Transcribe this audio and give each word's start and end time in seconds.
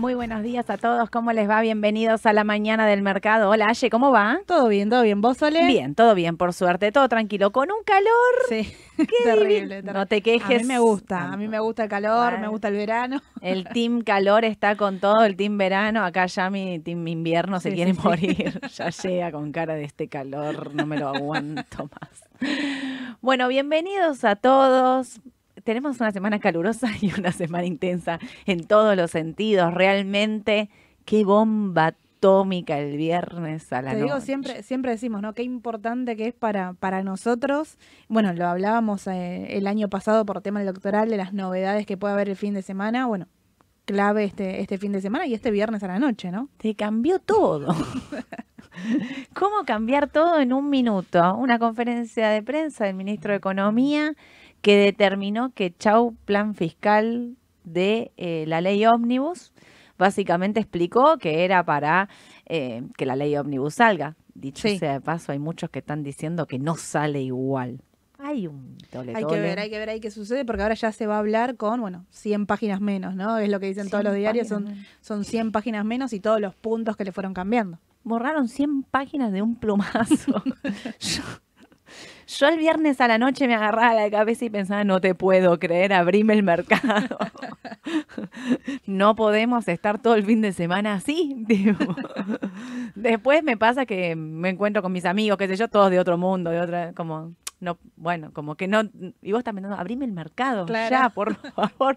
Muy 0.00 0.14
buenos 0.14 0.42
días 0.42 0.70
a 0.70 0.78
todos, 0.78 1.10
¿cómo 1.10 1.30
les 1.32 1.46
va? 1.46 1.60
Bienvenidos 1.60 2.24
a 2.24 2.32
la 2.32 2.42
mañana 2.42 2.86
del 2.86 3.02
mercado. 3.02 3.50
Hola, 3.50 3.66
Aye, 3.68 3.90
¿cómo 3.90 4.10
va? 4.10 4.40
Todo 4.46 4.66
bien, 4.68 4.88
todo 4.88 5.02
bien. 5.02 5.20
¿Vos, 5.20 5.36
Sole? 5.36 5.66
Bien, 5.66 5.94
todo 5.94 6.14
bien, 6.14 6.38
por 6.38 6.54
suerte, 6.54 6.90
todo 6.90 7.06
tranquilo, 7.06 7.52
con 7.52 7.68
un 7.70 7.84
calor. 7.84 8.08
Sí, 8.48 8.72
terrible, 9.24 9.68
terrible. 9.76 9.92
No 9.92 10.06
te 10.06 10.22
quejes. 10.22 10.56
A 10.56 10.62
mí 10.62 10.64
me 10.66 10.78
gusta, 10.78 11.30
a 11.30 11.36
mí 11.36 11.48
me 11.48 11.58
gusta 11.60 11.82
el 11.82 11.90
calor, 11.90 12.30
Bueno. 12.30 12.38
me 12.38 12.48
gusta 12.48 12.68
el 12.68 12.76
verano. 12.76 13.20
El 13.42 13.68
team 13.68 14.00
calor 14.00 14.46
está 14.46 14.74
con 14.74 15.00
todo, 15.00 15.22
el 15.22 15.36
team 15.36 15.58
verano. 15.58 16.02
Acá 16.02 16.24
ya 16.24 16.48
mi 16.48 16.78
team 16.78 17.06
invierno 17.06 17.60
se 17.60 17.68
Sí, 17.68 17.76
quiere 17.76 17.92
sí, 17.92 17.98
sí. 18.00 18.02
morir. 18.08 18.60
Ya 18.74 18.88
llega 18.88 19.30
con 19.32 19.52
cara 19.52 19.74
de 19.74 19.84
este 19.84 20.08
calor, 20.08 20.74
no 20.74 20.86
me 20.86 20.96
lo 20.98 21.08
aguanto 21.08 21.90
más. 21.90 22.24
Bueno, 23.20 23.48
bienvenidos 23.48 24.24
a 24.24 24.34
todos. 24.34 25.20
Tenemos 25.64 26.00
una 26.00 26.12
semana 26.12 26.38
calurosa 26.38 26.88
y 27.00 27.12
una 27.18 27.32
semana 27.32 27.66
intensa 27.66 28.18
en 28.46 28.64
todos 28.64 28.96
los 28.96 29.10
sentidos. 29.10 29.72
Realmente, 29.74 30.70
qué 31.04 31.24
bomba 31.24 31.94
atómica 32.20 32.78
el 32.78 32.98
viernes 32.98 33.72
a 33.72 33.80
la 33.80 33.92
Te 33.92 33.96
digo, 33.96 34.08
noche. 34.08 34.26
siempre, 34.26 34.62
siempre 34.62 34.90
decimos, 34.90 35.22
¿no? 35.22 35.32
Qué 35.32 35.42
importante 35.42 36.16
que 36.16 36.28
es 36.28 36.34
para, 36.34 36.74
para 36.74 37.02
nosotros. 37.02 37.78
Bueno, 38.08 38.34
lo 38.34 38.46
hablábamos 38.46 39.06
eh, 39.06 39.56
el 39.56 39.66
año 39.66 39.88
pasado 39.88 40.26
por 40.26 40.42
tema 40.42 40.60
electoral 40.60 41.08
de 41.08 41.16
las 41.16 41.32
novedades 41.32 41.86
que 41.86 41.96
puede 41.96 42.12
haber 42.12 42.28
el 42.28 42.36
fin 42.36 42.52
de 42.52 42.60
semana. 42.60 43.06
Bueno, 43.06 43.26
clave 43.86 44.24
este, 44.24 44.60
este 44.60 44.76
fin 44.76 44.92
de 44.92 45.00
semana 45.00 45.26
y 45.26 45.34
este 45.34 45.50
viernes 45.50 45.82
a 45.82 45.88
la 45.88 45.98
noche, 45.98 46.30
¿no? 46.30 46.50
Te 46.58 46.74
cambió 46.74 47.20
todo. 47.20 47.74
¿Cómo 49.34 49.64
cambiar 49.64 50.08
todo 50.08 50.40
en 50.40 50.52
un 50.52 50.70
minuto? 50.70 51.34
Una 51.36 51.58
conferencia 51.58 52.28
de 52.28 52.42
prensa 52.42 52.84
del 52.84 52.94
ministro 52.94 53.32
de 53.32 53.38
Economía 53.38 54.14
que 54.62 54.76
determinó 54.76 55.52
que 55.54 55.74
chau 55.76 56.14
plan 56.24 56.54
fiscal 56.54 57.36
de 57.64 58.12
eh, 58.16 58.44
la 58.46 58.60
ley 58.60 58.84
ómnibus. 58.86 59.52
Básicamente 59.98 60.60
explicó 60.60 61.18
que 61.18 61.44
era 61.44 61.62
para 61.64 62.08
eh, 62.46 62.82
que 62.96 63.06
la 63.06 63.16
ley 63.16 63.36
ómnibus 63.36 63.74
salga. 63.74 64.16
Dicho 64.34 64.66
Sí. 64.66 64.78
sea 64.78 64.94
de 64.94 65.00
paso, 65.00 65.32
hay 65.32 65.38
muchos 65.38 65.68
que 65.70 65.80
están 65.80 66.02
diciendo 66.02 66.46
que 66.46 66.58
no 66.58 66.76
sale 66.76 67.20
igual. 67.20 67.82
Hay 68.18 68.46
un 68.46 68.76
tole 68.90 69.14
Hay 69.14 69.24
que 69.24 69.40
ver, 69.40 69.58
hay 69.58 69.70
que 69.70 69.78
ver 69.78 69.88
ahí 69.88 70.00
qué 70.00 70.10
sucede, 70.10 70.44
porque 70.44 70.62
ahora 70.62 70.74
ya 70.74 70.92
se 70.92 71.06
va 71.06 71.16
a 71.16 71.18
hablar 71.20 71.56
con, 71.56 71.80
bueno, 71.80 72.04
100 72.10 72.46
páginas 72.46 72.80
menos, 72.80 73.14
¿no? 73.14 73.38
Es 73.38 73.48
lo 73.50 73.60
que 73.60 73.66
dicen 73.66 73.88
todos 73.88 74.02
100 74.02 74.04
los 74.04 74.14
diarios, 74.14 74.48
son, 74.48 74.74
son 75.00 75.24
100 75.24 75.52
páginas 75.52 75.84
menos 75.86 76.12
y 76.12 76.20
todos 76.20 76.38
los 76.40 76.54
puntos 76.54 76.96
que 76.96 77.04
le 77.04 77.12
fueron 77.12 77.32
cambiando. 77.32 77.78
borraron 78.02 78.48
100 78.48 78.82
páginas 78.84 79.32
de 79.32 79.40
un 79.42 79.56
plumazo. 79.56 80.42
yo, 81.00 81.22
yo 82.38 82.48
el 82.48 82.58
viernes 82.58 83.00
a 83.00 83.08
la 83.08 83.18
noche 83.18 83.46
me 83.48 83.54
agarraba 83.54 83.94
la 83.94 84.10
cabeza 84.10 84.44
y 84.44 84.50
pensaba, 84.50 84.84
no 84.84 85.00
te 85.00 85.14
puedo 85.14 85.58
creer, 85.58 85.92
abrime 85.92 86.34
el 86.34 86.42
mercado. 86.42 87.18
no 88.86 89.14
podemos 89.14 89.66
estar 89.68 90.00
todo 90.00 90.14
el 90.14 90.24
fin 90.24 90.40
de 90.40 90.52
semana 90.52 90.94
así. 90.94 91.44
Después 92.94 93.42
me 93.42 93.56
pasa 93.56 93.86
que 93.86 94.14
me 94.16 94.50
encuentro 94.50 94.82
con 94.82 94.92
mis 94.92 95.04
amigos, 95.04 95.38
qué 95.38 95.48
sé 95.48 95.56
yo, 95.56 95.68
todos 95.68 95.90
de 95.90 95.98
otro 95.98 96.18
mundo, 96.18 96.50
de 96.50 96.60
otra, 96.60 96.92
como... 96.92 97.34
No, 97.60 97.76
bueno, 97.96 98.32
como 98.32 98.54
que 98.54 98.66
no, 98.68 98.84
y 99.20 99.32
vos 99.32 99.44
también, 99.44 99.68
no, 99.68 99.74
abrime 99.74 100.06
el 100.06 100.12
mercado, 100.12 100.64
Claro. 100.64 100.90
ya, 100.90 101.10
por 101.10 101.34
favor, 101.52 101.94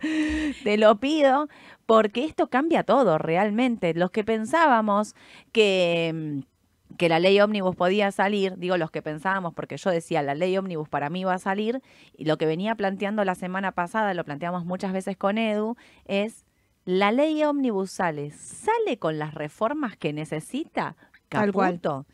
te 0.62 0.78
lo 0.78 0.98
pido, 1.00 1.48
porque 1.86 2.26
esto 2.26 2.48
cambia 2.50 2.84
todo 2.84 3.18
realmente. 3.18 3.94
Los 3.94 4.12
que 4.12 4.26
pensábamos 4.26 5.16
que, 5.54 6.12
mm, 6.14 6.53
que 6.98 7.10
la 7.10 7.20
ley 7.20 7.40
ómnibus 7.40 7.76
podía 7.76 8.12
salir, 8.12 8.58
digo 8.58 8.78
los 8.78 8.92
que 8.92 9.02
pensábamos, 9.02 9.54
porque 9.54 9.78
yo 9.78 9.90
decía, 9.90 10.22
la 10.22 10.36
ley 10.36 10.58
ómnibus 10.58 10.90
para 10.90 11.10
mí 11.10 11.24
va 11.24 11.36
a 11.36 11.40
salir, 11.40 11.82
y 12.16 12.26
lo 12.26 12.38
que 12.38 12.46
venía 12.46 12.76
planteando 12.76 13.24
la 13.26 13.36
semana 13.36 13.72
pasada, 13.72 14.14
lo 14.14 14.24
planteamos 14.24 14.66
muchas 14.66 14.94
veces 14.94 15.18
con 15.18 15.38
Edu, 15.38 15.76
es, 16.06 16.46
la 16.86 17.12
ley 17.12 17.44
ómnibus 17.44 17.92
sale, 17.92 18.32
sale 18.32 18.98
con 19.00 19.18
las 19.18 19.34
reformas 19.34 19.96
que 19.98 20.14
necesita. 20.14 20.96
Caputo 21.30 22.06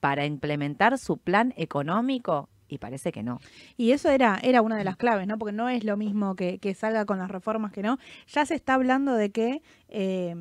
para 0.00 0.26
implementar 0.26 0.98
su 0.98 1.16
plan 1.16 1.54
económico, 1.56 2.48
y 2.68 2.78
parece 2.78 3.12
que 3.12 3.22
no. 3.22 3.40
Y 3.76 3.92
eso 3.92 4.10
era, 4.10 4.38
era 4.42 4.60
una 4.62 4.76
de 4.76 4.84
las 4.84 4.96
claves, 4.96 5.26
¿no? 5.26 5.38
Porque 5.38 5.52
no 5.54 5.68
es 5.68 5.84
lo 5.84 5.96
mismo 5.96 6.36
que, 6.36 6.58
que 6.58 6.74
salga 6.74 7.06
con 7.06 7.18
las 7.18 7.30
reformas 7.30 7.72
que 7.72 7.82
no. 7.82 7.98
Ya 8.26 8.44
se 8.44 8.54
está 8.54 8.74
hablando 8.74 9.14
de 9.14 9.30
que 9.30 9.62
eh, 9.88 10.36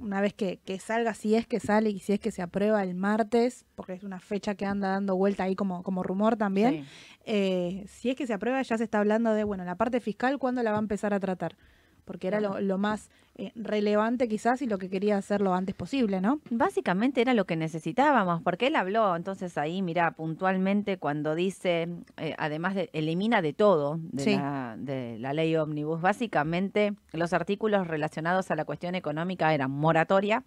una 0.00 0.20
vez 0.20 0.34
que, 0.34 0.58
que 0.64 0.78
salga, 0.78 1.14
si 1.14 1.34
es 1.34 1.46
que 1.46 1.60
sale 1.60 1.90
y 1.90 1.98
si 2.00 2.12
es 2.12 2.20
que 2.20 2.30
se 2.30 2.42
aprueba 2.42 2.82
el 2.82 2.94
martes, 2.94 3.64
porque 3.74 3.92
es 3.92 4.02
una 4.02 4.18
fecha 4.20 4.54
que 4.54 4.66
anda 4.66 4.88
dando 4.88 5.16
vuelta 5.16 5.44
ahí 5.44 5.54
como, 5.54 5.82
como 5.82 6.02
rumor 6.02 6.36
también, 6.36 6.84
Sí. 6.84 6.84
eh, 7.26 7.84
si 7.88 8.10
es 8.10 8.16
que 8.16 8.26
se 8.26 8.32
aprueba 8.32 8.60
ya 8.62 8.76
se 8.78 8.84
está 8.84 8.98
hablando 8.98 9.32
de, 9.34 9.44
bueno, 9.44 9.64
la 9.64 9.76
parte 9.76 10.00
fiscal, 10.00 10.38
¿cuándo 10.38 10.62
la 10.62 10.70
va 10.72 10.78
a 10.78 10.80
empezar 10.80 11.14
a 11.14 11.20
tratar? 11.20 11.56
Porque 12.04 12.28
era 12.28 12.40
lo, 12.40 12.60
lo 12.60 12.78
más 12.78 13.10
eh, 13.36 13.52
relevante 13.54 14.28
quizás 14.28 14.60
y 14.62 14.66
lo 14.66 14.78
que 14.78 14.88
quería 14.90 15.16
hacer 15.16 15.40
lo 15.40 15.54
antes 15.54 15.74
posible, 15.74 16.20
¿no? 16.20 16.40
Básicamente 16.50 17.20
era 17.20 17.32
lo 17.34 17.44
que 17.44 17.56
necesitábamos, 17.56 18.42
porque 18.42 18.66
él 18.66 18.76
habló 18.76 19.14
entonces 19.16 19.56
ahí, 19.58 19.82
mira, 19.82 20.10
puntualmente 20.12 20.98
cuando 20.98 21.34
dice, 21.34 21.88
eh, 22.16 22.34
además 22.38 22.74
de, 22.74 22.90
elimina 22.92 23.42
de 23.42 23.52
todo 23.52 23.98
de, 24.00 24.22
Sí. 24.22 24.34
la, 24.36 24.74
de 24.78 25.18
la 25.18 25.32
ley 25.32 25.56
ómnibus, 25.56 26.00
básicamente 26.00 26.92
los 27.12 27.32
artículos 27.32 27.86
relacionados 27.86 28.50
a 28.50 28.56
la 28.56 28.64
cuestión 28.64 28.94
económica 28.94 29.54
eran 29.54 29.70
moratoria, 29.70 30.42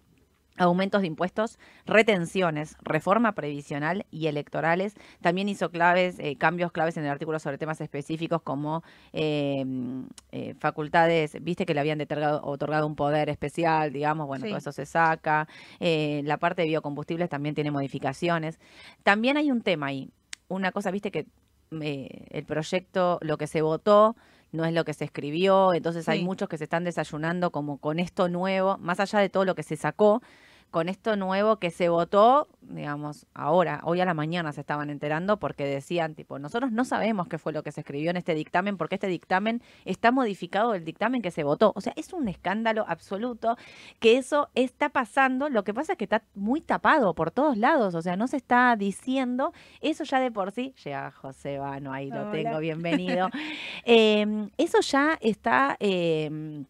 aumentos 0.56 1.00
de 1.00 1.08
impuestos, 1.08 1.58
retenciones, 1.84 2.76
reforma 2.82 3.32
previsional 3.32 4.06
y 4.10 4.26
electorales. 4.26 4.94
También 5.20 5.48
hizo 5.48 5.70
claves, 5.70 6.16
eh, 6.18 6.36
cambios 6.36 6.70
claves 6.70 6.96
en 6.96 7.04
el 7.04 7.10
artículo 7.10 7.38
sobre 7.38 7.58
temas 7.58 7.80
específicos 7.80 8.42
como 8.42 8.82
eh, 9.12 9.64
eh, 10.32 10.54
facultades, 10.58 11.36
viste 11.42 11.66
que 11.66 11.74
le 11.74 11.80
habían 11.80 11.98
detergado- 11.98 12.40
otorgado 12.44 12.86
un 12.86 12.94
poder 12.96 13.28
especial, 13.30 13.92
digamos, 13.92 14.26
bueno, 14.26 14.44
Sí. 14.44 14.50
todo 14.50 14.58
eso 14.58 14.72
se 14.72 14.86
saca. 14.86 15.48
Eh, 15.80 16.22
la 16.24 16.36
parte 16.38 16.62
de 16.62 16.68
biocombustibles 16.68 17.28
también 17.28 17.54
tiene 17.54 17.70
modificaciones. 17.70 18.58
También 19.02 19.36
hay 19.36 19.50
un 19.50 19.60
tema 19.62 19.86
ahí, 19.86 20.10
una 20.48 20.70
cosa, 20.72 20.90
viste 20.90 21.10
que 21.10 21.26
eh, 21.80 22.26
el 22.30 22.44
proyecto, 22.44 23.18
lo 23.22 23.36
que 23.38 23.46
se 23.46 23.62
votó, 23.62 24.14
no 24.52 24.64
es 24.64 24.72
lo 24.72 24.84
que 24.84 24.94
se 24.94 25.04
escribió, 25.04 25.74
entonces 25.74 26.08
hay 26.08 26.22
muchos 26.22 26.48
que 26.48 26.58
se 26.58 26.64
están 26.64 26.84
desayunando 26.84 27.50
como 27.50 27.78
con 27.78 27.98
esto 27.98 28.28
nuevo, 28.28 28.78
más 28.78 29.00
allá 29.00 29.18
de 29.18 29.28
todo 29.28 29.44
lo 29.44 29.56
que 29.56 29.64
se 29.64 29.74
sacó, 29.76 30.22
con 30.74 30.88
esto 30.88 31.14
nuevo 31.14 31.60
que 31.60 31.70
se 31.70 31.88
votó, 31.88 32.48
digamos, 32.60 33.28
ahora, 33.32 33.80
hoy 33.84 34.00
a 34.00 34.04
la 34.04 34.12
mañana 34.12 34.52
se 34.52 34.60
estaban 34.60 34.90
enterando 34.90 35.38
porque 35.38 35.64
decían, 35.64 36.16
tipo, 36.16 36.40
nosotros 36.40 36.72
no 36.72 36.84
sabemos 36.84 37.28
qué 37.28 37.38
fue 37.38 37.52
lo 37.52 37.62
que 37.62 37.70
se 37.70 37.82
escribió 37.82 38.10
en 38.10 38.16
este 38.16 38.34
dictamen 38.34 38.76
porque 38.76 38.96
este 38.96 39.06
dictamen 39.06 39.62
está 39.84 40.10
modificado 40.10 40.72
del 40.72 40.84
dictamen 40.84 41.22
que 41.22 41.30
se 41.30 41.44
votó. 41.44 41.72
O 41.76 41.80
sea, 41.80 41.92
es 41.94 42.12
un 42.12 42.26
escándalo 42.26 42.84
absoluto 42.88 43.56
que 44.00 44.16
eso 44.16 44.48
está 44.56 44.88
pasando. 44.88 45.48
Lo 45.48 45.62
que 45.62 45.72
pasa 45.72 45.92
es 45.92 45.98
que 45.98 46.06
está 46.06 46.24
muy 46.34 46.60
tapado 46.60 47.14
por 47.14 47.30
todos 47.30 47.56
lados, 47.56 47.94
o 47.94 48.02
sea, 48.02 48.16
no 48.16 48.26
se 48.26 48.38
está 48.38 48.74
diciendo. 48.74 49.52
Eso 49.80 50.02
ya 50.02 50.18
de 50.18 50.32
por 50.32 50.50
sí, 50.50 50.74
llega 50.82 51.12
José 51.12 51.60
Vano, 51.60 51.92
ahí 51.92 52.10
lo 52.10 52.32
tengo, 52.32 52.58
bienvenido. 52.58 53.28
Eh, 53.86 54.48
eso 54.56 54.80
ya 54.80 55.18
está, 55.20 55.76
eh, 55.78 56.64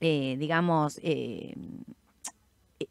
eh, 0.00 0.36
digamos, 0.38 0.98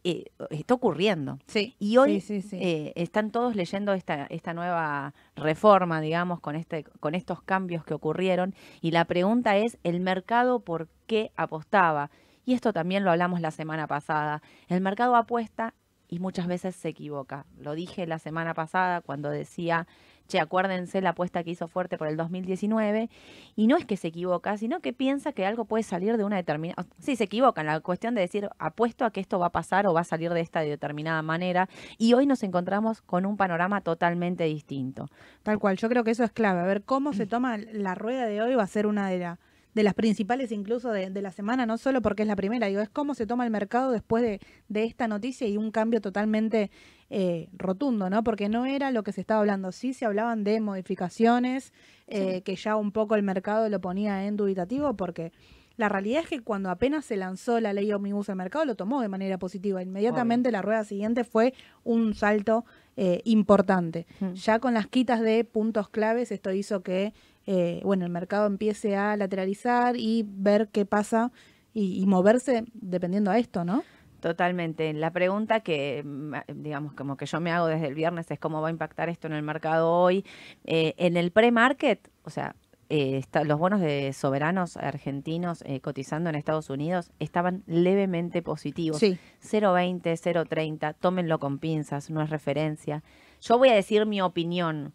eh, 0.04 0.26
eh, 0.40 0.46
está 0.52 0.74
ocurriendo. 0.74 1.40
Sí. 1.48 1.76
Y 1.80 1.98
hoy 1.98 2.22
sí, 2.22 2.42
sí, 2.42 2.50
sí. 2.50 2.58
eh, 2.62 2.94
están 2.96 3.32
todos 3.32 3.56
leyendo 3.56 3.94
esta, 3.94 4.26
esta 4.26 4.54
nueva 4.54 5.14
reforma, 5.36 6.02
digamos, 6.02 6.40
con, 6.40 6.56
este, 6.56 6.84
con 7.00 7.16
estos 7.16 7.42
cambios 7.42 7.84
que 7.84 7.94
ocurrieron. 7.94 8.54
Y 8.82 8.92
la 8.92 9.06
pregunta 9.06 9.58
es, 9.58 9.78
¿el 9.84 10.00
mercado 10.00 10.60
por 10.60 10.88
qué 11.08 11.32
apostaba? 11.36 12.12
Y 12.46 12.54
esto 12.54 12.74
también 12.74 13.04
lo 13.04 13.12
hablamos 13.12 13.42
la 13.42 13.52
semana 13.52 13.88
pasada. 13.88 14.42
El 14.68 14.82
mercado 14.82 15.16
apuesta 15.16 15.74
y 16.10 16.20
muchas 16.20 16.48
veces 16.48 16.76
se 16.76 16.90
equivoca. 16.90 17.46
Lo 17.58 17.74
dije 17.74 18.06
la 18.06 18.20
semana 18.20 18.54
pasada 18.54 19.02
cuando 19.02 19.30
decía, 19.30 19.88
che, 20.28 20.40
acuérdense 20.40 21.02
la 21.02 21.10
apuesta 21.10 21.44
que 21.44 21.52
hizo 21.52 21.68
fuerte 21.68 21.98
por 21.98 22.08
el 22.08 22.18
2019. 22.18 23.10
Y 23.56 23.68
no 23.68 23.78
es 23.78 23.86
que 23.86 23.98
se 23.98 24.08
equivoca, 24.08 24.58
sino 24.58 24.80
que 24.80 24.94
piensa 24.94 25.32
que 25.34 25.46
algo 25.46 25.66
puede 25.66 25.84
salir 25.84 26.18
de 26.18 26.24
una 26.24 26.38
determinada... 26.38 26.86
Sí, 27.00 27.16
se 27.16 27.26
equivoca 27.26 27.62
en 27.62 27.68
la 27.68 27.80
cuestión 27.82 28.16
de 28.16 28.22
decir, 28.22 28.50
apuesto 28.60 29.06
a 29.06 29.12
que 29.12 29.20
esto 29.20 29.40
va 29.40 29.48
a 29.48 29.52
pasar 29.52 29.86
o 29.88 29.94
va 29.94 30.02
a 30.02 30.06
salir 30.06 30.32
de 30.34 30.42
esta 30.42 30.62
determinada 30.62 31.22
manera. 31.22 31.70
Y 31.98 32.14
hoy 32.14 32.26
nos 32.26 32.44
encontramos 32.44 33.02
con 33.02 33.26
un 33.26 33.38
panorama 33.38 33.82
totalmente 33.82 34.46
distinto. 34.46 35.10
Tal 35.44 35.60
cual, 35.60 35.78
yo 35.78 35.90
creo 35.90 36.04
que 36.04 36.12
eso 36.12 36.24
es 36.24 36.32
clave. 36.32 36.60
A 36.62 36.66
ver 36.66 36.84
cómo 36.84 37.12
Mm. 37.12 37.14
se 37.14 37.26
toma 37.28 37.58
la 37.58 37.96
rueda 37.96 38.26
de 38.26 38.42
hoy 38.42 38.56
va 38.56 38.64
a 38.64 38.68
ser 38.68 38.88
una 38.88 39.08
de, 39.10 39.20
la- 39.20 39.40
de 39.74 39.84
las 39.84 39.94
principales 39.94 40.52
incluso 40.52 40.92
de, 40.92 41.10
de 41.10 41.22
la 41.22 41.32
semana, 41.32 41.66
no 41.66 41.78
solo 41.78 42.02
porque 42.02 42.24
es 42.24 42.28
la 42.28 42.36
primera, 42.36 42.68
digo, 42.68 42.82
es 42.82 42.90
cómo 42.90 43.16
se 43.16 43.26
toma 43.26 43.46
el 43.46 43.52
mercado 43.52 43.92
después 43.92 44.24
de, 44.24 44.40
de 44.68 44.84
esta 44.84 45.08
noticia 45.08 45.48
y 45.48 45.58
un 45.58 45.72
cambio 45.72 46.02
totalmente 46.02 46.72
eh, 47.10 47.50
rotundo, 47.54 48.10
¿no? 48.10 48.24
Porque 48.24 48.50
no 48.50 48.66
era 48.66 48.92
lo 48.92 49.04
que 49.04 49.12
se 49.12 49.22
estaba 49.22 49.40
hablando, 49.40 49.72
sí 49.72 49.94
se 49.94 50.06
hablaban 50.06 50.44
de 50.44 50.60
modificaciones, 50.62 51.74
eh, 52.08 52.42
que 52.42 52.56
ya 52.56 52.76
un 52.76 52.92
poco 52.92 53.16
el 53.16 53.24
mercado 53.24 53.70
lo 53.70 53.82
ponía 53.82 54.26
en 54.26 54.38
dubitativo 54.38 54.96
porque... 54.96 55.32
La 55.76 55.90
realidad 55.90 56.22
es 56.22 56.30
que 56.30 56.40
cuando 56.40 56.70
apenas 56.70 57.04
se 57.04 57.18
lanzó 57.18 57.60
la 57.60 57.74
ley 57.74 57.92
Omnibus 57.92 58.30
al 58.30 58.36
mercado 58.36 58.64
lo 58.64 58.76
tomó 58.76 59.02
de 59.02 59.08
manera 59.08 59.40
positiva. 59.40 59.82
Inmediatamente 59.82 60.52
la 60.52 60.62
rueda 60.62 60.84
siguiente 60.84 61.24
fue 61.24 61.56
un 61.84 62.14
salto 62.14 62.64
eh, 62.96 63.22
importante. 63.26 64.06
Mm. 64.20 64.34
Ya 64.34 64.60
con 64.60 64.76
las 64.76 64.86
quitas 64.86 65.22
de 65.22 65.44
puntos 65.44 65.90
claves, 65.90 66.32
esto 66.32 66.52
hizo 66.52 66.84
que 66.84 67.14
eh, 67.46 67.82
bueno, 67.84 68.06
el 68.06 68.12
mercado 68.12 68.48
empiece 68.48 68.96
a 68.96 69.18
lateralizar 69.18 69.96
y 69.98 70.26
ver 70.28 70.70
qué 70.72 70.86
pasa 70.86 71.32
y, 71.74 72.06
moverse 72.06 72.66
dependiendo 72.74 73.32
a 73.32 73.40
esto, 73.40 73.66
¿no? 73.66 73.84
Totalmente. 74.20 74.94
La 74.94 75.12
pregunta 75.12 75.62
que, 75.62 76.06
digamos, 76.48 76.94
como 76.94 77.18
que 77.18 77.26
yo 77.26 77.42
me 77.42 77.52
hago 77.52 77.68
desde 77.68 77.88
el 77.88 77.96
viernes 77.96 78.30
es 78.32 78.40
cómo 78.40 78.62
va 78.62 78.70
a 78.70 78.72
impactar 78.72 79.10
esto 79.10 79.28
en 79.28 79.34
el 79.34 79.44
mercado 79.44 79.92
hoy. 79.92 80.24
Eh, 80.64 80.94
en 80.98 81.18
el 81.18 81.32
pre-market, 81.32 82.10
o 82.24 82.30
sea, 82.30 82.56
eh, 82.96 83.24
los 83.46 83.58
bonos 83.58 83.82
de 83.82 84.14
soberanos 84.14 84.78
argentinos 84.78 85.64
eh, 85.66 85.80
cotizando 85.80 86.30
en 86.30 86.36
Estados 86.36 86.70
Unidos 86.70 87.12
estaban 87.18 87.64
levemente 87.66 88.44
positivos. 88.44 89.00
Sí. 89.00 89.18
0,20, 89.42 90.04
0,30, 90.04 90.96
tómenlo 91.00 91.40
con 91.40 91.58
pinzas, 91.58 92.12
no 92.12 92.22
es 92.22 92.30
referencia. 92.30 93.04
Yo 93.42 93.58
voy 93.58 93.70
a 93.70 93.74
decir 93.74 94.06
mi 94.06 94.22
opinión. 94.22 94.94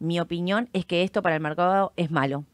Mi 0.00 0.18
opinión 0.18 0.68
es 0.72 0.86
que 0.86 1.02
esto 1.02 1.22
para 1.22 1.36
el 1.36 1.42
mercado 1.42 1.92
es 1.96 2.10
malo. 2.10 2.44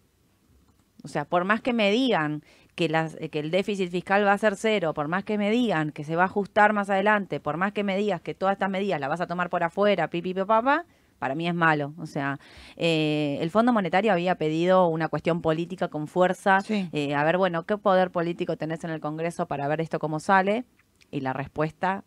O 1.02 1.08
sea, 1.08 1.24
por 1.24 1.44
más 1.44 1.60
que 1.60 1.72
me 1.72 1.90
digan 1.92 2.42
que, 2.74 2.88
las, 2.88 3.16
que 3.16 3.38
el 3.38 3.52
déficit 3.52 3.90
fiscal 3.90 4.26
va 4.26 4.32
a 4.32 4.38
ser 4.38 4.56
cero, 4.56 4.92
por 4.92 5.06
más 5.06 5.22
que 5.22 5.38
me 5.38 5.50
digan 5.50 5.92
que 5.92 6.02
se 6.02 6.16
va 6.16 6.22
a 6.22 6.26
ajustar 6.26 6.72
más 6.72 6.90
adelante, 6.90 7.38
por 7.38 7.56
más 7.56 7.72
que 7.72 7.84
me 7.84 7.96
digas 7.96 8.20
que 8.20 8.34
todas 8.34 8.54
estas 8.54 8.68
medidas 8.68 9.00
las 9.00 9.08
vas 9.08 9.20
a 9.20 9.28
tomar 9.28 9.48
por 9.48 9.62
afuera, 9.62 10.10
pipi, 10.10 10.34
papá, 10.34 10.84
para 11.20 11.36
mí 11.36 11.46
es 11.46 11.54
malo. 11.54 11.94
O 11.98 12.06
sea, 12.06 12.38
eh, 12.76 13.38
el 13.40 13.50
Fondo 13.50 13.72
Monetario 13.72 14.12
había 14.12 14.34
pedido 14.34 14.88
una 14.88 15.08
cuestión 15.08 15.40
política 15.40 15.86
con 15.88 16.08
fuerza. 16.08 16.58
Eh, 16.68 17.14
a 17.14 17.22
ver, 17.24 17.38
bueno, 17.38 17.64
¿qué 17.64 17.78
poder 17.78 18.10
político 18.10 18.56
tenés 18.56 18.82
en 18.82 18.90
el 18.90 19.00
Congreso 19.00 19.46
para 19.46 19.68
ver 19.68 19.80
esto 19.80 19.98
cómo 19.98 20.18
sale? 20.18 20.64
Y 21.12 21.20
la 21.20 21.32
respuesta 21.32 22.04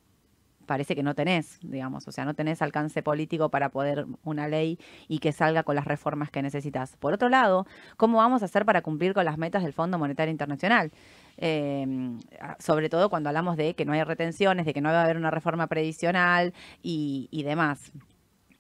parece 0.70 0.96
que 0.96 1.02
no 1.02 1.16
tenés, 1.16 1.58
digamos, 1.64 2.08
o 2.08 2.12
sea, 2.12 2.26
no 2.26 2.36
tenés 2.36 2.62
alcance 2.62 3.02
político 3.02 3.50
para 3.50 3.70
poder 3.70 4.06
una 4.24 4.48
ley 4.48 4.78
y 5.08 5.18
que 5.18 5.32
salga 5.32 5.64
con 5.64 5.76
las 5.76 5.86
reformas 5.86 6.30
que 6.30 6.44
necesitas. 6.44 6.96
Por 6.98 7.12
otro 7.12 7.28
lado, 7.28 7.66
¿cómo 7.98 8.20
vamos 8.20 8.44
a 8.44 8.46
hacer 8.46 8.66
para 8.66 8.84
cumplir 8.84 9.16
con 9.16 9.26
las 9.26 9.40
metas 9.40 9.64
del 9.64 9.74
Fondo 9.74 9.98
Monetario 9.98 10.32
Internacional? 10.32 10.92
Eh, 11.38 11.88
sobre 12.60 12.88
todo 12.88 13.10
cuando 13.10 13.30
hablamos 13.30 13.58
de 13.58 13.74
que 13.74 13.84
no 13.84 13.94
hay 13.94 14.04
retenciones, 14.04 14.68
de 14.68 14.76
que 14.76 14.82
no 14.82 14.90
va 14.90 15.02
a 15.02 15.06
haber 15.06 15.18
una 15.18 15.32
reforma 15.32 15.66
previsional 15.66 16.54
y, 16.84 17.30
y 17.32 17.42
demás. 17.42 17.92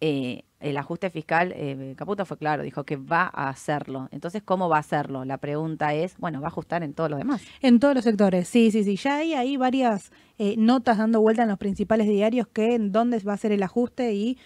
Eh, 0.01 0.45
el 0.59 0.77
ajuste 0.77 1.09
fiscal, 1.09 1.53
eh, 1.55 1.93
Caputo 1.97 2.25
fue 2.25 2.37
claro, 2.37 2.63
dijo 2.63 2.83
que 2.83 2.97
va 2.97 3.29
a 3.33 3.49
hacerlo. 3.49 4.09
Entonces, 4.11 4.43
¿cómo 4.43 4.67
va 4.67 4.77
a 4.77 4.81
hacerlo? 4.81 5.23
La 5.23 5.37
pregunta 5.37 5.93
es, 5.93 6.17
bueno, 6.17 6.41
¿va 6.41 6.47
a 6.47 6.49
ajustar 6.49 6.83
en 6.83 6.93
todos 6.93 7.09
los 7.09 7.19
demás? 7.19 7.41
En 7.61 7.79
todos 7.79 7.95
los 7.95 8.03
sectores, 8.03 8.47
sí, 8.47 8.71
sí, 8.71 8.83
sí. 8.83 8.97
Ya 8.97 9.17
hay 9.17 9.33
ahí 9.33 9.57
varias 9.57 10.11
eh, 10.37 10.55
notas 10.57 10.97
dando 10.97 11.21
vuelta 11.21 11.43
en 11.43 11.49
los 11.49 11.57
principales 11.57 12.07
diarios 12.07 12.47
que 12.47 12.75
en 12.75 12.91
dónde 12.91 13.19
va 13.19 13.33
a 13.33 13.37
ser 13.37 13.51
el 13.51 13.63
ajuste 13.63 14.13
y 14.13 14.37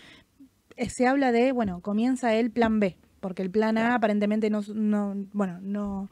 eh, 0.75 0.89
se 0.89 1.07
habla 1.07 1.31
de, 1.31 1.51
bueno, 1.51 1.81
comienza 1.81 2.33
el 2.35 2.51
plan 2.51 2.79
B, 2.79 2.97
porque 3.19 3.41
el 3.41 3.49
plan 3.49 3.77
A 3.77 3.95
aparentemente 3.95 4.49
no, 4.49 4.61
no 4.73 5.15
bueno, 5.33 5.59
no 5.61 6.09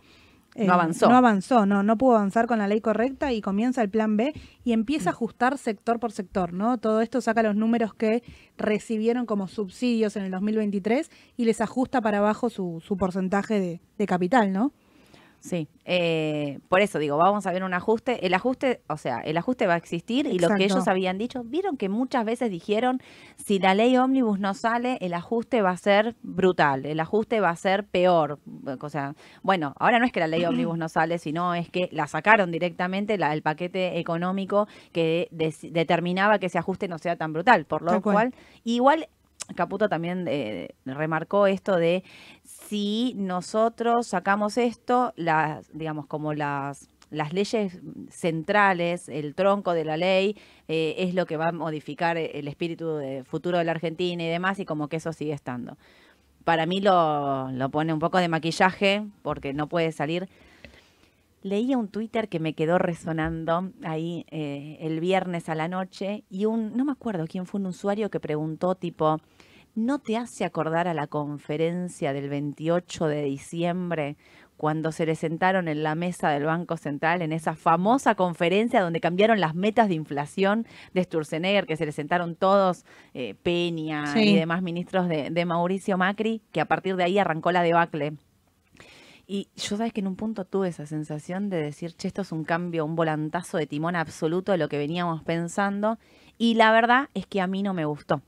no 0.55 0.63
eh, 0.63 0.69
avanzó. 0.69 1.09
No 1.09 1.15
avanzó, 1.15 1.65
no, 1.65 1.83
no 1.83 1.97
pudo 1.97 2.15
avanzar 2.15 2.47
con 2.47 2.59
la 2.59 2.67
ley 2.67 2.81
correcta 2.81 3.31
y 3.31 3.41
comienza 3.41 3.81
el 3.81 3.89
plan 3.89 4.17
B 4.17 4.33
y 4.63 4.73
empieza 4.73 5.09
a 5.09 5.13
ajustar 5.13 5.57
sector 5.57 5.99
por 5.99 6.11
sector, 6.11 6.53
¿no? 6.53 6.77
Todo 6.77 7.01
esto 7.01 7.21
saca 7.21 7.43
los 7.43 7.55
números 7.55 7.93
que 7.93 8.23
recibieron 8.57 9.25
como 9.25 9.47
subsidios 9.47 10.15
en 10.15 10.23
el 10.23 10.31
2023 10.31 11.09
y 11.37 11.45
les 11.45 11.61
ajusta 11.61 12.01
para 12.01 12.17
abajo 12.17 12.49
su, 12.49 12.81
su 12.85 12.97
porcentaje 12.97 13.59
de, 13.59 13.81
de 13.97 14.05
capital, 14.05 14.51
¿no? 14.51 14.73
Sí, 15.41 15.67
eh, 15.85 16.59
por 16.69 16.81
eso 16.81 16.99
digo, 16.99 17.17
vamos 17.17 17.47
a 17.47 17.51
ver 17.51 17.63
un 17.63 17.73
ajuste. 17.73 18.27
El 18.27 18.35
ajuste, 18.35 18.81
o 18.87 18.97
sea, 18.97 19.21
el 19.21 19.35
ajuste 19.37 19.65
va 19.65 19.73
a 19.73 19.77
existir 19.77 20.27
y 20.27 20.37
lo 20.37 20.49
que 20.49 20.65
ellos 20.65 20.87
habían 20.87 21.17
dicho, 21.17 21.43
vieron 21.43 21.77
que 21.77 21.89
muchas 21.89 22.25
veces 22.25 22.51
dijeron, 22.51 23.01
si 23.37 23.57
la 23.57 23.73
ley 23.73 23.97
ómnibus 23.97 24.39
no 24.39 24.53
sale, 24.53 24.99
el 25.01 25.15
ajuste 25.15 25.63
va 25.63 25.71
a 25.71 25.77
ser 25.77 26.15
brutal, 26.21 26.85
el 26.85 26.99
ajuste 26.99 27.39
va 27.39 27.49
a 27.49 27.55
ser 27.55 27.85
peor. 27.85 28.37
O 28.79 28.89
sea, 28.89 29.15
bueno, 29.41 29.73
ahora 29.79 29.97
no 29.97 30.05
es 30.05 30.11
que 30.11 30.19
la 30.19 30.27
ley 30.27 30.45
ómnibus 30.45 30.77
no 30.77 30.87
sale, 30.89 31.17
sino 31.17 31.55
es 31.55 31.71
que 31.71 31.89
la 31.91 32.05
sacaron 32.05 32.51
directamente, 32.51 33.17
la, 33.17 33.33
el 33.33 33.41
paquete 33.41 33.97
económico 33.97 34.67
que 34.91 35.27
determinaba 35.31 36.37
que 36.37 36.45
ese 36.45 36.59
ajuste 36.59 36.87
no 36.87 36.99
sea 36.99 37.15
tan 37.15 37.33
brutal, 37.33 37.65
por 37.65 37.81
lo 37.81 37.99
cual, 38.03 38.35
igual 38.63 39.07
Caputo 39.55 39.89
también 39.89 40.25
eh, 40.27 40.69
remarcó 40.85 41.47
esto 41.47 41.75
de 41.75 42.03
si 42.71 43.13
nosotros 43.17 44.07
sacamos 44.07 44.57
esto, 44.57 45.11
las, 45.17 45.69
digamos, 45.73 46.05
como 46.05 46.33
las, 46.33 46.87
las 47.09 47.33
leyes 47.33 47.81
centrales, 48.09 49.09
el 49.09 49.35
tronco 49.35 49.73
de 49.73 49.83
la 49.83 49.97
ley, 49.97 50.37
eh, 50.69 50.95
es 50.99 51.13
lo 51.13 51.25
que 51.25 51.35
va 51.35 51.49
a 51.49 51.51
modificar 51.51 52.15
el 52.17 52.47
espíritu 52.47 52.95
de 52.95 53.25
futuro 53.25 53.57
de 53.57 53.65
la 53.65 53.73
Argentina 53.73 54.23
y 54.23 54.27
demás, 54.29 54.57
y 54.59 54.63
como 54.63 54.87
que 54.87 54.95
eso 54.95 55.11
sigue 55.11 55.33
estando. 55.33 55.75
Para 56.45 56.65
mí 56.65 56.79
lo, 56.79 57.51
lo 57.51 57.67
pone 57.67 57.91
un 57.91 57.99
poco 57.99 58.19
de 58.19 58.29
maquillaje, 58.29 59.05
porque 59.21 59.51
no 59.51 59.67
puede 59.67 59.91
salir. 59.91 60.29
Leía 61.43 61.77
un 61.77 61.89
Twitter 61.89 62.29
que 62.29 62.39
me 62.39 62.53
quedó 62.53 62.77
resonando 62.77 63.69
ahí 63.83 64.25
eh, 64.31 64.77
el 64.79 65.01
viernes 65.01 65.49
a 65.49 65.55
la 65.55 65.67
noche 65.67 66.23
y 66.29 66.45
un, 66.45 66.77
no 66.77 66.85
me 66.85 66.93
acuerdo 66.93 67.25
quién 67.27 67.45
fue 67.45 67.59
un 67.59 67.65
usuario 67.65 68.09
que 68.09 68.21
preguntó 68.21 68.75
tipo, 68.75 69.19
¿no 69.75 69.99
te 69.99 70.17
hace 70.17 70.45
acordar 70.45 70.87
a 70.87 70.93
la 70.93 71.07
conferencia 71.07 72.13
del 72.13 72.29
28 72.29 73.07
de 73.07 73.23
diciembre 73.23 74.17
cuando 74.57 74.91
se 74.91 75.07
le 75.07 75.15
sentaron 75.15 75.67
en 75.67 75.81
la 75.81 75.95
mesa 75.95 76.29
del 76.29 76.43
Banco 76.43 76.77
Central 76.77 77.23
en 77.23 77.31
esa 77.31 77.55
famosa 77.55 78.13
conferencia 78.13 78.81
donde 78.81 78.99
cambiaron 78.99 79.39
las 79.39 79.55
metas 79.55 79.87
de 79.87 79.95
inflación 79.95 80.67
de 80.93 81.03
Sturzenegger, 81.03 81.65
que 81.65 81.77
se 81.77 81.85
le 81.87 81.91
sentaron 81.91 82.35
todos, 82.35 82.85
eh, 83.15 83.33
Peña 83.41 84.13
y 84.21 84.35
demás 84.35 84.61
ministros 84.61 85.07
de, 85.07 85.31
de 85.31 85.45
Mauricio 85.45 85.97
Macri, 85.97 86.43
que 86.51 86.61
a 86.61 86.65
partir 86.65 86.95
de 86.95 87.05
ahí 87.05 87.17
arrancó 87.17 87.51
la 87.51 87.63
debacle? 87.63 88.13
Y 89.25 89.47
yo 89.55 89.77
sabes 89.77 89.93
que 89.93 90.01
en 90.01 90.07
un 90.07 90.15
punto 90.15 90.45
tuve 90.45 90.67
esa 90.67 90.85
sensación 90.85 91.49
de 91.49 91.57
decir, 91.57 91.93
che, 91.93 92.09
esto 92.09 92.21
es 92.21 92.31
un 92.31 92.43
cambio, 92.43 92.85
un 92.85 92.95
volantazo 92.95 93.57
de 93.57 93.65
timón 93.65 93.95
absoluto 93.95 94.51
de 94.51 94.57
lo 94.57 94.67
que 94.67 94.77
veníamos 94.77 95.23
pensando. 95.23 95.97
Y 96.37 96.55
la 96.55 96.71
verdad 96.71 97.09
es 97.13 97.25
que 97.25 97.39
a 97.39 97.47
mí 97.47 97.63
no 97.63 97.73
me 97.73 97.85
gustó. 97.85 98.21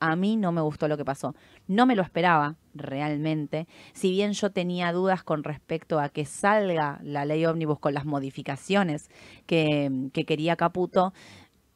A 0.00 0.16
mí 0.16 0.36
no 0.36 0.50
me 0.50 0.60
gustó 0.60 0.88
lo 0.88 0.96
que 0.96 1.04
pasó. 1.04 1.34
No 1.66 1.86
me 1.86 1.94
lo 1.94 2.02
esperaba 2.02 2.56
realmente. 2.74 3.68
Si 3.92 4.10
bien 4.10 4.32
yo 4.32 4.50
tenía 4.50 4.92
dudas 4.92 5.22
con 5.22 5.44
respecto 5.44 6.00
a 6.00 6.08
que 6.08 6.24
salga 6.24 6.98
la 7.02 7.24
ley 7.24 7.44
ómnibus 7.46 7.78
con 7.78 7.94
las 7.94 8.06
modificaciones 8.06 9.10
que, 9.46 10.10
que 10.12 10.24
quería 10.24 10.56
Caputo, 10.56 11.12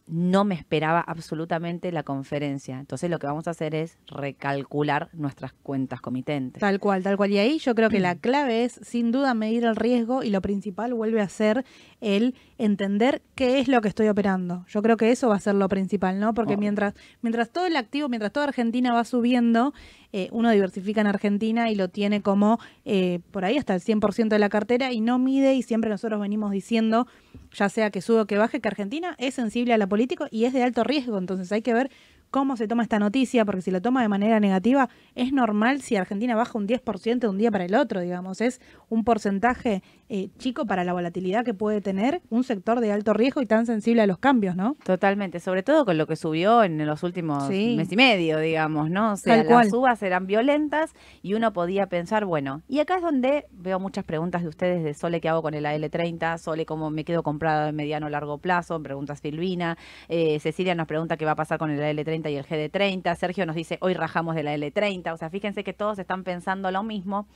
no 0.07 0.45
me 0.45 0.55
esperaba 0.55 1.01
absolutamente 1.01 1.91
la 1.91 2.03
conferencia. 2.03 2.79
Entonces 2.79 3.11
lo 3.11 3.19
que 3.19 3.27
vamos 3.27 3.49
a 3.49 3.53
hacer 3.53 3.75
es 3.75 3.99
recalcular 4.07 5.09
nuestras 5.13 5.53
cuentas 5.53 6.01
comitentes. 6.01 6.61
Tal 6.61 6.79
cual, 6.79 7.03
tal 7.03 7.17
cual. 7.17 7.33
Y 7.33 7.39
ahí 7.39 7.59
yo 7.59 7.75
creo 7.75 7.89
que 7.89 8.01
la 8.01 8.15
clave 8.21 8.65
es 8.65 8.81
sin 8.83 9.13
duda 9.13 9.35
medir 9.35 9.65
el 9.65 9.77
riesgo 9.77 10.23
y 10.23 10.31
lo 10.31 10.43
principal 10.43 10.93
vuelve 10.95 11.21
a 11.21 11.29
ser 11.29 11.65
el 12.05 12.35
entender 12.59 13.23
qué 13.35 13.61
es 13.61 13.67
lo 13.67 13.81
que 13.81 13.89
estoy 13.89 14.09
operando. 14.09 14.67
Yo 14.69 14.83
creo 14.83 14.99
que 14.99 15.11
eso 15.11 15.29
va 15.29 15.37
a 15.37 15.41
ser 15.41 15.55
lo 15.55 15.69
principal, 15.69 16.21
¿no? 16.21 16.35
Porque 16.35 16.59
mientras, 16.59 16.95
mientras 17.23 17.51
todo 17.51 17.65
el 17.65 17.77
activo, 17.77 18.11
mientras 18.11 18.31
toda 18.31 18.47
Argentina 18.47 18.93
va 18.93 19.05
subiendo, 19.05 19.73
eh, 20.13 20.29
uno 20.31 20.51
diversifica 20.51 21.01
en 21.01 21.07
Argentina 21.07 21.71
y 21.71 21.75
lo 21.75 21.89
tiene 21.89 22.21
como 22.21 22.61
eh, 22.85 23.21
por 23.31 23.47
ahí 23.47 23.57
hasta 23.57 23.75
el 23.75 23.81
100% 23.81 24.29
de 24.29 24.39
la 24.39 24.51
cartera 24.51 24.93
y 24.93 25.01
no 25.01 25.19
mide 25.19 25.55
y 25.55 25.63
siempre 25.63 25.91
nosotros 25.91 26.21
venimos 26.21 26.53
diciendo, 26.53 27.07
ya 27.53 27.71
sea 27.71 27.91
que 27.91 28.03
sube 28.03 28.21
o 28.21 28.27
que 28.27 28.37
baje, 28.37 28.61
que 28.61 28.69
Argentina 28.69 29.17
es 29.19 29.35
sensible 29.35 29.73
a 29.73 29.79
la 29.79 29.87
política 29.87 30.29
y 30.31 30.45
es 30.45 30.53
de 30.53 30.63
alto 30.63 30.85
riesgo. 30.85 31.17
Entonces 31.17 31.51
hay 31.53 31.63
que 31.63 31.73
ver 31.73 31.91
cómo 32.35 32.57
se 32.57 32.67
toma 32.67 32.83
esta 32.83 32.99
noticia, 32.99 33.45
porque 33.45 33.63
si 33.63 33.71
la 33.71 33.81
toma 33.81 34.03
de 34.03 34.09
manera 34.09 34.41
negativa, 34.41 34.89
es 35.15 35.33
normal 35.33 35.83
si 35.83 35.95
Argentina 35.95 36.35
baja 36.35 36.59
un 36.59 36.67
10% 36.67 37.21
de 37.21 37.29
un 37.29 37.39
día 37.39 37.53
para 37.53 37.65
el 37.65 37.77
otro, 37.77 38.01
digamos, 38.01 38.41
es 38.41 38.61
un 38.89 39.05
porcentaje 39.05 39.85
eh, 40.09 40.31
chico 40.37 40.67
para 40.67 40.83
la 40.83 40.93
volatilidad 40.93 41.45
que 41.45 41.55
puede 41.55 41.81
tener 41.81 42.23
un 42.31 42.43
sector 42.43 42.81
de 42.81 42.91
alto 42.91 43.13
riesgo 43.13 43.41
y 43.41 43.47
tan 43.47 43.67
sensible 43.67 44.03
a 44.03 44.09
los 44.09 44.19
cambios, 44.19 44.57
¿no? 44.57 44.77
Totalmente, 44.83 45.39
sobre 45.39 45.63
todo 45.63 45.85
con 45.85 45.97
lo 45.97 46.09
que 46.09 46.17
subió 46.17 46.65
en 46.65 46.85
los 46.85 47.05
últimos 47.05 47.49
mes 47.49 47.93
y 47.93 47.97
medio, 47.97 48.41
digamos, 48.41 48.91
¿no? 48.91 49.13
O 49.13 49.17
sea, 49.17 49.45
las 49.45 49.71
subas 49.71 50.03
eran 50.03 50.27
violentas 50.27 50.93
y 51.23 51.35
uno 51.35 51.53
podía 51.53 51.87
pensar, 51.87 52.25
bueno, 52.25 52.63
y 52.67 52.81
acá 52.81 52.97
es 52.97 53.03
donde 53.03 53.47
veo 53.53 53.79
muchas 53.79 54.05
preguntas 54.05 54.43
de 54.43 54.49
ustedes 54.49 54.83
de 54.83 54.95
Sole, 54.95 55.21
¿qué 55.21 55.29
hago 55.29 55.41
con 55.41 55.55
el 55.55 55.67
AL30? 55.67 56.39
Sole, 56.39 56.67
¿cómo 56.67 56.91
me 56.91 57.05
quedo 57.05 57.23
comprado 57.23 57.69
en 57.69 57.77
mediano 57.77 58.07
o 58.07 58.09
largo 58.09 58.39
plazo? 58.39 58.83
Preguntas 58.83 59.21
Silvina. 59.21 59.79
Eh, 60.09 60.41
Cecilia 60.41 60.75
nos 60.75 60.89
pregunta 60.89 61.17
qué 61.17 61.25
va 61.25 61.31
a 61.31 61.37
pasar 61.37 61.61
con 61.61 61.71
el 61.71 61.79
AL30 61.79 62.24
y 62.31 62.37
el 62.37 62.47
GD30. 62.47 63.15
Sergio 63.17 63.47
nos 63.47 63.57
dice, 63.57 63.79
hoy 63.81 63.95
rajamos 63.95 64.35
de 64.35 64.43
la 64.43 64.55
L30. 64.55 65.13
O 65.13 65.17
sea, 65.17 65.31
fíjense 65.31 65.65
que 65.65 65.73
todos 65.73 65.99
están 65.99 66.25
pensando 66.25 66.71
lo 66.71 66.83
mismo. 66.83 67.27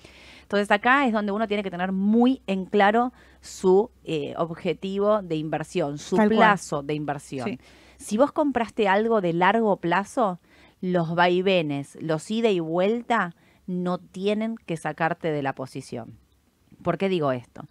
Entonces 0.42 0.70
acá 0.70 1.06
es 1.06 1.12
donde 1.12 1.32
uno 1.32 1.46
tiene 1.48 1.62
que 1.62 1.70
tener 1.70 1.92
muy 1.92 2.42
en 2.46 2.64
claro 2.64 3.12
su 3.40 3.90
eh, 4.04 4.34
objetivo 4.36 5.22
de 5.22 5.36
inversión, 5.36 5.98
su 5.98 6.16
plazo 6.16 6.82
de 6.82 6.94
inversión. 6.94 7.58
Si 7.98 8.16
vos 8.16 8.32
compraste 8.32 8.88
algo 8.88 9.20
de 9.20 9.32
largo 9.32 9.76
plazo, 9.76 10.40
los 10.80 11.14
vaivenes, 11.14 11.98
los 12.00 12.30
ida 12.30 12.50
y 12.50 12.60
vuelta, 12.60 13.34
no 13.66 13.98
tienen 13.98 14.56
que 14.66 14.76
sacarte 14.76 15.30
de 15.30 15.42
la 15.42 15.54
posición. 15.54 16.18
¿Por 16.82 16.96
qué 16.96 17.08
digo 17.08 17.32
esto? 17.32 17.62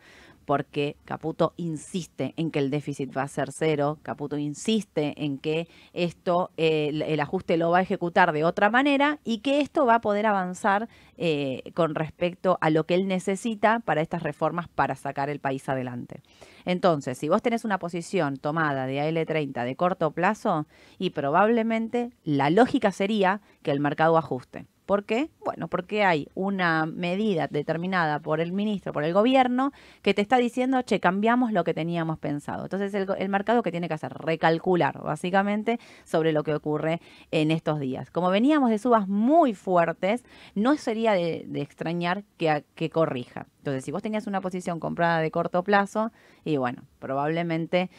Porque 0.47 0.95
Caputo 1.03 1.53
insiste 1.57 2.33
en 2.37 2.51
que 2.51 2.59
el 2.59 2.69
déficit 2.69 3.15
va 3.15 3.23
a 3.23 3.27
ser 3.27 3.49
cero, 3.51 3.99
Caputo 4.01 4.37
insiste 4.37 5.13
en 5.17 5.39
que 5.39 5.67
esto, 5.91 6.51
eh, 6.55 6.87
el, 6.93 7.19
ajuste 7.19 7.57
lo 7.57 7.69
va 7.69 7.79
a 7.79 7.81
ejecutar 7.81 8.31
de 8.31 8.45
otra 8.45 8.69
manera 8.69 9.19
y 9.25 9.39
que 9.39 9.59
esto 9.59 9.85
va 9.85 9.95
a 9.95 10.01
poder 10.01 10.25
avanzar 10.25 10.87
eh, 11.17 11.63
con 11.73 11.95
respecto 11.95 12.57
a 12.61 12.69
lo 12.69 12.85
que 12.85 12.95
él 12.95 13.09
necesita 13.09 13.81
para 13.81 13.99
estas 13.99 14.23
reformas 14.23 14.69
para 14.69 14.95
sacar 14.95 15.29
el 15.29 15.41
país 15.41 15.67
adelante. 15.67 16.21
Entonces, 16.63 17.17
si 17.17 17.27
vos 17.27 17.41
tenés 17.41 17.65
una 17.65 17.77
posición 17.77 18.37
tomada 18.37 18.85
de 18.85 19.01
AL30 19.01 19.65
de 19.65 19.75
corto 19.75 20.11
plazo, 20.11 20.65
y 20.97 21.09
probablemente 21.09 22.11
la 22.23 22.49
lógica 22.49 22.91
sería 22.91 23.41
que 23.63 23.71
el 23.71 23.81
mercado 23.81 24.17
ajuste. 24.17 24.65
¿Por 24.87 25.03
qué? 25.03 25.29
Bueno, 25.43 25.67
porque 25.67 26.05
hay 26.05 26.29
una 26.33 26.85
medida 26.85 27.47
determinada 27.47 28.19
por 28.19 28.39
el 28.39 28.53
ministro, 28.53 28.93
por 28.93 29.03
el 29.03 29.13
gobierno, 29.13 29.73
que 30.01 30.13
te 30.13 30.21
está 30.21 30.37
diciendo, 30.37 30.81
che, 30.81 31.01
cambiamos 31.01 31.51
lo 31.51 31.65
que 31.65 31.73
teníamos 31.73 32.19
pensado. 32.19 32.63
Entonces, 32.63 32.93
el, 32.93 33.27
mercado 33.29 33.63
que 33.63 33.71
tiene 33.71 33.89
que 33.89 33.95
hacer, 33.95 34.13
recalcular, 34.13 35.03
básicamente, 35.03 35.77
sobre 36.05 36.31
lo 36.31 36.43
que 36.43 36.55
ocurre 36.55 37.01
en 37.31 37.51
estos 37.51 37.81
días. 37.81 38.11
Como 38.11 38.29
veníamos 38.29 38.69
de 38.69 38.79
subas 38.79 39.09
muy 39.09 39.53
fuertes, 39.53 40.23
no 40.55 40.77
sería 40.77 41.11
de, 41.11 41.45
extrañar 41.55 42.23
que, 42.37 42.63
que 42.73 42.89
corrija. 42.89 43.45
Entonces, 43.57 43.83
si 43.83 43.91
vos 43.91 44.01
tenías 44.01 44.25
una 44.25 44.39
posición 44.39 44.79
comprada 44.79 45.19
de 45.19 45.31
corto 45.31 45.65
plazo, 45.65 46.13
y 46.45 46.55
bueno, 46.55 46.83
probablemente 46.99 47.89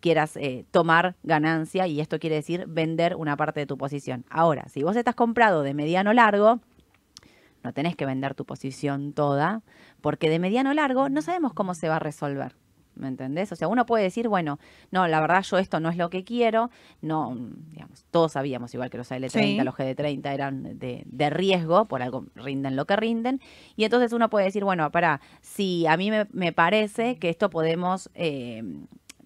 quieras 0.00 0.36
eh, 0.36 0.64
tomar 0.70 1.16
ganancia 1.22 1.86
y 1.86 2.00
esto 2.00 2.18
quiere 2.18 2.36
decir 2.36 2.66
vender 2.66 3.16
una 3.16 3.36
parte 3.36 3.60
de 3.60 3.66
tu 3.66 3.76
posición. 3.78 4.24
Ahora, 4.30 4.68
si 4.68 4.82
vos 4.82 4.96
estás 4.96 5.14
comprado 5.14 5.62
de 5.62 5.74
mediano 5.74 6.12
largo, 6.12 6.60
no 7.62 7.72
tenés 7.72 7.96
que 7.96 8.06
vender 8.06 8.34
tu 8.34 8.44
posición 8.44 9.12
toda, 9.12 9.62
porque 10.00 10.30
de 10.30 10.38
mediano 10.38 10.72
largo 10.74 11.08
no 11.08 11.22
sabemos 11.22 11.52
cómo 11.52 11.74
se 11.74 11.88
va 11.88 11.96
a 11.96 12.00
resolver. 12.00 12.54
¿Me 12.94 13.06
entendés? 13.06 13.52
O 13.52 13.56
sea, 13.56 13.68
uno 13.68 13.86
puede 13.86 14.02
decir, 14.02 14.26
bueno, 14.26 14.58
no, 14.90 15.06
la 15.06 15.20
verdad 15.20 15.44
yo 15.44 15.58
esto 15.58 15.78
no 15.78 15.88
es 15.88 15.96
lo 15.96 16.10
que 16.10 16.24
quiero, 16.24 16.70
no, 17.00 17.36
digamos, 17.70 18.04
todos 18.10 18.32
sabíamos, 18.32 18.74
igual 18.74 18.90
que 18.90 18.98
los 18.98 19.12
AL30, 19.12 19.62
los 19.62 19.74
GD30 19.76 20.34
eran 20.34 20.78
de, 20.80 21.04
de, 21.06 21.30
riesgo, 21.30 21.84
por 21.84 22.02
algo 22.02 22.26
rinden 22.34 22.74
lo 22.74 22.86
que 22.86 22.96
rinden, 22.96 23.40
y 23.76 23.84
entonces 23.84 24.12
uno 24.12 24.28
puede 24.30 24.46
decir, 24.46 24.64
bueno, 24.64 24.90
para, 24.90 25.20
si 25.40 25.86
a 25.86 25.96
mí 25.96 26.10
me, 26.10 26.52
parece 26.52 27.18
que 27.18 27.28
esto 27.28 27.50
podemos 27.50 28.10
eh, 28.14 28.64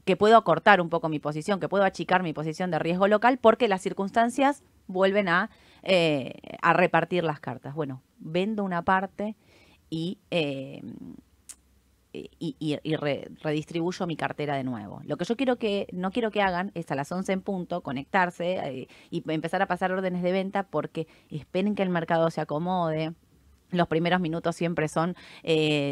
que 0.04 0.16
puedo 0.16 0.36
acortar 0.36 0.80
un 0.80 0.88
poco 0.88 1.08
mi 1.08 1.18
posición, 1.18 1.60
que 1.60 1.68
puedo 1.68 1.84
achicar 1.84 2.22
mi 2.22 2.32
posición 2.32 2.70
de 2.70 2.78
riesgo 2.78 3.06
local 3.08 3.38
porque 3.38 3.68
las 3.68 3.82
circunstancias 3.82 4.62
vuelven 4.86 5.28
a, 5.28 5.50
eh, 5.82 6.34
repartir 6.74 7.24
las 7.24 7.40
cartas. 7.40 7.74
Bueno, 7.74 8.02
vendo 8.18 8.64
una 8.64 8.82
parte 8.82 9.36
y, 9.90 10.18
eh, 10.30 10.82
redistribuyo 13.42 14.06
mi 14.06 14.16
cartera 14.16 14.56
de 14.56 14.64
nuevo. 14.64 15.00
Lo 15.04 15.16
que 15.16 15.24
yo 15.24 15.36
quiero 15.36 15.56
que, 15.56 15.86
no 15.92 16.10
quiero 16.10 16.30
que 16.30 16.42
hagan 16.42 16.70
es 16.74 16.90
a 16.90 16.94
las 16.94 17.10
11 17.10 17.32
en 17.32 17.40
punto 17.40 17.80
conectarse 17.80 18.58
eh, 18.58 18.88
y 19.10 19.22
empezar 19.30 19.62
a 19.62 19.66
pasar 19.66 19.92
órdenes 19.92 20.22
de 20.22 20.32
venta 20.32 20.64
porque 20.64 21.06
esperen 21.30 21.74
que 21.74 21.82
el 21.82 21.90
mercado 21.90 22.30
se 22.30 22.40
acomode 22.40 23.14
los 23.70 23.88
primeros 23.88 24.20
minutos 24.20 24.54
siempre 24.54 24.86
son 24.86 25.16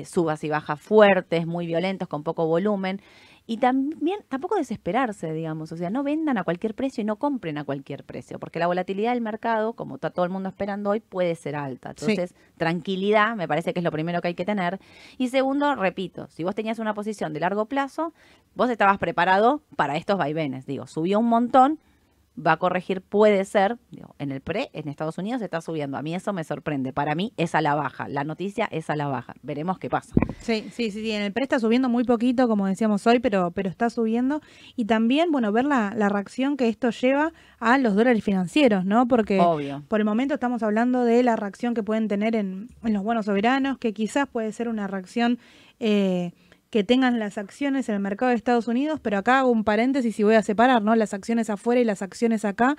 subas 0.05 0.45
y 0.45 0.51
bajas 0.51 0.79
fuertes, 0.79 1.47
muy 1.47 1.67
violentos, 1.67 2.09
con 2.09 2.23
poco 2.23 2.47
volumen. 2.47 3.01
Y 3.51 3.57
también 3.57 4.21
tampoco 4.29 4.55
desesperarse, 4.55 5.33
digamos, 5.33 5.73
o 5.73 5.77
sea, 5.77 5.91
no 5.91 6.05
vendan 6.05 6.39
a 6.39 6.45
cualquier 6.45 6.77
precio 6.77 7.03
y 7.03 7.05
no 7.05 7.17
compren 7.17 7.59
a 7.59 7.65
cualquier 7.65 8.05
precio, 8.05 8.39
porque 8.39 8.61
la 8.61 8.69
volatilidad 8.69 9.13
del 9.13 9.23
mercado, 9.23 9.73
como 9.73 9.97
está 9.97 10.11
todo 10.11 10.25
el 10.25 10.31
mundo 10.31 10.49
esperando 10.49 10.91
hoy, 10.91 11.01
puede 11.01 11.35
ser 11.35 11.57
alta. 11.57 11.91
Entonces, 11.91 12.37
tranquilidad 12.57 13.35
me 13.35 13.49
parece 13.49 13.73
que 13.73 13.81
es 13.81 13.85
lo 13.85 13.91
primero 13.91 14.23
que 14.23 14.29
hay 14.29 14.35
que 14.35 14.45
tener. 14.45 14.79
Y 15.19 15.31
segundo, 15.31 15.75
repito, 15.75 16.29
si 16.29 16.45
vos 16.45 16.55
tenías 16.55 16.79
una 16.79 16.95
posición 16.95 17.33
de 17.33 17.41
largo 17.41 17.67
plazo, 17.67 18.15
vos 18.55 18.71
estabas 18.71 18.99
preparado 18.99 19.63
para 19.75 19.97
estos 19.97 20.17
vaivenes. 20.17 20.65
Digo, 20.65 20.87
subió 20.87 21.19
un 21.19 21.27
montón, 21.27 21.81
va 22.39 22.53
a 22.53 22.57
corregir, 22.57 23.03
puede 23.03 23.45
ser, 23.45 23.79
en 24.19 24.33
el 24.33 24.41
pre, 24.41 24.71
en 24.73 24.89
Estados 24.89 25.19
Unidos 25.19 25.43
está 25.43 25.61
subiendo. 25.61 25.97
A 25.97 26.03
mí 26.03 26.15
eso 26.15 26.33
me 26.33 26.45
sorprende. 26.45 26.93
Para 26.93 27.15
mí 27.15 27.33
es 27.37 27.55
a 27.55 27.61
la 27.61 27.75
baja. 27.75 28.09
La 28.09 28.25
noticia 28.25 28.67
es 28.71 28.89
a 28.91 28.97
la 28.97 29.09
baja. 29.09 29.35
Veremos 29.43 29.79
qué 29.79 29.91
pasa. 29.91 30.15
Sí, 30.41 30.69
sí, 30.73 30.91
sí, 30.91 31.11
En 31.11 31.23
el 31.23 31.33
pre 31.33 31.43
está 31.43 31.59
subiendo 31.59 31.89
muy 31.89 32.05
poquito, 32.05 32.49
como 32.49 32.67
decíamos 32.67 33.07
hoy, 33.07 33.19
pero, 33.19 33.51
pero 33.51 33.69
está 33.69 33.91
subiendo. 33.91 34.41
Y 34.77 34.87
también, 34.87 35.31
bueno, 35.33 35.53
ver 35.53 35.65
la, 35.65 35.93
la 35.95 36.09
reacción 36.09 36.57
que 36.57 36.69
esto 36.69 36.91
lleva 36.91 37.33
a 37.59 37.79
los 37.79 37.95
dólares 37.95 38.23
financieros, 38.25 38.85
¿no? 38.85 39.07
Porque 39.07 39.39
por 39.89 40.01
el 40.01 40.05
momento 40.05 40.35
estamos 40.35 40.63
hablando 40.63 41.05
de 41.05 41.23
la 41.23 41.37
reacción 41.37 41.75
que 41.75 41.83
pueden 41.83 42.09
tener 42.09 42.37
en, 42.37 42.71
en 42.83 42.93
los 42.93 43.03
buenos 43.03 43.27
soberanos, 43.27 43.79
que 43.79 43.93
quizás 43.93 44.29
puede 44.29 44.53
ser 44.53 44.69
una 44.69 44.87
reacción... 44.87 45.39
Eh, 45.79 46.33
que 46.71 46.85
tengan 46.85 47.19
las 47.19 47.37
acciones 47.37 47.89
en 47.89 47.97
el 47.97 48.01
mercado 48.01 48.31
de 48.31 48.37
Estados 48.37 48.69
Unidos, 48.69 49.01
pero 49.03 49.19
acá 49.19 49.41
hago 49.41 49.51
un 49.51 49.65
paréntesis 49.65 50.19
y 50.19 50.23
voy 50.23 50.37
a 50.37 50.43
separar, 50.43 50.83
¿no? 50.83 50.95
Las 50.95 51.13
acciones 51.13 51.51
afuera 51.51 51.81
y 51.81 51.85
las 51.85 52.01
acciones 52.01 52.45
acá, 52.45 52.77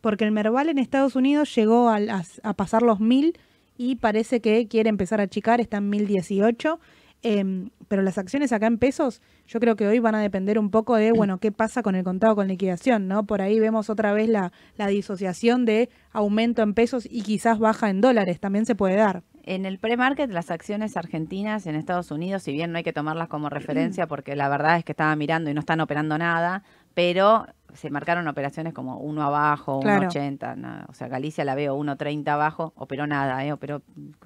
porque 0.00 0.24
el 0.24 0.32
Merval 0.32 0.70
en 0.70 0.78
Estados 0.78 1.14
Unidos 1.14 1.54
llegó 1.54 1.90
a, 1.90 2.54
pasar 2.56 2.82
los 2.82 3.00
mil 3.00 3.38
y 3.76 3.96
parece 3.96 4.40
que 4.40 4.66
quiere 4.66 4.88
empezar 4.88 5.20
a 5.20 5.24
achicar, 5.24 5.60
está 5.60 5.76
en 5.76 5.90
1018. 5.90 6.80
Eh, 7.26 7.70
pero 7.88 8.02
las 8.02 8.18
acciones 8.18 8.52
acá 8.52 8.66
en 8.66 8.76
pesos, 8.76 9.22
yo 9.46 9.58
creo 9.60 9.76
que 9.76 9.86
hoy 9.86 9.98
van 9.98 10.14
a 10.14 10.20
depender 10.20 10.58
un 10.58 10.70
poco 10.70 10.96
de, 10.96 11.12
bueno, 11.12 11.38
qué 11.38 11.52
pasa 11.52 11.82
con 11.82 11.94
el 11.94 12.04
contado 12.04 12.36
con 12.36 12.48
liquidación, 12.48 13.08
¿no? 13.08 13.24
Por 13.24 13.40
ahí 13.40 13.60
vemos 13.60 13.88
otra 13.88 14.12
vez 14.12 14.28
la, 14.28 14.52
la 14.76 14.88
disociación 14.88 15.64
de 15.64 15.88
aumento 16.12 16.60
en 16.62 16.74
pesos 16.74 17.06
y 17.10 17.22
quizás 17.22 17.58
baja 17.58 17.88
en 17.88 18.02
dólares, 18.02 18.40
también 18.40 18.66
se 18.66 18.74
puede 18.74 18.96
dar. 18.96 19.22
En 19.46 19.66
el 19.66 19.78
pre-market, 19.78 20.30
las 20.30 20.50
acciones 20.50 20.96
argentinas 20.96 21.66
en 21.66 21.74
Estados 21.74 22.10
Unidos, 22.10 22.42
si 22.42 22.52
bien 22.52 22.72
no 22.72 22.78
hay 22.78 22.84
que 22.84 22.94
tomarlas 22.94 23.28
como 23.28 23.48
referencia, 23.50 24.06
porque 24.06 24.36
la 24.36 24.48
verdad 24.48 24.78
es 24.78 24.84
que 24.84 24.92
estaba 24.92 25.14
mirando 25.16 25.50
y 25.50 25.54
no 25.54 25.60
están 25.60 25.80
operando 25.80 26.16
nada, 26.16 26.62
pero 26.94 27.46
se 27.74 27.90
marcaron 27.90 28.26
operaciones 28.28 28.72
como 28.72 28.98
uno 28.98 29.22
abajo, 29.22 29.80
uno 29.80 30.06
ochenta, 30.06 30.56
o 30.88 30.94
sea, 30.94 31.08
Galicia 31.08 31.44
la 31.44 31.54
veo 31.54 31.76
1.30 31.76 32.28
abajo, 32.28 32.72
operó 32.76 33.06
nada, 33.06 33.44
¿eh? 33.44 33.52
operó 33.52 33.82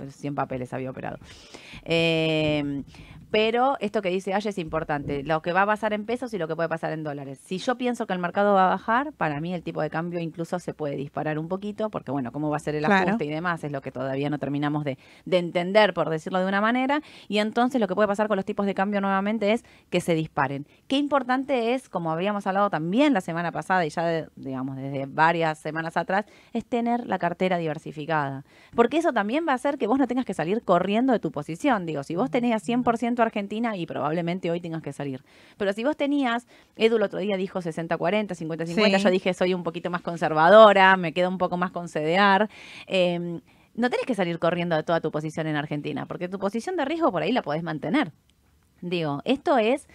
100 0.06 0.34
papeles 0.34 0.72
había 0.72 0.90
operado. 0.90 1.18
Eh, 1.82 2.84
pero 3.30 3.76
esto 3.80 4.02
que 4.02 4.08
dice 4.08 4.34
Aye 4.34 4.50
es 4.50 4.58
importante, 4.58 5.22
lo 5.22 5.42
que 5.42 5.52
va 5.52 5.62
a 5.62 5.66
pasar 5.66 5.92
en 5.92 6.06
pesos 6.06 6.32
y 6.32 6.38
lo 6.38 6.48
que 6.48 6.56
puede 6.56 6.68
pasar 6.68 6.92
en 6.92 7.04
dólares. 7.04 7.38
Si 7.44 7.58
yo 7.58 7.76
pienso 7.76 8.06
que 8.06 8.12
el 8.12 8.18
mercado 8.18 8.54
va 8.54 8.66
a 8.66 8.70
bajar, 8.70 9.12
para 9.12 9.40
mí 9.40 9.52
el 9.52 9.62
tipo 9.62 9.82
de 9.82 9.90
cambio 9.90 10.20
incluso 10.20 10.58
se 10.58 10.74
puede 10.74 10.96
disparar 10.96 11.38
un 11.38 11.48
poquito, 11.48 11.90
porque 11.90 12.10
bueno, 12.10 12.32
cómo 12.32 12.48
va 12.50 12.56
a 12.56 12.60
ser 12.60 12.74
el 12.74 12.84
ajuste 12.84 13.24
y 13.24 13.28
demás 13.28 13.62
es 13.64 13.72
lo 13.72 13.82
que 13.82 13.92
todavía 13.92 14.30
no 14.30 14.38
terminamos 14.38 14.84
de, 14.84 14.98
de, 15.24 15.38
entender, 15.38 15.92
por 15.94 16.08
decirlo 16.10 16.40
de 16.40 16.46
una 16.46 16.60
manera, 16.60 17.02
y 17.28 17.38
entonces 17.38 17.80
lo 17.80 17.88
que 17.88 17.94
puede 17.94 18.08
pasar 18.08 18.28
con 18.28 18.36
los 18.36 18.44
tipos 18.44 18.66
de 18.66 18.74
cambio 18.74 19.00
nuevamente 19.00 19.52
es 19.52 19.64
que 19.90 20.00
se 20.00 20.14
disparen. 20.14 20.66
Qué 20.86 20.96
importante 20.96 21.74
es, 21.74 21.88
como 21.88 22.10
habíamos 22.10 22.46
hablado 22.46 22.70
también 22.70 23.12
la 23.12 23.20
semana 23.20 23.52
pasada 23.52 23.84
y 23.84 23.90
ya, 23.90 24.28
digamos, 24.36 24.76
desde 24.76 25.06
varias 25.06 25.58
semanas 25.58 25.96
atrás, 25.96 26.26
es 26.52 26.64
tener 26.64 27.06
la 27.06 27.18
cartera 27.18 27.58
diversificada, 27.58 28.44
porque 28.74 28.98
eso 28.98 29.12
también 29.12 29.44
va 29.46 29.52
a 29.52 29.56
hacer 29.56 29.78
que 29.78 29.86
vos 29.86 29.98
no 29.98 30.06
tengas 30.06 30.24
que 30.24 30.34
salir 30.34 30.62
corriendo 30.62 31.12
de 31.12 31.18
tu 31.18 31.30
posición. 31.30 31.86
Digo, 31.86 32.02
si 32.02 32.16
vos 32.16 32.30
tenías 32.30 32.66
100% 32.66 33.17
Argentina 33.22 33.76
y 33.76 33.86
probablemente 33.86 34.50
hoy 34.50 34.60
tengas 34.60 34.82
que 34.82 34.92
salir. 34.92 35.22
Pero 35.56 35.72
si 35.72 35.84
vos 35.84 35.96
tenías, 35.96 36.46
Edu 36.76 36.96
el 36.96 37.02
otro 37.02 37.18
día 37.18 37.36
dijo 37.36 37.60
60-40, 37.60 38.28
50-50, 38.28 38.98
yo 38.98 39.10
dije 39.10 39.34
soy 39.34 39.54
un 39.54 39.62
poquito 39.62 39.90
más 39.90 40.02
conservadora, 40.02 40.96
me 40.96 41.12
quedo 41.12 41.28
un 41.28 41.38
poco 41.38 41.56
más 41.56 41.70
con 41.70 41.88
CDR. 41.88 42.48
Em, 42.86 43.40
no 43.74 43.90
tenés 43.90 44.06
que 44.06 44.14
salir 44.14 44.38
corriendo 44.38 44.76
de 44.76 44.82
toda 44.82 45.00
tu 45.00 45.10
posición 45.10 45.46
en 45.46 45.56
Argentina, 45.56 46.06
porque 46.06 46.28
tu 46.28 46.38
posición 46.38 46.76
de 46.76 46.84
riesgo 46.84 47.12
por 47.12 47.22
ahí 47.22 47.32
la 47.32 47.42
podés 47.42 47.62
mantener. 47.62 48.12
Digo, 48.80 49.22
esto 49.24 49.58
es 49.58 49.88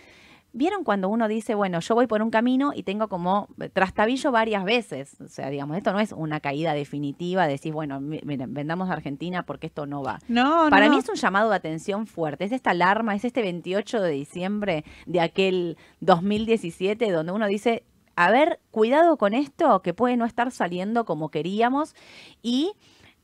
¿Vieron 0.55 0.83
cuando 0.83 1.09
uno 1.09 1.27
dice, 1.27 1.55
bueno, 1.55 1.79
yo 1.79 1.95
voy 1.95 2.05
por 2.05 2.21
un 2.21 2.29
camino 2.29 2.73
y 2.75 2.83
tengo 2.83 3.07
como 3.07 3.47
trastabillo 3.73 4.31
varias 4.31 4.63
veces? 4.63 5.19
O 5.19 5.27
sea, 5.27 5.49
digamos, 5.49 5.77
esto 5.77 5.91
no 5.91 5.99
es 5.99 6.11
una 6.11 6.39
caída 6.41 6.75
definitiva, 6.75 7.47
decir, 7.47 7.73
bueno, 7.73 7.99
miren, 7.99 8.53
vendamos 8.53 8.91
a 8.91 8.93
Argentina 8.93 9.47
porque 9.47 9.65
esto 9.65 9.87
no 9.87 10.03
va. 10.03 10.19
No, 10.27 10.67
Para 10.69 10.89
mí 10.89 10.97
es 10.99 11.09
un 11.09 11.15
llamado 11.15 11.49
de 11.49 11.55
atención 11.55 12.05
fuerte. 12.05 12.45
Es 12.45 12.51
esta 12.51 12.69
alarma, 12.69 13.15
es 13.15 13.25
este 13.25 13.41
28 13.41 13.99
de 13.99 14.11
diciembre 14.11 14.85
de 15.07 15.21
aquel 15.21 15.77
2017 16.01 17.11
donde 17.11 17.31
uno 17.31 17.47
dice, 17.47 17.83
a 18.15 18.29
ver, 18.29 18.59
cuidado 18.69 19.17
con 19.17 19.33
esto 19.33 19.81
que 19.81 19.95
puede 19.95 20.17
no 20.17 20.25
estar 20.25 20.51
saliendo 20.51 21.03
como 21.03 21.29
queríamos 21.29 21.95
y 22.43 22.73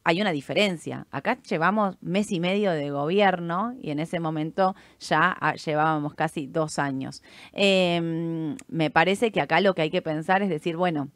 hay 0.04 0.22
una 0.22 0.32
diferencia. 0.32 1.08
Acá 1.12 1.38
llevamos 1.44 1.98
mes 2.02 2.32
y 2.32 2.40
medio 2.40 2.72
de 2.72 2.90
gobierno 2.90 3.76
y 3.82 3.92
en 3.92 4.00
ese 4.00 4.20
momento 4.20 4.76
ya 5.00 5.36
ah, 5.40 5.56
llevábamos 5.56 6.14
casi 6.16 6.48
dos 6.48 6.80
años. 6.80 7.22
Em, 7.54 8.56
me 8.68 8.90
parece 8.90 9.32
que 9.32 9.42
acá 9.42 9.62
lo 9.62 9.74
que 9.76 9.84
hay 9.84 9.90
que 9.90 10.02
pensar 10.02 10.42
es 10.42 10.50
decir, 10.50 10.78
bueno, 10.78 11.10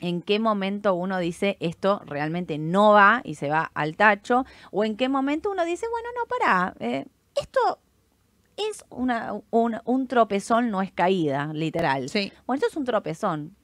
en 0.00 0.22
qué 0.22 0.38
momento 0.38 0.94
uno 0.94 1.18
dice 1.18 1.56
esto 1.60 2.00
realmente 2.06 2.58
no 2.58 2.92
va 2.92 3.20
y 3.24 3.34
se 3.34 3.48
va 3.48 3.70
al 3.74 3.96
tacho, 3.96 4.44
o 4.70 4.84
en 4.84 4.96
qué 4.96 5.08
momento 5.08 5.50
uno 5.50 5.64
dice, 5.64 5.86
bueno, 5.90 6.08
no, 6.16 6.26
para, 6.26 6.74
eh, 6.78 7.06
esto 7.40 7.80
es 8.56 8.84
una, 8.90 9.34
un, 9.50 10.08
tropezón, 10.08 10.70
no 10.70 10.82
es 10.82 10.92
caída, 10.92 11.50
literal. 11.52 12.08
Sí. 12.08 12.32
Bueno, 12.46 12.58
esto 12.58 12.68
es 12.68 12.76
un 12.76 12.84
tropezón. 12.84 13.56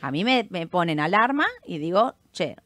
A 0.00 0.10
mí 0.10 0.24
me, 0.24 0.46
me 0.50 0.66
ponen 0.66 1.00
alarma 1.00 1.46
y 1.64 1.78
digo, 1.78 2.14
che, 2.32 2.56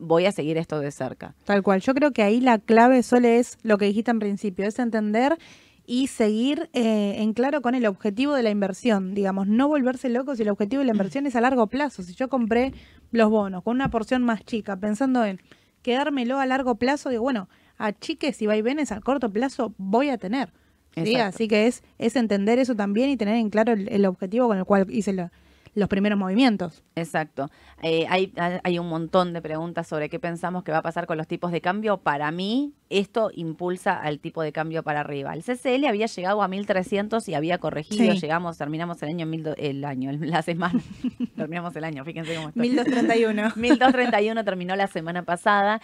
voy 0.00 0.26
a 0.26 0.32
seguir 0.32 0.58
esto 0.58 0.80
de 0.80 0.90
cerca. 0.90 1.34
Tal 1.44 1.62
cual. 1.62 1.80
Yo 1.80 1.94
creo 1.94 2.12
que 2.12 2.22
ahí 2.22 2.40
la 2.40 2.58
clave 2.58 3.02
solo 3.02 3.28
es 3.28 3.58
lo 3.62 3.78
que 3.78 3.84
dijiste 3.84 4.10
en 4.10 4.18
principio, 4.18 4.66
es 4.66 4.78
entender 4.78 5.38
y 5.86 6.06
seguir 6.06 6.70
eh, 6.72 7.16
en 7.18 7.32
claro 7.32 7.62
con 7.62 7.74
el 7.74 7.86
objetivo 7.86 8.34
de 8.34 8.42
la 8.42 8.50
inversión, 8.50 9.14
digamos, 9.14 9.46
no 9.46 9.68
volverse 9.68 10.08
locos 10.08 10.36
si 10.36 10.44
el 10.44 10.48
objetivo 10.48 10.80
de 10.80 10.86
la 10.86 10.92
inversión 10.92 11.26
es 11.26 11.36
a 11.36 11.40
largo 11.40 11.66
plazo. 11.66 12.02
Si 12.02 12.14
yo 12.14 12.28
compré 12.28 12.72
los 13.10 13.28
bonos 13.28 13.62
con 13.62 13.74
una 13.74 13.90
porción 13.90 14.22
más 14.22 14.44
chica, 14.44 14.76
pensando 14.76 15.24
en 15.24 15.40
quedármelo 15.82 16.38
a 16.38 16.46
largo 16.46 16.76
plazo, 16.76 17.10
digo, 17.10 17.22
bueno, 17.22 17.48
a 17.78 17.92
chiques 17.92 18.40
y 18.42 18.46
vaivenes 18.46 18.92
al 18.92 19.02
corto 19.02 19.30
plazo 19.32 19.74
voy 19.78 20.10
a 20.10 20.18
tener. 20.18 20.52
Así 20.96 21.48
que 21.48 21.66
es, 21.66 21.82
es 21.98 22.16
entender 22.16 22.58
eso 22.58 22.74
también 22.74 23.10
y 23.10 23.16
tener 23.16 23.36
en 23.36 23.50
claro 23.50 23.72
el, 23.72 24.06
objetivo 24.06 24.48
con 24.48 24.58
el 24.58 24.64
cual 24.64 24.86
hice 24.90 25.12
la, 25.12 25.32
los 25.74 25.88
primeros 25.88 26.18
movimientos. 26.18 26.82
Exacto. 26.94 27.50
Eh, 27.82 28.06
hay, 28.08 28.32
hay 28.36 28.78
un 28.78 28.88
montón 28.88 29.32
de 29.32 29.42
preguntas 29.42 29.86
sobre 29.86 30.08
qué 30.08 30.18
pensamos 30.18 30.64
que 30.64 30.72
va 30.72 30.78
a 30.78 30.82
pasar 30.82 31.06
con 31.06 31.16
los 31.16 31.26
tipos 31.26 31.52
de 31.52 31.60
cambio. 31.60 31.98
Para 31.98 32.30
mí, 32.30 32.74
esto 32.90 33.30
impulsa 33.32 33.96
al 33.96 34.18
tipo 34.18 34.42
de 34.42 34.52
cambio 34.52 34.82
para 34.82 35.00
arriba. 35.00 35.32
El 35.32 35.42
CCL 35.42 35.86
había 35.86 36.06
llegado 36.06 36.42
a 36.42 36.48
1300 36.48 37.26
y 37.28 37.34
había 37.34 37.58
corregido. 37.58 38.12
Llegamos, 38.14 38.58
terminamos 38.58 39.02
el 39.02 39.10
año, 39.10 39.26
mil 39.26 39.48
el 39.56 39.84
año, 39.84 40.10
la 40.12 40.42
semana. 40.42 40.80
terminamos 41.36 41.74
el 41.76 41.84
año, 41.84 42.04
fíjense 42.04 42.34
cómo 42.34 42.48
está. 42.48 42.60
1231. 42.60 43.52
1231 43.56 44.44
terminó 44.44 44.76
la 44.76 44.88
semana 44.88 45.22
pasada 45.24 45.80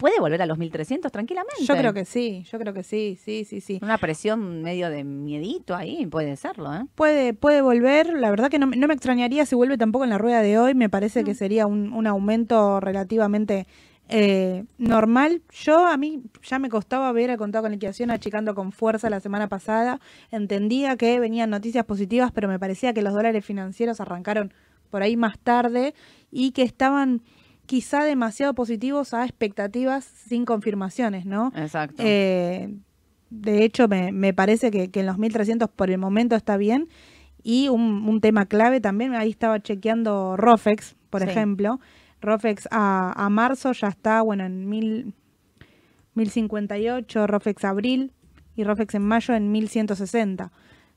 puede 0.00 0.18
volver 0.18 0.40
a 0.40 0.46
los 0.46 0.56
1300 0.56 1.12
tranquilamente. 1.12 1.62
Yo 1.62 1.76
creo 1.76 1.92
que 1.92 2.06
sí, 2.06 2.42
yo 2.50 2.58
creo 2.58 2.72
que 2.72 2.82
sí, 2.82 3.18
sí, 3.22 3.44
sí, 3.44 3.60
sí. 3.60 3.78
Una 3.82 3.98
presión 3.98 4.62
medio 4.62 4.88
de 4.88 5.04
miedito 5.04 5.76
ahí, 5.76 6.06
puede 6.06 6.36
serlo, 6.36 6.74
¿eh? 6.74 6.86
Puede, 6.94 7.34
puede 7.34 7.60
volver, 7.60 8.14
la 8.14 8.30
verdad 8.30 8.50
que 8.50 8.58
no, 8.58 8.66
me 8.66 8.94
extrañaría 8.94 9.44
si 9.44 9.54
vuelve 9.54 9.76
tampoco 9.76 10.04
en 10.04 10.10
la 10.10 10.18
rueda 10.18 10.40
de 10.40 10.58
hoy, 10.58 10.74
me 10.74 10.88
parece 10.88 11.22
que 11.22 11.34
sería 11.34 11.66
un, 11.66 11.92
un 11.92 12.06
aumento 12.06 12.80
relativamente 12.80 13.66
eh, 14.10 14.64
normal. 14.78 15.42
Yo 15.52 15.86
a 15.86 15.96
mí 15.96 16.22
ya 16.42 16.58
me 16.58 16.68
costaba 16.68 17.10
ver 17.12 17.30
el 17.30 17.36
contado 17.36 17.62
con 17.62 17.72
liquidación 17.72 18.10
achicando 18.10 18.54
con 18.54 18.72
fuerza 18.72 19.08
la 19.10 19.20
semana 19.20 19.48
pasada, 19.48 20.00
entendía 20.30 20.96
que 20.96 21.20
venían 21.20 21.50
noticias 21.50 21.84
positivas, 21.84 22.32
pero 22.32 22.48
me 22.48 22.58
parecía 22.58 22.92
que 22.92 23.02
los 23.02 23.14
dólares 23.14 23.44
financieros 23.44 24.00
arrancaron 24.00 24.52
por 24.90 25.02
ahí 25.02 25.16
más 25.16 25.38
tarde 25.38 25.94
y 26.30 26.50
que 26.50 26.62
estaban 26.62 27.22
quizá 27.66 28.02
demasiado 28.02 28.52
positivos 28.54 29.14
a 29.14 29.24
expectativas 29.24 30.04
sin 30.04 30.44
confirmaciones, 30.44 31.24
¿no? 31.24 31.52
Exacto. 31.54 32.02
Eh, 32.04 32.74
de 33.30 33.64
hecho, 33.64 33.86
me, 33.86 34.34
parece 34.34 34.72
que, 34.72 34.90
en 34.92 35.06
los 35.06 35.18
1300 35.18 35.70
por 35.70 35.88
el 35.88 35.98
momento 35.98 36.34
está 36.34 36.56
bien. 36.56 36.88
Y 37.42 37.68
un, 37.68 38.20
tema 38.20 38.46
clave 38.46 38.80
también, 38.80 39.14
ahí 39.14 39.30
estaba 39.30 39.60
chequeando 39.60 40.36
Rofex, 40.36 40.96
por 41.10 41.22
ejemplo. 41.22 41.78
Rofex 42.20 42.68
a, 42.70 43.28
marzo 43.30 43.72
ya 43.72 43.88
está, 43.88 44.22
bueno, 44.22 44.44
en 44.44 44.68
mil, 44.68 45.14
1058, 46.14 47.26
Rofex 47.26 47.64
abril 47.64 48.12
y 48.56 48.64
Rofex 48.64 48.94
en 48.94 49.02
mayo 49.02 49.34
en 49.34 49.50
1160. 49.52 50.52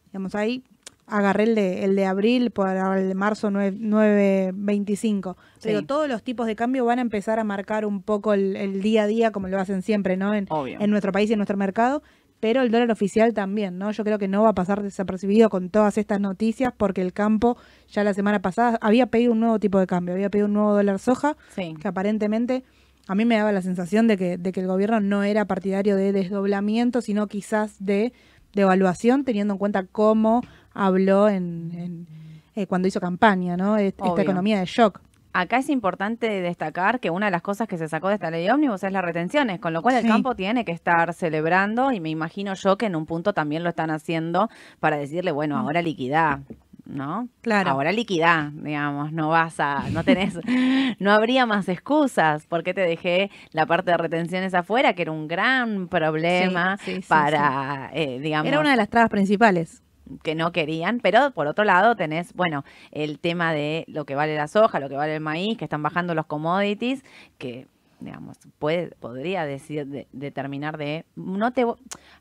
Digamos, 0.08 0.36
ahí 0.36 0.64
agarré 1.08 1.44
el 1.44 1.56
de, 1.56 1.84
el 1.86 1.96
de 1.96 2.06
abril 2.06 2.52
por 2.52 2.70
el 2.70 3.08
de 3.10 3.16
marzo 3.16 3.50
9.25. 3.50 5.36
Pero 5.62 5.84
todos 5.84 6.08
los 6.08 6.24
tipos 6.24 6.48
de 6.48 6.56
cambio 6.56 6.86
van 6.86 7.00
a 7.00 7.02
empezar 7.02 7.40
a 7.40 7.44
marcar 7.44 7.86
un 7.86 8.02
poco 8.02 8.34
el, 8.34 8.82
día 8.82 9.04
a 9.04 9.08
día, 9.08 9.32
como 9.32 9.48
lo 9.48 9.60
hacen 9.60 9.82
siempre, 9.82 10.18
¿no? 10.18 10.34
En, 10.34 10.48
en, 10.52 10.90
nuestro 10.90 11.12
país 11.12 11.30
y 11.30 11.34
en 11.34 11.40
nuestro 11.40 11.58
mercado. 11.58 12.04
Pero 12.44 12.62
el 12.62 12.72
dólar 12.72 12.92
oficial 12.92 13.34
también, 13.34 13.78
¿no? 13.78 13.92
Yo 13.92 14.04
creo 14.04 14.20
que 14.20 14.28
no 14.28 14.44
va 14.44 14.50
a 14.50 14.54
pasar 14.54 14.84
desapercibido 14.84 15.50
con 15.50 15.70
todas 15.70 15.98
estas 15.98 16.20
noticias 16.20 16.74
porque 16.76 17.00
el 17.00 17.14
campo 17.14 17.56
ya 17.90 18.04
la 18.04 18.14
semana 18.14 18.42
pasada 18.42 18.78
había 18.82 19.06
pedido 19.06 19.32
un 19.32 19.40
nuevo 19.40 19.60
tipo 19.60 19.80
de 19.80 19.88
cambio, 19.88 20.14
había 20.14 20.30
pedido 20.30 20.48
un 20.48 20.54
nuevo 20.54 20.74
dólar 20.74 21.00
soja, 21.00 21.38
que 21.56 21.88
aparentemente 21.88 22.66
a 23.08 23.16
mí 23.16 23.24
me 23.24 23.38
daba 23.38 23.54
la 23.54 23.62
sensación 23.62 24.10
de 24.10 24.18
que, 24.18 24.38
de 24.38 24.52
que 24.52 24.60
el 24.60 24.68
gobierno 24.68 25.00
no 25.00 25.24
era 25.24 25.46
partidario 25.46 25.96
de 25.96 26.12
desdoblamiento, 26.12 27.00
sino 27.00 27.28
quizás 27.28 27.78
de, 27.80 28.12
de 28.52 28.62
evaluación, 28.62 29.24
teniendo 29.24 29.54
en 29.54 29.58
cuenta 29.58 29.86
cómo 29.90 30.42
habló 30.74 31.30
en, 31.30 32.08
eh, 32.56 32.68
cuando 32.68 32.90
hizo 32.90 33.00
campaña, 33.00 33.56
¿no? 33.56 33.78
Esta 33.78 34.22
economía 34.22 34.60
de 34.60 34.66
shock. 34.66 35.00
Acá 35.34 35.58
es 35.58 35.70
importante 35.70 36.30
destacar 36.42 37.00
que 37.00 37.10
una 37.10 37.26
de 37.26 37.32
las 37.32 37.42
cosas 37.42 37.68
que 37.68 37.80
se 37.80 37.90
sacó 37.90 38.08
de 38.10 38.16
esta 38.16 38.30
ley 38.30 38.44
de 38.44 38.52
ómnibus 38.52 38.84
es 38.84 38.92
las 38.92 39.04
retenciones, 39.04 39.60
con 39.60 39.74
lo 39.74 39.82
cual 39.82 39.96
el 39.96 40.06
campo 40.06 40.36
tiene 40.36 40.64
que 40.64 40.72
estar 40.72 41.12
celebrando 41.16 41.92
y 41.92 42.00
me 42.00 42.12
imagino 42.12 42.54
yo 42.54 42.78
que 42.78 42.86
en 42.86 42.96
un 42.96 43.08
punto 43.08 43.34
también 43.34 43.64
lo 43.64 43.70
están 43.70 43.90
haciendo 43.90 44.50
para 44.80 44.98
decirle, 44.98 45.32
bueno, 45.32 45.58
ahora 45.58 45.82
liquidá, 45.82 46.44
¿no? 46.86 47.30
Claro. 47.42 47.72
Ahora 47.72 47.92
liquidá, 47.92 48.52
digamos, 48.54 49.12
no 49.12 49.30
vas 49.30 49.60
a, 49.60 49.90
no 49.90 50.04
tenés, 50.04 50.38
no 51.00 51.12
habría 51.12 51.48
más 51.48 51.68
excusas, 51.68 52.46
porque 52.48 52.76
te 52.76 52.82
dejé 52.82 53.32
la 53.52 53.66
parte 53.66 53.90
de 53.90 53.98
retenciones 53.98 54.54
afuera, 54.54 54.94
que 54.94 55.02
era 55.02 55.12
un 55.12 55.28
gran 55.28 55.88
problema 55.88 56.78
para, 57.08 57.90
eh, 57.94 58.20
digamos. 58.20 58.48
Era 58.48 58.60
una 58.60 58.72
de 58.72 58.78
las 58.78 58.90
trabas 58.90 59.10
principales 59.10 59.83
que 60.24 60.36
no 60.36 60.52
querían, 60.52 61.00
pero 61.00 61.32
por 61.32 61.48
otro 61.48 61.64
lado 61.64 61.96
tenés, 61.96 62.34
bueno, 62.34 62.64
el 62.92 63.20
tema 63.20 63.54
de 63.54 63.86
lo 63.88 64.06
que 64.06 64.16
vale 64.16 64.36
la 64.36 64.48
soja, 64.48 64.80
lo 64.80 64.90
que 64.90 64.96
vale 64.96 65.16
el 65.16 65.22
maíz, 65.22 65.58
que 65.58 65.66
están 65.66 65.84
bajando 65.84 66.16
los 66.16 66.26
commodities, 66.26 67.04
que 67.38 67.68
digamos, 68.04 68.38
puede, 68.60 68.90
podría 69.00 69.46
decir, 69.46 69.88
de, 69.88 70.08
determinar 70.12 70.78
de, 70.78 71.06
no 71.16 71.54
te, 71.54 71.66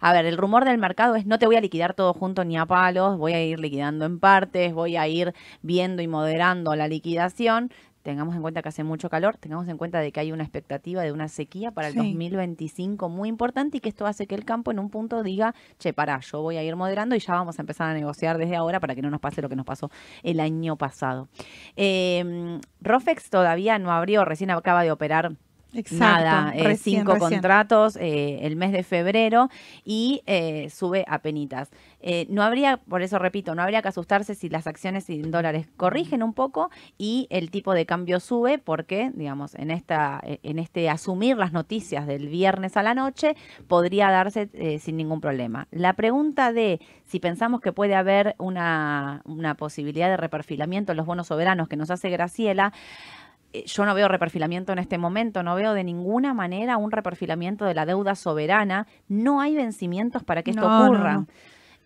a 0.01 0.13
ver, 0.13 0.27
el 0.27 0.37
rumor 0.37 0.65
del 0.65 0.79
mercado 0.79 1.17
es 1.17 1.27
no 1.27 1.39
te 1.39 1.47
voy 1.47 1.57
a 1.57 1.61
liquidar 1.61 1.95
todo 1.95 2.15
junto 2.15 2.45
ni 2.45 2.57
a 2.57 2.67
palos, 2.67 3.19
voy 3.19 3.33
a 3.33 3.45
ir 3.45 3.59
liquidando 3.59 4.05
en 4.05 4.21
partes, 4.21 4.73
voy 4.73 4.97
a 4.97 5.09
ir 5.09 5.35
viendo 5.61 6.03
y 6.03 6.09
moderando 6.09 6.75
la 6.77 6.89
liquidación, 6.89 7.73
tengamos 8.03 8.35
en 8.35 8.43
cuenta 8.43 8.63
que 8.63 8.69
hace 8.69 8.85
mucho 8.85 9.09
calor, 9.09 9.37
tengamos 9.37 9.69
en 9.69 9.79
cuenta 9.79 10.01
de 10.01 10.13
que 10.13 10.21
hay 10.21 10.33
una 10.33 10.43
expectativa 10.43 11.03
de 11.03 11.13
una 11.13 11.29
sequía 11.29 11.71
para 11.71 11.89
el 11.89 11.95
2025 11.95 13.09
muy 13.09 13.29
importante 13.29 13.79
y 13.79 13.81
que 13.81 13.89
esto 13.89 14.07
hace 14.07 14.27
que 14.27 14.35
el 14.35 14.45
campo 14.45 14.71
en 14.71 14.79
un 14.79 14.91
punto 14.91 15.23
diga, 15.23 15.55
che, 15.79 15.93
pará, 15.93 16.21
yo 16.21 16.43
voy 16.43 16.57
a 16.57 16.63
ir 16.63 16.77
moderando 16.77 17.15
y 17.15 17.21
ya 17.21 17.35
vamos 17.35 17.59
a 17.59 17.63
empezar 17.63 17.89
a 17.89 17.95
negociar 17.95 18.39
desde 18.39 18.57
ahora 18.57 18.81
para 18.81 18.95
que 18.95 19.03
no 19.03 19.11
nos 19.11 19.21
pase 19.21 19.43
lo 19.43 19.49
que 19.49 19.57
nos 19.57 19.67
pasó 19.67 19.91
el 20.23 20.41
año 20.41 20.77
pasado. 20.77 21.29
Eh, 21.77 22.59
Rofex 22.81 23.31
todavía 23.31 23.79
no 23.79 23.93
abrió, 23.93 24.25
recién 24.25 24.51
acaba 24.51 24.83
de 24.83 24.91
operar 24.91 25.33
Nada, 25.93 26.53
eh, 26.55 26.77
cinco 26.77 27.17
contratos 27.19 27.97
eh, 27.97 28.41
el 28.43 28.57
mes 28.57 28.73
de 28.73 28.83
febrero 28.83 29.49
y 29.85 30.23
eh, 30.27 30.69
sube 30.71 31.05
a 31.09 31.21
penitas. 31.21 31.71
no 32.29 32.43
habría, 32.43 32.77
por 32.77 33.01
eso 33.01 33.19
repito, 33.19 33.55
no 33.55 33.63
habría 33.63 33.81
que 33.81 33.89
asustarse 33.89 34.35
si 34.35 34.49
las 34.51 34.67
acciones 34.67 35.09
en 35.09 35.31
dólares 35.31 35.67
corrigen 35.77 36.23
un 36.23 36.35
poco 36.35 36.71
y 36.99 37.27
el 37.31 37.51
tipo 37.51 37.73
de 37.73 37.87
cambio 37.87 38.21
sube 38.21 38.59
porque, 38.59 39.11
digamos, 39.15 39.55
en, 39.55 39.71
esta, 39.71 40.21
en 40.25 40.59
este 40.59 40.91
asumir 40.91 41.39
las 41.39 41.53
noticias 41.53 42.07
del 42.07 42.29
viernes 42.29 42.77
a 42.77 42.83
la 42.83 42.95
noche 42.95 43.35
podría 43.67 44.11
darse 44.11 44.79
sin 44.79 44.97
ningún 44.97 45.21
problema. 45.21 45.69
La 45.71 45.95
pregunta 45.95 46.53
de 46.53 46.81
si 47.05 47.19
pensamos 47.19 47.61
que 47.61 47.73
puede 47.73 47.95
haber 47.95 48.35
una, 48.39 49.23
una 49.25 49.55
posibilidad 49.55 50.09
de 50.09 50.17
reperfilamiento 50.17 50.93
en 50.93 50.99
los 50.99 51.07
bonos 51.07 51.29
soberanos 51.29 51.69
que 51.69 51.77
nos 51.77 51.91
hace 51.91 52.11
Graciela, 52.11 52.73
yo 53.53 53.85
no 53.85 53.95
veo 53.95 54.09
reperfilamiento 54.09 54.73
en 54.73 54.79
este 54.79 54.99
momento, 54.99 55.43
no 55.43 55.55
veo 55.55 55.75
de 55.75 55.85
ninguna 55.85 56.35
manera 56.35 56.77
un 56.77 56.91
reperfilamiento 56.91 57.65
de 57.65 57.75
la 57.75 57.87
deuda 57.87 58.15
soberana. 58.15 58.87
No 59.09 59.41
hay 59.41 59.55
vencimientos 59.55 60.25
para 60.25 60.43
que 60.43 60.53
esto 60.53 60.67
ocurra. 60.67 61.25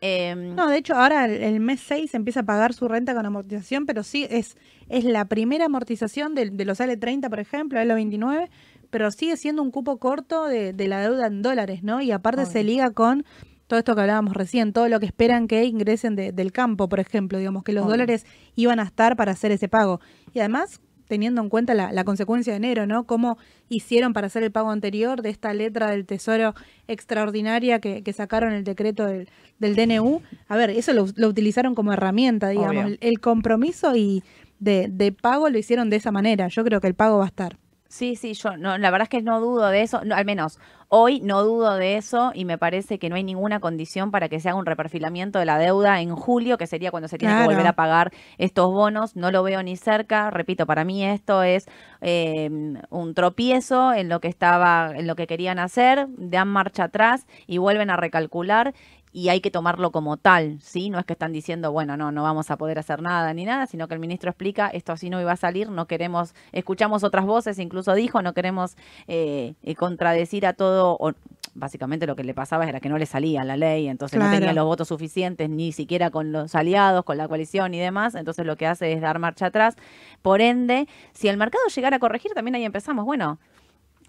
Em, 0.01 0.55
no, 0.55 0.69
de 0.69 0.77
hecho, 0.77 0.95
ahora 0.95 1.25
el, 1.25 1.59
mes 1.61 1.81
6 1.81 2.15
empieza 2.15 2.41
a 2.41 2.43
pagar 2.43 2.75
su 2.75 2.87
renta 2.87 3.15
con 3.15 3.25
amortización, 3.25 3.87
pero 3.87 4.03
sí 4.03 4.27
es, 4.29 4.57
es 4.89 5.05
la 5.05 5.25
primera 5.25 5.67
amortización 5.67 6.35
de, 6.35 6.65
los 6.65 6.81
L30, 6.81 7.29
por 7.31 7.41
ejemplo, 7.41 7.81
L29, 7.81 8.49
pero 8.91 9.11
sigue 9.11 9.37
siendo 9.37 9.63
un 9.63 9.71
cupo 9.71 9.97
corto 9.99 10.47
de, 10.47 10.75
la 10.87 11.01
deuda 11.01 11.27
en 11.27 11.43
dólares, 11.43 11.83
¿no? 11.83 12.01
Y 12.03 12.13
aparte 12.13 12.47
se 12.47 12.63
liga 12.63 12.91
con 12.91 13.25
todo 13.67 13.79
esto 13.79 13.95
que 13.97 14.03
hablábamos 14.03 14.35
recién, 14.35 14.73
todo 14.73 14.89
lo 14.89 15.01
que 15.01 15.07
esperan 15.07 15.49
que 15.49 15.65
ingresen 15.65 16.15
del 16.15 16.53
campo, 16.53 16.89
por 16.89 17.01
ejemplo, 17.01 17.39
digamos 17.39 17.65
que 17.65 17.73
los 17.73 17.87
dólares 17.87 18.25
iban 18.55 18.79
a 18.79 18.85
estar 18.85 19.17
para 19.17 19.33
hacer 19.33 19.51
ese 19.51 19.69
pago. 19.69 20.01
Y 20.33 20.39
además 20.39 20.81
teniendo 21.07 21.41
en 21.41 21.49
cuenta 21.49 21.75
la, 21.75 22.05
consecuencia 22.05 22.53
de 22.53 22.59
enero, 22.59 22.87
¿no? 22.87 23.05
Cómo 23.05 23.39
hicieron 23.69 24.13
para 24.13 24.27
hacer 24.27 24.43
el 24.43 24.53
pago 24.53 24.71
anterior 24.71 25.23
de 25.23 25.31
esta 25.31 25.53
letra 25.55 25.91
del 25.91 26.07
Tesoro 26.07 26.55
extraordinaria 26.89 27.81
que, 27.81 28.13
sacaron 28.13 28.53
el 28.53 28.65
decreto 28.65 29.07
del, 29.07 29.29
DNU. 29.59 30.23
A 30.49 30.57
ver, 30.57 30.71
eso 30.71 30.93
lo, 30.93 31.29
utilizaron 31.29 31.75
como 31.75 31.93
herramienta, 31.93 32.49
digamos. 32.49 32.93
El, 33.01 33.21
compromiso 33.21 33.97
y 33.97 34.23
de, 34.59 34.89
de 34.91 35.13
pago 35.13 35.49
lo 35.49 35.59
hicieron 35.59 35.91
de 35.91 35.97
esa 35.97 36.13
manera. 36.13 36.49
Yo 36.49 36.65
creo 36.65 36.81
que 36.81 36.87
el 36.87 36.95
pago 36.95 37.19
va 37.19 37.25
a 37.25 37.29
estar. 37.29 37.59
Sí, 37.89 38.17
sí, 38.17 38.35
yo 38.35 38.57
no, 38.57 38.79
la 38.79 38.91
verdad 38.91 39.05
es 39.05 39.09
que 39.09 39.23
no 39.23 39.41
dudo 39.41 39.69
de 39.69 39.83
eso, 39.83 40.01
al 40.13 40.25
menos 40.25 40.59
hoy 40.89 41.21
no 41.21 41.43
dudo 41.43 41.77
de 41.77 41.97
eso 41.97 42.33
y 42.35 42.45
me 42.45 42.59
parece 42.59 42.99
que 42.99 43.09
no 43.09 43.17
hay 43.17 43.25
ninguna 43.25 43.61
condición 43.61 44.11
para 44.11 44.29
que 44.29 44.41
se 44.41 44.49
haga 44.49 44.59
un 44.59 44.67
reperfilamiento 44.67 45.39
de 45.39 45.45
la 45.45 45.59
deuda 45.59 46.01
en 46.01 46.15
julio, 46.15 46.59
que 46.59 46.67
sería 46.67 46.91
cuando 46.91 47.09
se 47.09 47.19
tiene 47.19 47.37
que 47.37 47.45
volver 47.45 47.67
a 47.67 47.75
pagar 47.75 48.13
estos 48.39 48.73
bonos. 48.73 49.17
No 49.17 49.31
lo 49.31 49.43
veo 49.43 49.63
ni 49.63 49.77
cerca. 49.77 50.31
Repito, 50.31 50.67
para 50.67 50.85
mí 50.85 51.05
esto 51.05 51.43
es 51.43 51.67
eh, 52.01 52.49
un 52.91 53.15
tropiezo 53.15 53.93
en 53.93 54.09
lo 54.09 54.21
que 54.21 54.29
estaba, 54.29 54.93
en 54.95 55.07
lo 55.07 55.17
que 55.17 55.27
querían 55.27 55.59
hacer, 55.59 56.07
dan 56.17 56.49
marcha 56.49 56.85
atrás 56.85 57.27
y 57.47 57.59
vuelven 57.59 57.91
a 57.91 57.97
recalcular 57.97 58.75
y 59.17 59.31
hay 59.31 59.41
que 59.41 59.51
tomarlo 59.51 59.93
como 59.93 60.19
tal, 60.19 60.59
¿sí? 60.61 60.91
No 60.91 60.99
es 60.99 61.07
que 61.07 61.15
están 61.15 61.33
diciendo, 61.33 61.73
bueno, 61.73 61.97
no, 61.97 62.13
no 62.13 62.23
vamos 62.23 62.51
a 62.51 62.59
poder 62.59 62.79
hacer 62.79 63.01
nada 63.01 63.33
ni 63.33 63.47
nada, 63.47 63.67
sino 63.67 63.89
que 63.89 63.95
el 63.95 64.01
ministro 64.01 64.29
explica, 64.29 64.69
esto 64.69 64.93
así 64.93 65.09
no 65.09 65.19
iba 65.19 65.33
a 65.33 65.37
salir, 65.37 65.71
no 65.71 65.87
queremos, 65.87 66.35
escuchamos 66.53 67.03
otras 67.03 67.25
voces, 67.25 67.59
incluso 67.59 67.95
dijo, 67.95 68.21
no 68.21 68.35
queremos 68.35 68.77
eh, 69.09 69.55
eh, 69.63 69.75
contradecir 69.75 70.45
a 70.45 70.53
todo, 70.53 70.99
o 71.01 71.15
básicamente 71.55 72.07
lo 72.07 72.15
que 72.15 72.25
le 72.25 72.35
pasaba 72.35 72.69
era 72.69 72.79
que 72.79 72.91
no 72.91 72.99
le 72.99 73.07
salía 73.07 73.43
la 73.43 73.57
ley, 73.57 73.89
entonces 73.89 74.21
no 74.21 74.31
tenía 74.31 74.53
los 74.53 74.67
votos 74.67 74.89
suficientes 74.89 75.49
ni 75.49 75.73
siquiera 75.73 76.11
con 76.11 76.31
los 76.31 76.55
aliados, 76.55 77.03
con 77.03 77.17
la 77.17 77.27
coalición 77.27 77.73
y 77.73 77.79
demás, 77.79 78.17
entonces 78.17 78.45
lo 78.45 78.57
que 78.57 78.67
hace 78.67 78.93
es 78.93 79.01
dar 79.01 79.19
marcha 79.19 79.47
atrás. 79.47 79.77
Por 80.21 80.43
ende, 80.43 80.89
si 81.15 81.29
el 81.29 81.39
mercado 81.39 81.65
llegara 81.75 81.97
a 81.97 82.01
corregir, 82.01 82.33
también 82.35 82.57
ahí 82.57 82.67
empezamos, 82.67 83.07
bueno, 83.07 83.39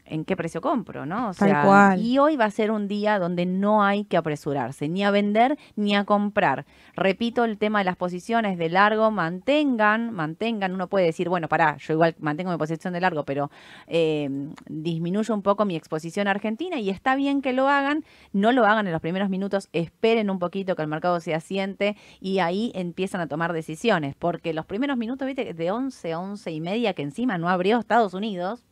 en 0.10 0.26
qué 0.26 0.36
precio 0.36 0.62
compro, 0.62 1.06
¿no? 1.06 1.30
O 1.30 1.34
sea, 1.34 1.96
y 1.98 2.18
hoy 2.18 2.38
va 2.38 2.46
a 2.46 2.52
ser 2.52 2.72
un 2.72 2.88
día 2.88 3.20
donde 3.20 3.46
no 3.46 3.84
hay 3.84 4.06
que 4.06 4.18
apresurarse, 4.18 4.88
ni 4.88 5.04
a 5.04 5.12
vender 5.12 5.58
ni 5.76 5.96
a 5.96 6.06
comprar. 6.06 6.66
Repito 6.96 7.44
el 7.46 7.58
tema 7.58 7.80
de 7.80 7.86
las 7.86 7.96
posiciones 7.96 8.58
de 8.58 8.70
largo, 8.70 9.12
mantengan, 9.12 10.12
mantengan, 10.12 10.74
uno 10.74 10.88
puede 10.88 11.06
decir, 11.06 11.30
bueno, 11.30 11.48
pará, 11.48 11.78
yo 11.78 11.94
igual 11.94 12.16
mantengo 12.20 12.52
mi 12.52 12.58
posición 12.58 12.94
de 12.94 13.02
largo, 13.02 13.24
pero 13.24 13.52
eh, 13.88 14.30
disminuyo 14.68 15.34
un 15.34 15.42
poco 15.42 15.66
mi 15.66 15.76
exposición 15.76 16.28
a 16.28 16.32
Argentina 16.32 16.80
y 16.80 16.90
está 16.90 17.16
bien 17.16 17.42
que 17.42 17.54
lo 17.54 17.68
hagan, 17.68 18.04
no 18.34 18.52
lo 18.52 18.66
hagan 18.66 18.88
en 18.88 18.94
los 18.94 19.02
primeros 19.02 19.30
minutos, 19.30 19.70
esperen 19.74 20.30
un 20.30 20.40
poquito 20.40 20.76
que 20.76 20.82
el 20.82 20.88
mercado 20.88 21.20
se 21.20 21.34
asiente 21.34 21.96
y 22.20 22.40
ahí 22.40 22.72
empiezan 22.76 23.22
a 23.22 23.28
tomar 23.28 23.54
decisiones, 23.54 24.16
porque 24.16 24.54
los 24.54 24.66
primeros 24.66 24.98
minutos, 24.98 25.26
viste, 25.26 25.54
de 25.54 25.72
11 25.72 26.14
a 26.14 26.20
11 26.20 26.52
y 26.52 26.62
media 26.62 26.94
que 26.94 27.02
encima 27.02 27.38
no 27.38 27.50
abrió 27.50 27.80
Estados 27.80 28.14
Unidos, 28.14 28.66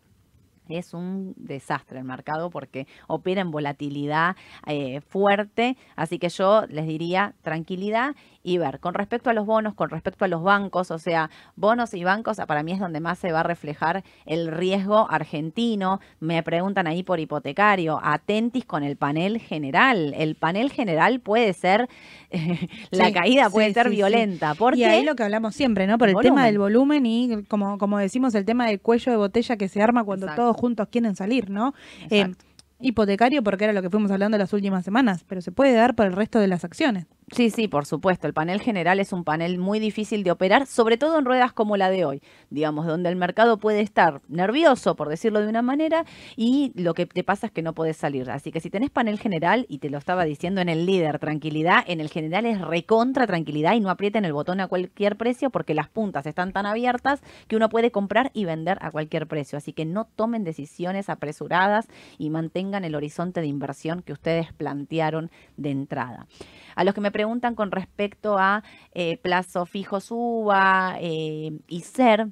es 0.69 0.93
un 0.93 1.33
desastre 1.37 1.99
el 1.99 2.05
mercado 2.05 2.49
porque 2.49 2.87
opera 3.07 3.41
en 3.41 3.51
volatilidad 3.51 4.35
eh, 4.67 5.01
fuerte, 5.01 5.77
así 5.95 6.19
que 6.19 6.29
yo 6.29 6.65
les 6.67 6.87
diría 6.87 7.33
tranquilidad 7.41 8.15
y 8.45 8.59
ver. 8.59 8.79
Con 8.79 8.93
respecto 8.93 9.31
a 9.31 9.33
los 9.33 9.47
bonos, 9.47 9.73
con 9.73 9.89
respecto 9.89 10.23
a 10.23 10.27
los 10.27 10.43
bancos, 10.43 10.91
o 10.91 10.99
sea, 10.99 11.31
bonos 11.55 11.95
y 11.95 12.03
bancos, 12.03 12.37
para 12.47 12.61
mí 12.61 12.73
es 12.73 12.79
donde 12.79 12.99
más 12.99 13.17
se 13.17 13.31
va 13.31 13.39
a 13.39 13.43
reflejar 13.43 14.03
el 14.27 14.51
riesgo 14.51 15.09
argentino. 15.09 15.99
Me 16.19 16.43
preguntan 16.43 16.85
ahí 16.85 17.01
por 17.01 17.19
hipotecario, 17.19 17.99
atentis 18.03 18.63
con 18.63 18.83
el 18.83 18.97
panel 18.97 19.39
general. 19.39 20.13
El 20.15 20.35
panel 20.35 20.71
general 20.71 21.19
puede 21.21 21.53
ser, 21.53 21.89
la 22.91 23.11
caída 23.11 23.49
puede 23.49 23.73
ser 23.73 23.89
violenta. 23.89 24.53
Porque 24.53 24.81
y 24.81 24.83
ahí 24.83 25.03
lo 25.03 25.15
que 25.15 25.23
hablamos 25.23 25.55
siempre, 25.55 25.87
¿no? 25.87 25.97
Por 25.97 26.09
el, 26.09 26.15
tema 26.21 26.45
del 26.45 26.59
volumen 26.59 27.07
y, 27.07 27.43
como, 27.45 27.79
como 27.79 27.97
decimos, 27.97 28.35
el 28.35 28.45
tema 28.45 28.67
del 28.67 28.79
cuello 28.79 29.11
de 29.11 29.17
botella 29.17 29.57
que 29.57 29.67
se 29.67 29.81
arma 29.81 30.03
cuando 30.03 30.27
todos 30.35 30.55
juntos 30.55 30.87
quieren 30.91 31.15
salir, 31.15 31.49
¿no? 31.49 31.73
Eh, 32.11 32.31
hipotecario 32.79 33.41
porque 33.41 33.63
era 33.63 33.73
lo 33.73 33.81
que 33.81 33.89
fuimos 33.89 34.11
hablando 34.11 34.37
las 34.37 34.53
últimas 34.53 34.85
semanas, 34.85 35.25
pero 35.27 35.41
se 35.41 35.51
puede 35.51 35.73
dar 35.73 35.95
por 35.95 36.05
el 36.05 36.13
resto 36.13 36.39
de 36.39 36.47
las 36.47 36.63
acciones. 36.63 37.07
Sí, 37.31 37.49
sí, 37.49 37.67
por 37.67 37.87
supuesto. 37.87 38.27
El 38.27 38.33
panel 38.33 38.61
general 38.61 38.99
es 38.99 39.11
un 39.11 39.23
panel 39.23 39.57
muy 39.57 39.79
difícil 39.79 40.23
de 40.23 40.29
operar, 40.29 40.67
sobre 40.67 40.95
todo 40.95 41.17
en 41.17 41.25
ruedas 41.25 41.53
como 41.53 41.75
la 41.75 41.89
de 41.89 42.05
hoy, 42.05 42.21
digamos, 42.51 42.85
donde 42.85 43.09
el 43.09 43.15
mercado 43.15 43.57
puede 43.57 43.81
estar 43.81 44.21
nervioso, 44.27 44.95
por 44.95 45.09
decirlo 45.09 45.41
de 45.41 45.47
una 45.47 45.63
manera, 45.63 46.05
y 46.35 46.71
lo 46.75 46.93
que 46.93 47.07
te 47.07 47.23
pasa 47.23 47.47
es 47.47 47.51
que 47.51 47.63
no 47.63 47.73
puedes 47.73 47.97
salir. 47.97 48.29
Así 48.29 48.51
que 48.51 48.59
si 48.59 48.69
tenés 48.69 48.91
panel 48.91 49.17
general, 49.17 49.65
y 49.69 49.79
te 49.79 49.89
lo 49.89 49.97
estaba 49.97 50.23
diciendo 50.23 50.61
en 50.61 50.69
el 50.69 50.85
líder, 50.85 51.17
tranquilidad, 51.17 51.83
en 51.87 51.99
el 51.99 52.09
general 52.09 52.45
es 52.45 52.61
recontra 52.61 53.25
tranquilidad 53.25 53.73
y 53.73 53.79
no 53.79 53.89
aprieten 53.89 54.23
el 54.23 54.33
botón 54.33 54.59
a 54.59 54.67
cualquier 54.67 55.17
precio 55.17 55.49
porque 55.49 55.73
las 55.73 55.89
puntas 55.89 56.27
están 56.27 56.53
tan 56.53 56.67
abiertas 56.67 57.21
que 57.47 57.55
uno 57.55 57.69
puede 57.69 57.89
comprar 57.89 58.29
y 58.35 58.45
vender 58.45 58.77
a 58.81 58.91
cualquier 58.91 59.25
precio. 59.25 59.57
Así 59.57 59.73
que 59.73 59.85
no 59.85 60.05
tomen 60.05 60.43
decisiones 60.43 61.09
apresuradas 61.09 61.87
y 62.19 62.29
mantengan 62.29 62.85
el 62.85 62.93
horizonte 62.93 63.41
de 63.41 63.47
inversión 63.47 64.03
que 64.03 64.13
ustedes 64.13 64.53
plantearon 64.53 65.31
de 65.57 65.71
entrada. 65.71 66.27
A 66.75 66.83
los 66.83 66.93
que 66.93 67.01
me 67.01 67.14
preguntan 67.15 67.55
con 67.55 67.71
respecto 67.71 68.37
a 68.37 68.61
eh, 68.93 69.15
plazo 69.15 69.65
fijo 69.65 70.01
suba 70.01 70.97
eh, 70.99 71.53
y 71.65 71.79
ser, 71.79 72.27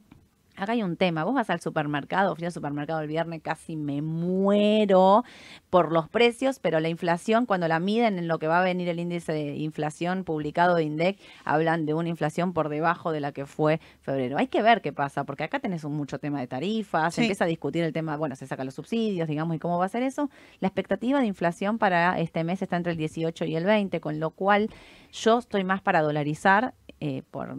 Acá 0.64 0.72
hay 0.72 0.84
un 0.84 0.96
tema, 0.96 1.26
vos 1.26 1.34
vas 1.34 1.50
al 1.50 1.60
supermercado, 1.60 2.36
fui 2.38 2.46
al 2.46 2.54
supermercado 2.54 3.02
el 3.02 3.08
viernes, 3.08 3.42
casi 3.42 3.76
me 3.76 4.02
muero 4.02 5.26
por 5.70 5.92
los 5.92 6.08
precios, 6.08 6.60
pero 6.60 6.80
la 6.80 6.88
inflación, 6.88 7.46
cuando 7.46 7.68
la 7.68 7.80
miden 7.80 8.18
en 8.18 8.30
lo 8.30 8.40
que 8.40 8.48
va 8.48 8.60
a 8.60 8.64
venir 8.64 8.88
el 8.88 9.00
índice 9.00 9.34
de 9.34 9.58
inflación 9.58 10.24
publicado 10.24 10.76
de 10.76 10.84
INDEC, 10.84 11.20
hablan 11.44 11.86
de 11.86 11.94
una 11.94 12.08
inflación 12.08 12.54
por 12.54 12.70
debajo 12.70 13.12
de 13.12 13.20
la 13.20 13.34
que 13.34 13.46
fue 13.46 13.82
febrero. 14.00 14.38
Hay 14.38 14.48
que 14.48 14.62
ver 14.62 14.82
qué 14.82 14.94
pasa, 14.94 15.26
porque 15.26 15.44
acá 15.44 15.60
tenés 15.60 15.84
un 15.84 15.98
mucho 15.98 16.18
tema 16.18 16.40
de 16.40 16.48
tarifas, 16.48 17.14
se 17.14 17.22
empieza 17.22 17.44
a 17.44 17.48
discutir 17.48 17.84
el 17.84 17.92
tema, 17.92 18.16
bueno, 18.16 18.38
se 18.38 18.48
sacan 18.48 18.66
los 18.66 18.76
subsidios, 18.76 19.28
digamos, 19.28 19.58
y 19.58 19.60
cómo 19.60 19.78
va 19.78 19.86
a 19.86 19.90
ser 19.90 20.04
eso. 20.04 20.30
La 20.62 20.70
expectativa 20.70 21.20
de 21.20 21.26
inflación 21.26 21.78
para 21.78 22.18
este 22.20 22.46
mes 22.46 22.62
está 22.62 22.78
entre 22.78 22.94
el 22.94 22.98
18 22.98 23.44
y 23.44 23.56
el 23.58 23.66
20, 23.66 24.00
con 24.00 24.22
lo 24.22 24.32
cual 24.32 24.70
yo 25.12 25.40
estoy 25.40 25.66
más 25.66 25.82
para 25.82 26.02
dolarizar 26.02 26.74
eh, 27.06 27.22
por, 27.32 27.54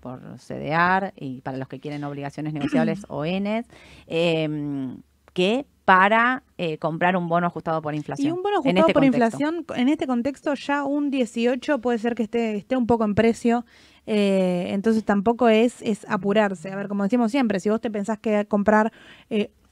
por 0.00 0.20
CDR 0.38 1.12
y 1.16 1.42
para 1.42 1.58
los 1.58 1.68
que 1.68 1.80
quieren 1.80 2.02
obligaciones 2.04 2.54
negociables 2.54 3.04
o 3.08 3.26
ENES, 3.26 3.66
em, 4.06 5.02
que 5.34 5.66
para 5.84 6.44
eh, 6.56 6.78
comprar 6.78 7.14
un 7.14 7.28
bono 7.28 7.46
ajustado 7.46 7.82
por 7.82 7.94
inflación. 7.94 8.28
Y 8.28 8.30
un 8.30 8.42
bono 8.42 8.56
ajustado 8.60 8.78
este 8.78 8.92
por 8.94 9.04
inflación, 9.04 9.66
en 9.76 9.90
este 9.90 10.06
contexto 10.06 10.54
ya 10.54 10.82
un 10.84 11.10
18 11.10 11.78
puede 11.82 11.98
ser 11.98 12.14
que 12.14 12.22
esté, 12.22 12.56
esté 12.56 12.74
un 12.74 12.86
poco 12.86 13.04
en 13.04 13.14
precio, 13.14 13.66
eh, 14.06 14.68
entonces 14.70 15.04
tampoco 15.04 15.50
es, 15.50 15.82
es 15.82 16.06
apurarse. 16.08 16.72
A 16.72 16.76
ver, 16.76 16.88
como 16.88 17.02
decimos 17.02 17.30
siempre, 17.30 17.60
si 17.60 17.68
vos 17.68 17.82
te 17.82 17.90
pensás 17.90 18.16
que 18.18 18.46
comprar 18.46 18.92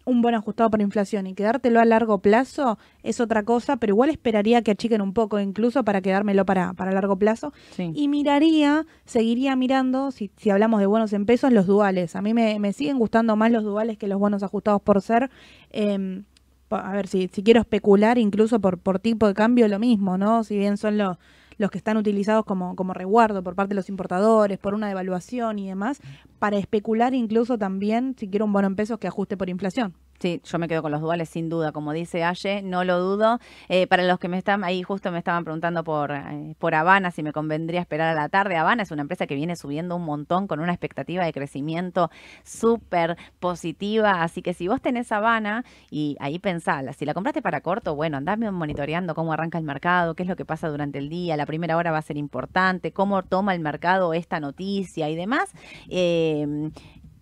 un 0.04 0.22
buen 0.22 0.34
ajustado 0.34 0.70
por 0.70 0.80
inflación 0.80 1.26
y 1.26 1.34
quedártelo 1.34 1.80
a 1.80 1.84
largo 1.84 2.18
plazo 2.18 2.78
es 3.02 3.20
otra 3.20 3.42
cosa, 3.42 3.76
pero 3.76 3.92
igual 3.92 4.10
esperaría 4.10 4.62
que 4.62 4.70
achiquen 4.72 5.00
un 5.00 5.12
poco 5.12 5.40
incluso 5.40 5.84
para 5.84 6.00
quedármelo 6.00 6.44
para, 6.44 6.72
para 6.74 6.92
largo 6.92 7.16
plazo. 7.16 7.52
Y 7.78 8.08
miraría, 8.08 8.86
seguiría 9.06 9.56
mirando, 9.56 10.10
si, 10.10 10.30
si 10.36 10.50
hablamos 10.50 10.80
de 10.80 10.86
bonos 10.86 11.12
en 11.12 11.26
pesos, 11.26 11.52
los 11.52 11.66
duales. 11.66 12.16
A 12.16 12.22
mí 12.22 12.34
me, 12.34 12.58
me 12.58 12.72
siguen 12.72 12.98
gustando 12.98 13.36
más 13.36 13.50
los 13.50 13.64
duales 13.64 13.98
que 13.98 14.08
los 14.08 14.18
bonos 14.18 14.42
ajustados 14.42 14.82
por 14.82 15.00
ser. 15.00 15.30
Em, 15.70 16.24
a 16.70 16.92
ver, 16.92 17.06
si, 17.06 17.28
si 17.32 17.42
quiero 17.42 17.60
especular 17.60 18.18
incluso 18.18 18.60
por, 18.60 18.78
por 18.78 18.98
tipo 18.98 19.26
de 19.26 19.34
cambio, 19.34 19.68
lo 19.68 19.78
mismo, 19.78 20.18
¿no? 20.18 20.44
Si 20.44 20.56
bien 20.56 20.76
son 20.76 20.98
los 20.98 21.16
los 21.58 21.70
que 21.70 21.78
están 21.78 21.96
utilizados 21.96 22.44
como, 22.44 22.76
como 22.76 22.94
por 23.42 23.54
parte 23.54 23.70
de 23.70 23.76
los 23.76 23.88
importadores, 23.88 24.58
por 24.58 24.74
una 24.74 24.88
devaluación 24.88 25.58
y 25.58 25.68
demás, 25.68 26.00
para 26.38 26.58
especular 26.58 27.14
incluso 27.14 27.58
también 27.58 28.14
si 28.18 28.28
quiero 28.28 28.44
un 28.44 28.52
bono 28.52 28.66
en 28.66 28.76
pesos 28.76 28.98
que 28.98 29.08
ajuste 29.08 29.36
por 29.36 29.48
inflación. 29.48 29.94
Sí, 30.24 30.40
yo 30.42 30.58
me 30.58 30.68
quedo 30.68 30.80
con 30.80 30.90
los 30.90 31.02
duales 31.02 31.28
sin 31.28 31.50
duda, 31.50 31.70
como 31.70 31.92
dice 31.92 32.24
Aye, 32.24 32.62
no 32.62 32.82
lo 32.82 32.98
dudo. 32.98 33.40
Eh, 33.68 33.86
para 33.86 34.04
los 34.04 34.18
que 34.18 34.28
me 34.28 34.38
están 34.38 34.64
ahí, 34.64 34.82
justo 34.82 35.12
me 35.12 35.18
estaban 35.18 35.44
preguntando 35.44 35.84
por, 35.84 36.12
eh, 36.12 36.54
por 36.58 36.74
Habana, 36.74 37.10
si 37.10 37.22
me 37.22 37.30
convendría 37.34 37.82
esperar 37.82 38.16
a 38.16 38.18
la 38.18 38.30
tarde. 38.30 38.56
Habana 38.56 38.84
es 38.84 38.90
una 38.90 39.02
empresa 39.02 39.26
que 39.26 39.34
viene 39.34 39.54
subiendo 39.54 39.96
un 39.96 40.06
montón 40.06 40.46
con 40.46 40.60
una 40.60 40.72
expectativa 40.72 41.26
de 41.26 41.32
crecimiento 41.34 42.10
súper 42.42 43.18
positiva. 43.38 44.22
Así 44.22 44.40
que 44.40 44.54
si 44.54 44.66
vos 44.66 44.80
tenés 44.80 45.12
Habana 45.12 45.62
y 45.90 46.16
ahí 46.20 46.38
pensala, 46.38 46.94
si 46.94 47.04
la 47.04 47.12
compraste 47.12 47.42
para 47.42 47.60
corto, 47.60 47.94
bueno, 47.94 48.16
andame 48.16 48.50
monitoreando 48.50 49.14
cómo 49.14 49.34
arranca 49.34 49.58
el 49.58 49.64
mercado, 49.64 50.14
qué 50.14 50.22
es 50.22 50.28
lo 50.30 50.36
que 50.36 50.46
pasa 50.46 50.70
durante 50.70 50.98
el 51.00 51.10
día. 51.10 51.36
La 51.36 51.44
primera 51.44 51.76
hora 51.76 51.92
va 51.92 51.98
a 51.98 52.02
ser 52.02 52.16
importante, 52.16 52.92
cómo 52.92 53.22
toma 53.24 53.54
el 53.54 53.60
mercado 53.60 54.14
esta 54.14 54.40
noticia 54.40 55.10
y 55.10 55.16
demás. 55.16 55.52
Eh, 55.90 56.70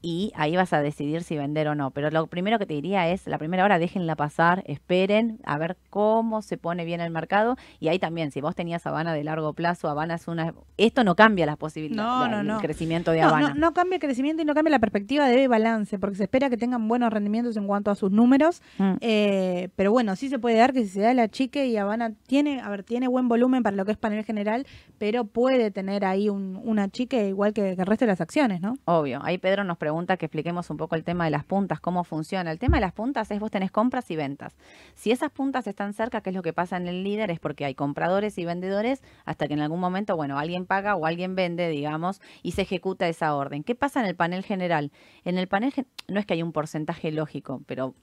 y 0.03 0.33
ahí 0.35 0.57
vas 0.57 0.73
a 0.73 0.83
decidir 0.83 1.23
si 1.23 1.37
vender 1.37 1.69
o 1.69 1.75
no. 1.77 1.93
Pero 1.93 2.11
lo 2.11 2.27
primero 2.27 2.59
que 2.59 2.67
te 2.67 2.75
diría 2.75 3.09
es, 3.09 3.27
la 3.29 3.39
primera 3.39 3.65
hora 3.65 3.79
déjenla 3.79 4.17
pasar, 4.17 4.65
esperen 4.67 5.39
a 5.45 5.57
ver 5.59 5.77
cómo 5.91 6.43
se 6.43 6.59
pone 6.59 6.85
bien 6.85 7.01
el 7.01 7.11
mercado 7.11 7.57
y 7.79 7.89
ahí 7.89 8.01
también, 8.01 8.33
si 8.33 8.41
vos 8.41 8.57
tenías 8.57 8.85
Habana 8.85 9.15
de 9.15 9.23
largo 9.23 9.53
plazo, 9.53 9.89
Habana 9.89 10.17
es 10.17 10.27
una... 10.27 10.55
Esto 10.77 11.05
no 11.05 11.15
cambia 11.15 11.47
las 11.47 11.57
posibilidades, 11.57 12.45
no, 12.45 12.59
crecimiento 12.59 13.13
de 13.13 13.23
Habana. 13.23 13.55
No, 13.55 13.73
cambia 13.73 13.97
el 13.97 14.01
crecimiento 14.01 14.43
y 14.43 14.45
no 14.45 14.55
cambia 14.55 14.73
la 14.73 14.81
perspectiva 14.81 15.29
de 15.29 15.47
balance, 15.47 15.99
porque 15.99 16.17
se 16.17 16.25
espera 16.25 16.51
que 16.51 16.57
tengan 16.57 16.89
buenos 16.89 17.13
rendimientos 17.13 17.57
en 17.57 17.67
cuanto 17.67 17.91
a 17.91 17.95
sus 17.95 18.11
números, 18.11 18.61
mm. 18.79 18.95
eh, 19.01 19.69
pero 19.77 19.93
bueno, 19.93 20.17
sí 20.17 20.29
se 20.29 20.41
puede 20.41 20.57
dar 20.57 20.73
que 20.73 20.83
si 20.83 20.89
se 20.89 21.01
da 21.01 21.15
la 21.15 21.29
chique 21.29 21.67
y 21.67 21.77
Habana 21.77 22.13
tiene, 22.27 22.61
a 22.61 22.69
ver, 22.69 22.83
tiene 22.83 23.07
buen 23.07 23.29
volumen 23.29 23.63
para 23.63 23.77
lo 23.77 23.85
que 23.85 23.93
es 23.93 23.99
panel 23.99 24.25
general, 24.25 24.67
pero 24.99 25.25
puede 25.25 25.71
tener 25.71 26.05
ahí 26.05 26.29
un, 26.29 26.61
una 26.65 26.89
chique 26.89 27.29
igual 27.29 27.53
que, 27.53 27.77
que 27.77 27.83
el 27.83 27.87
resto 27.87 28.05
de 28.05 28.11
las 28.11 28.21
acciones, 28.21 28.61
¿no? 28.61 28.75
Obvio, 28.85 29.21
ahí 29.23 29.39
Pedro 29.39 29.63
nos 29.63 29.79
pregunta 29.79 29.92
pregunta 29.93 30.17
que 30.17 30.25
expliquemos 30.25 30.71
un 30.71 30.79
poco 30.79 30.95
el 30.95 31.05
tema 31.05 31.27
de 31.27 31.31
las 31.31 31.45
puntas, 31.45 31.79
cómo 31.79 32.03
funciona. 32.03 32.51
El 32.51 32.59
tema 32.59 32.79
de 32.79 32.81
las 32.81 32.95
puntas 32.95 33.31
es 33.31 33.39
vos 33.39 33.51
tenés 33.51 33.71
compras 33.71 34.11
y 34.11 34.17
ventas. 34.17 34.57
Si 34.95 35.11
esas 35.11 35.31
puntas 35.31 35.67
están 35.67 35.93
cerca, 35.93 36.23
¿qué 36.23 36.31
es 36.31 36.37
lo 36.37 36.41
que 36.41 36.55
pasa 36.55 36.79
en 36.79 36.89
el 36.89 37.05
líder? 37.05 37.31
Es 37.31 37.39
porque 37.39 37.67
hay 37.67 37.75
compradores 37.75 38.39
y 38.39 38.47
vendedores 38.47 39.03
hasta 39.27 39.47
que 39.47 39.53
en 39.53 39.61
algún 39.61 39.81
momento, 39.81 40.17
bueno, 40.17 40.39
alguien 40.39 40.65
paga 40.65 40.97
o 40.97 41.05
alguien 41.05 41.35
vende, 41.35 41.69
digamos, 41.69 42.23
y 42.43 42.53
se 42.53 42.63
ejecuta 42.63 43.07
esa 43.07 43.37
orden. 43.37 43.65
¿Qué 43.65 43.75
pasa 43.75 44.01
en 44.01 44.07
el 44.07 44.17
panel 44.17 44.45
general? 44.45 44.93
En 45.27 45.37
el 45.37 45.47
panel 45.47 45.75
no 46.09 46.19
es 46.19 46.25
que 46.25 46.33
hay 46.33 46.43
un 46.43 46.53
porcentaje 46.53 47.13
lógico, 47.13 47.61
pero 47.67 47.95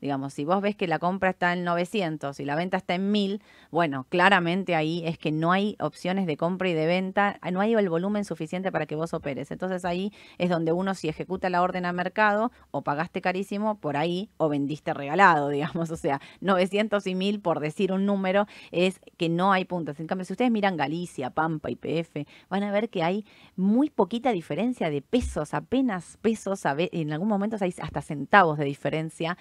Digamos, 0.00 0.34
si 0.34 0.44
vos 0.44 0.60
ves 0.60 0.76
que 0.76 0.86
la 0.86 0.98
compra 0.98 1.30
está 1.30 1.52
en 1.52 1.64
900 1.64 2.38
y 2.40 2.44
la 2.44 2.54
venta 2.54 2.76
está 2.76 2.94
en 2.94 3.10
1000, 3.10 3.42
bueno, 3.70 4.06
claramente 4.08 4.74
ahí 4.74 5.02
es 5.06 5.18
que 5.18 5.32
no 5.32 5.52
hay 5.52 5.76
opciones 5.80 6.26
de 6.26 6.36
compra 6.36 6.68
y 6.68 6.74
de 6.74 6.86
venta, 6.86 7.38
no 7.52 7.60
hay 7.60 7.74
el 7.74 7.88
volumen 7.88 8.24
suficiente 8.24 8.70
para 8.70 8.86
que 8.86 8.94
vos 8.94 9.14
operes. 9.14 9.50
Entonces 9.50 9.84
ahí 9.84 10.12
es 10.38 10.50
donde 10.50 10.72
uno 10.72 10.94
si 10.94 11.08
ejecuta 11.08 11.50
la 11.50 11.62
orden 11.62 11.86
a 11.86 11.92
mercado 11.92 12.52
o 12.70 12.82
pagaste 12.82 13.20
carísimo 13.20 13.78
por 13.80 13.96
ahí 13.96 14.30
o 14.36 14.48
vendiste 14.48 14.94
regalado, 14.94 15.48
digamos. 15.50 15.90
O 15.90 15.96
sea, 15.96 16.20
900 16.40 17.06
y 17.06 17.14
1000 17.14 17.40
por 17.40 17.60
decir 17.60 17.92
un 17.92 18.06
número 18.06 18.46
es 18.70 19.00
que 19.16 19.28
no 19.28 19.52
hay 19.52 19.64
puntos. 19.64 19.98
En 20.00 20.06
cambio, 20.06 20.24
si 20.24 20.32
ustedes 20.32 20.50
miran 20.50 20.76
Galicia, 20.76 21.30
Pampa, 21.30 21.70
y 21.70 21.76
PF, 21.76 22.26
van 22.48 22.62
a 22.62 22.70
ver 22.70 22.90
que 22.90 23.02
hay 23.02 23.24
muy 23.56 23.90
poquita 23.90 24.32
diferencia 24.32 24.90
de 24.90 25.02
pesos, 25.02 25.54
apenas 25.54 26.18
pesos, 26.20 26.62
en 26.64 27.12
algún 27.12 27.28
momento 27.28 27.56
hay 27.60 27.74
hasta 27.80 28.02
centavos 28.02 28.58
de 28.58 28.64
diferencia 28.64 29.36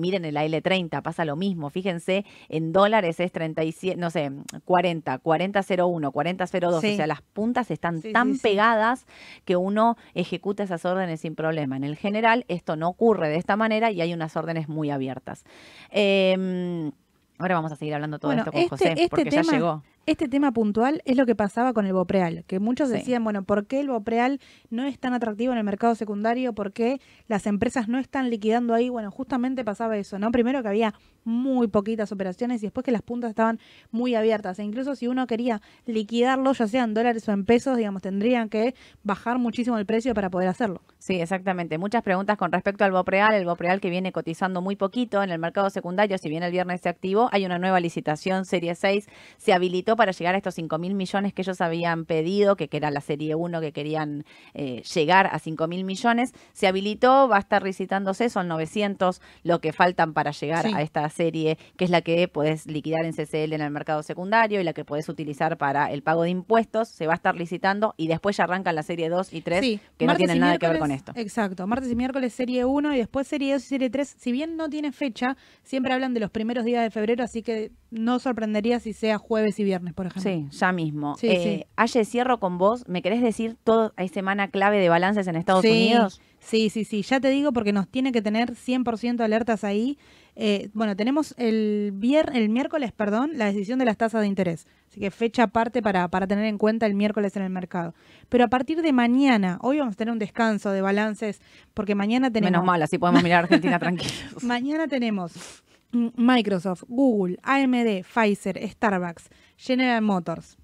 miren 0.00 0.24
el 0.24 0.36
AL30, 0.36 1.02
pasa 1.02 1.24
lo 1.24 1.36
mismo. 1.36 1.70
Fíjense, 1.70 2.24
en 2.48 2.72
dólares 2.72 3.20
es 3.20 3.30
37, 3.32 3.98
no 4.00 4.10
sé, 4.10 4.32
40, 4.64 5.18
4001, 5.18 6.12
4002. 6.12 6.74
O 6.74 6.80
sea, 6.80 7.06
las 7.06 7.22
puntas 7.22 7.70
están 7.70 8.02
tan 8.02 8.38
pegadas 8.38 9.06
que 9.44 9.56
uno 9.56 9.96
ejecuta 10.14 10.62
esas 10.62 10.84
órdenes 10.84 11.20
sin 11.20 11.34
problema. 11.34 11.76
En 11.76 11.84
el 11.84 11.96
general, 11.96 12.44
esto 12.48 12.76
no 12.76 12.88
ocurre 12.88 13.28
de 13.28 13.36
esta 13.36 13.56
manera 13.56 13.90
y 13.90 14.00
hay 14.00 14.12
unas 14.12 14.36
órdenes 14.36 14.68
muy 14.68 14.90
abiertas. 14.90 15.44
Em, 15.90 16.90
ahora 17.38 17.54
vamos 17.54 17.72
a 17.72 17.76
seguir 17.76 17.94
hablando 17.94 18.18
todo 18.18 18.32
esto 18.32 18.50
con 18.50 18.60
este, 18.60 18.70
José, 18.70 18.88
este 18.92 19.08
porque 19.08 19.30
ya 19.30 19.42
llegó. 19.42 19.82
Este 20.06 20.28
tema 20.28 20.50
puntual 20.50 21.02
es 21.04 21.16
lo 21.16 21.26
que 21.26 21.36
pasaba 21.36 21.74
con 21.74 21.84
el 21.84 21.92
Bopreal, 21.92 22.44
que 22.46 22.58
muchos 22.58 22.88
decían, 22.88 23.22
bueno, 23.22 23.44
¿por 23.44 23.66
qué 23.66 23.80
el 23.80 23.88
Bopreal 23.90 24.40
no 24.70 24.84
es 24.84 24.98
tan 24.98 25.12
atractivo 25.12 25.52
en 25.52 25.58
el 25.58 25.64
mercado 25.64 25.94
secundario? 25.94 26.54
¿Por 26.54 26.72
qué 26.72 27.00
las 27.28 27.46
empresas 27.46 27.86
no 27.86 27.98
están 27.98 28.30
liquidando 28.30 28.72
ahí? 28.72 28.88
Bueno, 28.88 29.10
justamente 29.10 29.62
pasaba 29.62 29.98
eso, 29.98 30.18
¿no? 30.18 30.32
Primero 30.32 30.62
que 30.62 30.68
había 30.68 30.94
muy 31.24 31.68
poquitas 31.68 32.12
operaciones 32.12 32.62
y 32.62 32.66
después 32.66 32.82
que 32.82 32.92
las 32.92 33.02
puntas 33.02 33.30
estaban 33.30 33.60
muy 33.90 34.14
abiertas. 34.14 34.58
E 34.58 34.64
incluso 34.64 34.96
si 34.96 35.06
uno 35.06 35.26
quería 35.26 35.60
liquidarlo, 35.84 36.54
ya 36.54 36.66
sea 36.66 36.84
en 36.84 36.94
dólares 36.94 37.28
o 37.28 37.32
en 37.32 37.44
pesos, 37.44 37.76
digamos, 37.76 38.00
tendrían 38.00 38.48
que 38.48 38.74
bajar 39.02 39.38
muchísimo 39.38 39.76
el 39.78 39.84
precio 39.84 40.14
para 40.14 40.30
poder 40.30 40.48
hacerlo. 40.48 40.80
Sí, 40.98 41.20
exactamente. 41.20 41.76
Muchas 41.78 42.02
preguntas 42.02 42.38
con 42.38 42.50
respecto 42.50 42.84
al 42.84 42.92
Bopreal, 42.92 43.34
el 43.34 43.44
Bopreal 43.44 43.80
que 43.80 43.90
viene 43.90 44.12
cotizando 44.12 44.62
muy 44.62 44.76
poquito 44.76 45.22
en 45.22 45.30
el 45.30 45.38
mercado 45.38 45.68
secundario, 45.70 46.16
si 46.18 46.30
bien 46.30 46.42
el 46.42 46.52
viernes 46.52 46.80
se 46.80 46.88
activó, 46.88 47.28
hay 47.32 47.44
una 47.44 47.58
nueva 47.58 47.80
licitación, 47.80 48.44
Serie 48.46 48.74
6, 48.74 49.06
se 49.36 49.52
habilitó 49.52 49.89
para 49.96 50.12
llegar 50.12 50.34
a 50.34 50.38
estos 50.38 50.54
5 50.54 50.78
mil 50.78 50.94
millones 50.94 51.32
que 51.32 51.42
ellos 51.42 51.60
habían 51.60 52.04
pedido, 52.04 52.56
que, 52.56 52.68
era 52.70 52.90
la 52.90 53.00
serie 53.00 53.34
1 53.34 53.60
que 53.60 53.72
querían 53.72 54.24
eh, 54.54 54.82
llegar 54.94 55.28
a 55.32 55.38
5 55.38 55.68
mil 55.68 55.84
millones. 55.84 56.32
Se 56.52 56.66
habilitó, 56.66 57.28
va 57.28 57.36
a 57.36 57.40
estar 57.40 57.62
recitándose, 57.62 58.30
son 58.30 58.48
900 58.48 59.20
lo 59.42 59.60
que 59.60 59.72
faltan 59.72 60.14
para 60.14 60.30
llegar 60.30 60.66
a 60.66 60.82
esta 60.82 61.08
serie, 61.10 61.58
que 61.76 61.84
es 61.84 61.90
la 61.90 62.00
que 62.00 62.26
puedes 62.28 62.66
liquidar 62.66 63.04
en 63.04 63.12
CCL 63.12 63.52
en 63.52 63.60
el 63.60 63.70
mercado 63.70 64.02
secundario 64.02 64.60
y 64.60 64.64
la 64.64 64.72
que 64.72 64.84
puedes 64.84 65.08
utilizar 65.08 65.56
para 65.58 65.90
el 65.92 66.02
pago 66.02 66.22
de 66.22 66.30
impuestos. 66.30 66.88
Se 66.88 67.06
va 67.06 67.12
a 67.12 67.16
estar 67.16 67.36
licitando 67.36 67.94
y 67.96 68.08
después 68.08 68.36
ya 68.36 68.44
arrancan 68.44 68.74
la 68.74 68.82
serie 68.82 69.08
2 69.08 69.32
y 69.32 69.42
3, 69.42 69.80
que 69.96 70.06
no 70.06 70.16
tienen 70.16 70.38
nada 70.38 70.58
que 70.58 70.68
ver 70.68 70.78
con 70.78 70.90
esto. 70.90 71.12
Exacto, 71.16 71.66
martes 71.66 71.90
y 71.90 71.96
miércoles 71.96 72.32
serie 72.32 72.64
1 72.64 72.94
y 72.94 72.98
después 72.98 73.26
serie 73.26 73.52
2 73.54 73.62
y 73.62 73.66
serie 73.66 73.90
3. 73.90 74.16
Si 74.18 74.32
bien 74.32 74.56
no 74.56 74.68
tiene 74.68 74.92
fecha, 74.92 75.36
siempre 75.62 75.92
hablan 75.92 76.14
de 76.14 76.20
los 76.20 76.30
primeros 76.30 76.64
días 76.64 76.82
de 76.82 76.90
febrero, 76.90 77.24
así 77.24 77.42
que 77.42 77.72
no 77.90 78.18
sorprendería 78.18 78.80
si 78.80 78.92
sea 78.92 79.18
jueves 79.18 79.58
y 79.58 79.64
viernes, 79.64 79.79
por 79.94 80.06
ejemplo. 80.06 80.22
Sí, 80.22 80.46
ya 80.56 80.72
mismo. 80.72 81.16
Sí, 81.16 81.28
eh, 81.28 81.66
Aye, 81.76 82.04
cierro 82.04 82.38
con 82.40 82.58
vos. 82.58 82.86
¿Me 82.88 83.02
querés 83.02 83.22
decir 83.22 83.56
todo? 83.64 83.92
¿Hay 83.96 84.08
semana 84.08 84.48
clave 84.48 84.78
de 84.78 84.88
balances 84.88 85.26
en 85.26 85.36
Estados 85.36 85.64
Unidos? 85.64 86.20
Sí, 86.40 86.70
sí, 86.70 86.84
sí. 86.84 87.02
Ya 87.02 87.20
te 87.20 87.28
digo 87.28 87.52
porque 87.52 87.72
nos 87.72 87.88
tiene 87.88 88.12
que 88.12 88.22
tener 88.22 88.54
100% 88.54 89.20
alertas 89.20 89.64
ahí. 89.64 89.98
Eh, 90.36 90.70
bueno, 90.72 90.96
tenemos 90.96 91.34
el, 91.36 91.92
vier 91.94 92.30
el 92.34 92.48
miércoles, 92.48 92.92
perdón, 92.92 93.32
la 93.34 93.46
decisión 93.46 93.78
de 93.78 93.84
las 93.84 93.96
tasas 93.96 94.22
de 94.22 94.26
interés. 94.26 94.66
Así 94.88 95.00
que 95.00 95.10
fecha 95.10 95.44
aparte 95.44 95.82
para, 95.82 96.08
para 96.08 96.26
tener 96.26 96.46
en 96.46 96.58
cuenta 96.58 96.86
el 96.86 96.94
miércoles 96.94 97.36
en 97.36 97.42
el 97.42 97.50
mercado. 97.50 97.94
Pero 98.28 98.44
a 98.44 98.48
partir 98.48 98.80
de 98.82 98.92
mañana, 98.92 99.58
hoy 99.62 99.78
vamos 99.78 99.94
a 99.94 99.96
tener 99.96 100.12
un 100.12 100.18
descanso 100.18 100.70
de 100.70 100.80
balances 100.80 101.40
porque 101.74 101.94
mañana 101.94 102.30
tenemos... 102.30 102.52
Menos 102.52 102.64
mal, 102.64 102.82
así 102.82 102.98
podemos 102.98 103.22
mirar 103.22 103.40
a 103.40 103.42
Argentina 103.44 103.78
tranquilos. 103.80 104.42
mañana 104.42 104.88
tenemos 104.88 105.62
Microsoft, 105.92 106.84
Google, 106.88 107.38
AMD, 107.42 108.04
Pfizer, 108.04 108.58
Starbucks, 108.68 109.28
General 109.60 110.00
Motors. 110.00 110.56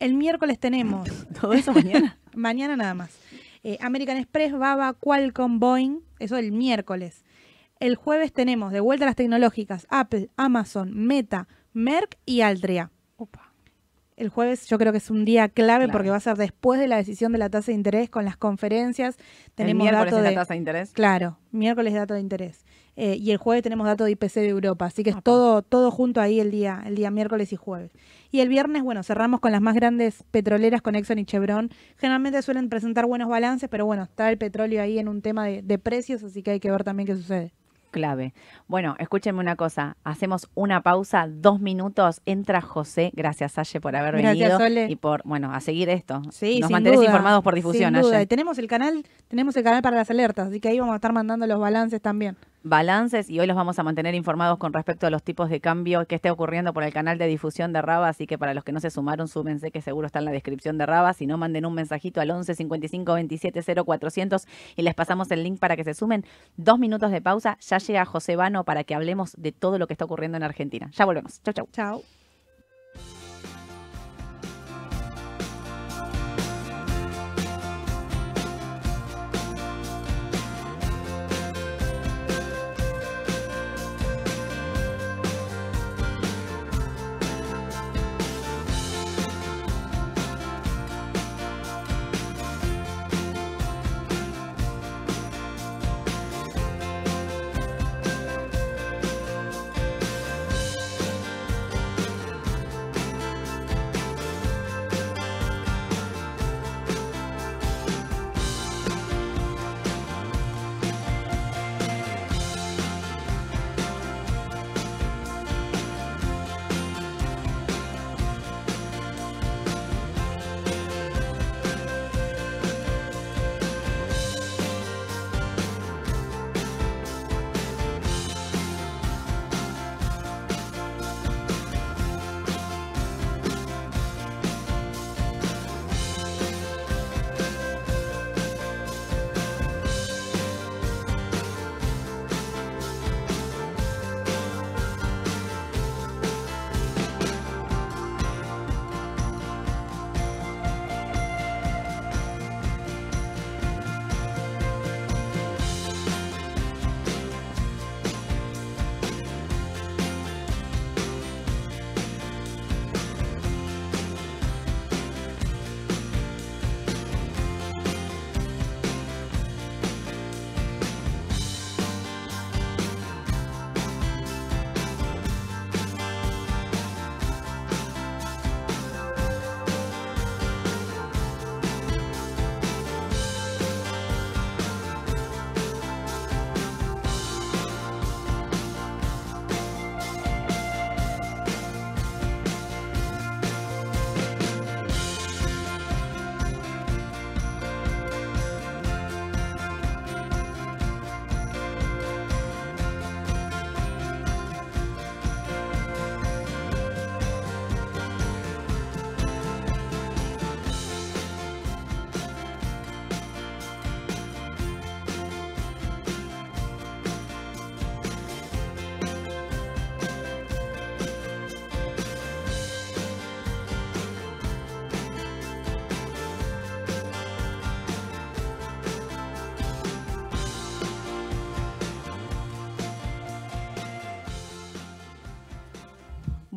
El 0.00 0.14
miércoles 0.14 0.58
tenemos. 0.58 1.08
¿Todo 1.40 1.52
eso 1.52 1.72
mañana? 1.72 2.18
mañana 2.34 2.76
nada 2.76 2.92
más. 2.92 3.16
Eh, 3.62 3.78
American 3.80 4.16
Express, 4.16 4.52
Baba, 4.52 4.94
Qualcomm, 4.94 5.60
Boeing. 5.60 6.00
Eso 6.18 6.36
el 6.36 6.50
miércoles. 6.50 7.24
El 7.78 7.94
jueves 7.94 8.32
tenemos 8.32 8.72
de 8.72 8.80
vuelta 8.80 9.04
a 9.04 9.06
las 9.06 9.16
tecnológicas 9.16 9.86
Apple, 9.90 10.28
Amazon, 10.36 10.92
Meta, 10.92 11.46
Merck 11.72 12.18
y 12.26 12.40
Altria. 12.40 12.90
El 14.16 14.28
jueves 14.28 14.66
yo 14.66 14.78
creo 14.78 14.92
que 14.92 14.98
es 14.98 15.10
un 15.10 15.24
día 15.24 15.48
clave 15.48 15.88
porque 15.88 16.10
va 16.10 16.16
a 16.16 16.20
ser 16.20 16.36
después 16.36 16.78
de 16.78 16.86
la 16.86 16.96
decisión 16.96 17.32
de 17.32 17.38
la 17.38 17.48
tasa 17.48 17.72
de 17.72 17.76
interés 17.76 18.10
con 18.10 18.24
las 18.24 18.36
conferencias. 18.36 19.16
Tenemos 19.54 19.86
el 19.86 19.92
miércoles 19.92 20.22
de 20.22 20.30
la 20.30 20.34
tasa 20.34 20.54
de 20.54 20.58
interés. 20.58 20.90
Claro, 20.92 21.38
miércoles 21.50 21.94
dato 21.94 22.14
de 22.14 22.20
interés. 22.20 22.64
Eh, 22.94 23.16
y 23.16 23.30
el 23.30 23.38
jueves 23.38 23.62
tenemos 23.62 23.86
datos 23.86 24.04
de 24.04 24.12
IPC 24.12 24.34
de 24.34 24.48
Europa, 24.48 24.86
así 24.86 25.02
que 25.02 25.10
es 25.10 25.22
todo, 25.22 25.62
todo 25.62 25.90
junto 25.90 26.20
ahí 26.20 26.40
el 26.40 26.50
día, 26.50 26.82
el 26.84 26.94
día 26.94 27.10
miércoles 27.10 27.52
y 27.52 27.56
jueves. 27.56 27.90
Y 28.32 28.40
el 28.40 28.48
viernes, 28.48 28.82
bueno, 28.82 29.02
cerramos 29.02 29.40
con 29.40 29.52
las 29.52 29.60
más 29.60 29.74
grandes 29.74 30.24
petroleras, 30.30 30.80
con 30.80 30.94
Exxon 30.94 31.18
y 31.18 31.26
Chevron. 31.26 31.68
Generalmente 31.98 32.40
suelen 32.40 32.70
presentar 32.70 33.04
buenos 33.04 33.28
balances, 33.28 33.68
pero 33.68 33.84
bueno, 33.84 34.04
está 34.04 34.30
el 34.30 34.38
petróleo 34.38 34.82
ahí 34.82 34.98
en 34.98 35.06
un 35.06 35.20
tema 35.20 35.46
de 35.46 35.78
precios, 35.78 36.22
así 36.24 36.42
que 36.42 36.52
hay 36.52 36.60
que 36.60 36.70
ver 36.70 36.82
también 36.82 37.06
qué 37.06 37.14
sucede. 37.14 37.52
Clave. 37.90 38.32
Bueno, 38.68 38.96
escúchenme 38.98 39.40
una 39.40 39.54
cosa, 39.54 39.98
hacemos 40.02 40.48
una 40.54 40.80
pausa, 40.80 41.28
dos 41.28 41.60
minutos, 41.60 42.22
entra 42.24 42.62
José, 42.62 43.12
gracias 43.14 43.58
Aye 43.58 43.82
por 43.82 43.94
haber 43.94 44.16
venido 44.16 44.58
y 44.88 44.96
por, 44.96 45.20
bueno, 45.26 45.52
a 45.52 45.60
seguir 45.60 45.90
esto. 45.90 46.22
Sí, 46.30 46.58
Nos 46.60 46.70
mantenés 46.70 47.02
informados 47.02 47.44
por 47.44 47.54
difusión, 47.54 47.94
sin 47.94 48.28
tenemos 48.28 48.56
el 48.56 48.66
canal, 48.66 49.04
tenemos 49.28 49.54
el 49.58 49.62
canal 49.62 49.82
para 49.82 49.96
las 49.96 50.10
alertas, 50.10 50.48
así 50.48 50.58
que 50.58 50.70
ahí 50.70 50.80
vamos 50.80 50.94
a 50.94 50.96
estar 50.96 51.12
mandando 51.12 51.46
los 51.46 51.60
balances 51.60 52.00
también 52.00 52.38
balances 52.62 53.28
y 53.28 53.40
hoy 53.40 53.46
los 53.46 53.56
vamos 53.56 53.78
a 53.78 53.82
mantener 53.82 54.14
informados 54.14 54.58
con 54.58 54.72
respecto 54.72 55.06
a 55.06 55.10
los 55.10 55.22
tipos 55.22 55.50
de 55.50 55.60
cambio 55.60 56.06
que 56.06 56.14
esté 56.14 56.30
ocurriendo 56.30 56.72
por 56.72 56.82
el 56.82 56.92
canal 56.92 57.18
de 57.18 57.26
difusión 57.26 57.72
de 57.72 57.82
Raba, 57.82 58.08
así 58.08 58.26
que 58.26 58.38
para 58.38 58.54
los 58.54 58.64
que 58.64 58.72
no 58.72 58.80
se 58.80 58.90
sumaron, 58.90 59.28
súmense 59.28 59.70
que 59.70 59.80
seguro 59.80 60.06
está 60.06 60.18
en 60.18 60.26
la 60.26 60.30
descripción 60.32 60.78
de 60.78 60.86
Raba, 60.86 61.12
si 61.12 61.26
no 61.26 61.38
manden 61.38 61.66
un 61.66 61.74
mensajito 61.74 62.20
al 62.20 62.30
11 62.30 62.54
55 62.54 63.14
27 63.14 63.62
0400 63.84 64.46
y 64.76 64.82
les 64.82 64.94
pasamos 64.94 65.30
el 65.30 65.42
link 65.42 65.58
para 65.58 65.76
que 65.76 65.84
se 65.84 65.94
sumen. 65.94 66.24
Dos 66.56 66.78
minutos 66.78 67.10
de 67.10 67.20
pausa, 67.20 67.58
ya 67.60 67.78
llega 67.78 68.04
José 68.04 68.36
Vano 68.36 68.64
para 68.64 68.84
que 68.84 68.94
hablemos 68.94 69.34
de 69.36 69.52
todo 69.52 69.78
lo 69.78 69.86
que 69.86 69.94
está 69.94 70.04
ocurriendo 70.04 70.36
en 70.36 70.42
Argentina. 70.42 70.90
Ya 70.92 71.04
volvemos. 71.04 71.42
Chau, 71.42 71.54
chau. 71.54 71.68
Chao. 71.72 72.21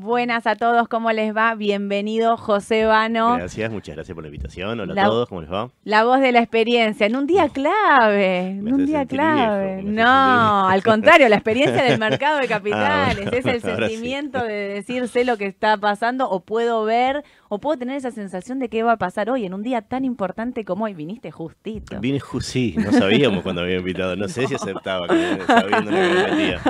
Buenas 0.05 0.45
a 0.45 0.55
todos, 0.55 0.87
¿cómo 0.87 1.11
les 1.11 1.35
va? 1.35 1.55
Bienvenido, 1.55 2.37
José 2.37 2.85
Vano. 2.85 3.37
Gracias, 3.37 3.71
muchas 3.71 3.95
gracias 3.95 4.13
por 4.13 4.23
la 4.23 4.27
invitación. 4.27 4.79
Hola 4.79 4.93
La- 4.93 5.01
a 5.01 5.05
todos, 5.07 5.27
¿cómo 5.27 5.41
les 5.41 5.51
va? 5.51 5.71
La 5.83 6.03
voz 6.03 6.19
de 6.19 6.31
la 6.31 6.41
experiencia, 6.41 7.07
en 7.07 7.15
un 7.15 7.25
día 7.25 7.49
clave, 7.49 8.49
en 8.49 8.71
un 8.71 8.85
día 8.85 9.07
clave. 9.07 9.74
No, 10.03 10.67
al 10.67 10.83
contrario, 10.83 11.29
la 11.29 11.35
experiencia 11.35 11.83
del 11.83 11.99
mercado 11.99 12.39
de 12.39 12.47
capitales, 12.47 13.25
bueno, 13.25 13.31
es 13.37 13.45
el 13.45 13.61
sí. 13.61 13.67
sentimiento 13.67 14.43
de 14.43 14.53
decir 14.53 15.07
sé 15.07 15.23
lo 15.25 15.37
que 15.37 15.45
está 15.45 15.77
pasando 15.77 16.29
o 16.29 16.41
puedo 16.43 16.83
ver 16.85 17.23
o 17.49 17.59
puedo 17.59 17.77
tener 17.77 17.95
esa 17.97 18.11
sensación 18.11 18.59
de 18.59 18.69
qué 18.69 18.83
va 18.83 18.93
a 18.93 18.97
pasar 18.97 19.29
hoy 19.29 19.45
en 19.45 19.53
un 19.53 19.63
día 19.63 19.81
tan 19.81 20.05
importante 20.05 20.65
como 20.65 20.85
hoy. 20.85 20.93
Viniste 20.93 21.31
justito. 21.31 21.99
Vine 21.99 22.19
ju- 22.19 22.41
sí, 22.41 22.75
no 22.77 22.91
sabíamos 22.91 23.43
cuando 23.43 23.61
había 23.61 23.77
invitado. 23.77 24.15
No 24.15 24.27
sé 24.27 24.47
si 24.47 24.55
aceptaba 24.55 25.07
que 25.07 25.37
sabiendo 25.47 25.91
lo 25.91 25.97
que 25.97 26.09
me 26.09 26.23
metía. 26.31 26.61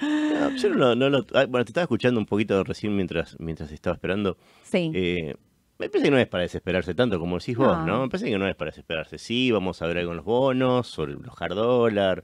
No, 0.00 0.56
yo 0.56 0.68
no, 0.70 0.94
no 0.94 1.08
lo. 1.10 1.26
ah, 1.34 1.46
Bueno, 1.48 1.64
te 1.64 1.70
estaba 1.70 1.82
escuchando 1.84 2.18
un 2.20 2.26
poquito 2.26 2.62
recién 2.64 2.94
mientras, 2.94 3.36
mientras 3.38 3.70
estaba 3.72 3.94
esperando. 3.94 4.36
Sí, 4.62 4.90
Eh, 4.94 5.34
me 5.78 5.88
parece 5.88 6.04
que 6.06 6.10
no 6.12 6.18
es 6.18 6.28
para 6.28 6.42
desesperarse 6.42 6.94
tanto 6.94 7.18
como 7.18 7.38
decís 7.38 7.56
vos, 7.56 7.76
No. 7.84 8.02
Me 8.02 8.08
parece 8.08 8.30
que 8.30 8.38
no 8.38 8.46
es 8.48 8.54
para 8.54 8.70
desesperarse. 8.70 9.18
Sí, 9.18 9.50
vamos 9.50 9.82
a 9.82 9.86
ver 9.86 9.98
algo 9.98 10.12
en 10.12 10.18
los 10.18 10.24
bonos, 10.26 10.86
sobre 10.86 11.14
los 11.14 11.40
hard 11.40 11.54
dólar, 11.54 12.22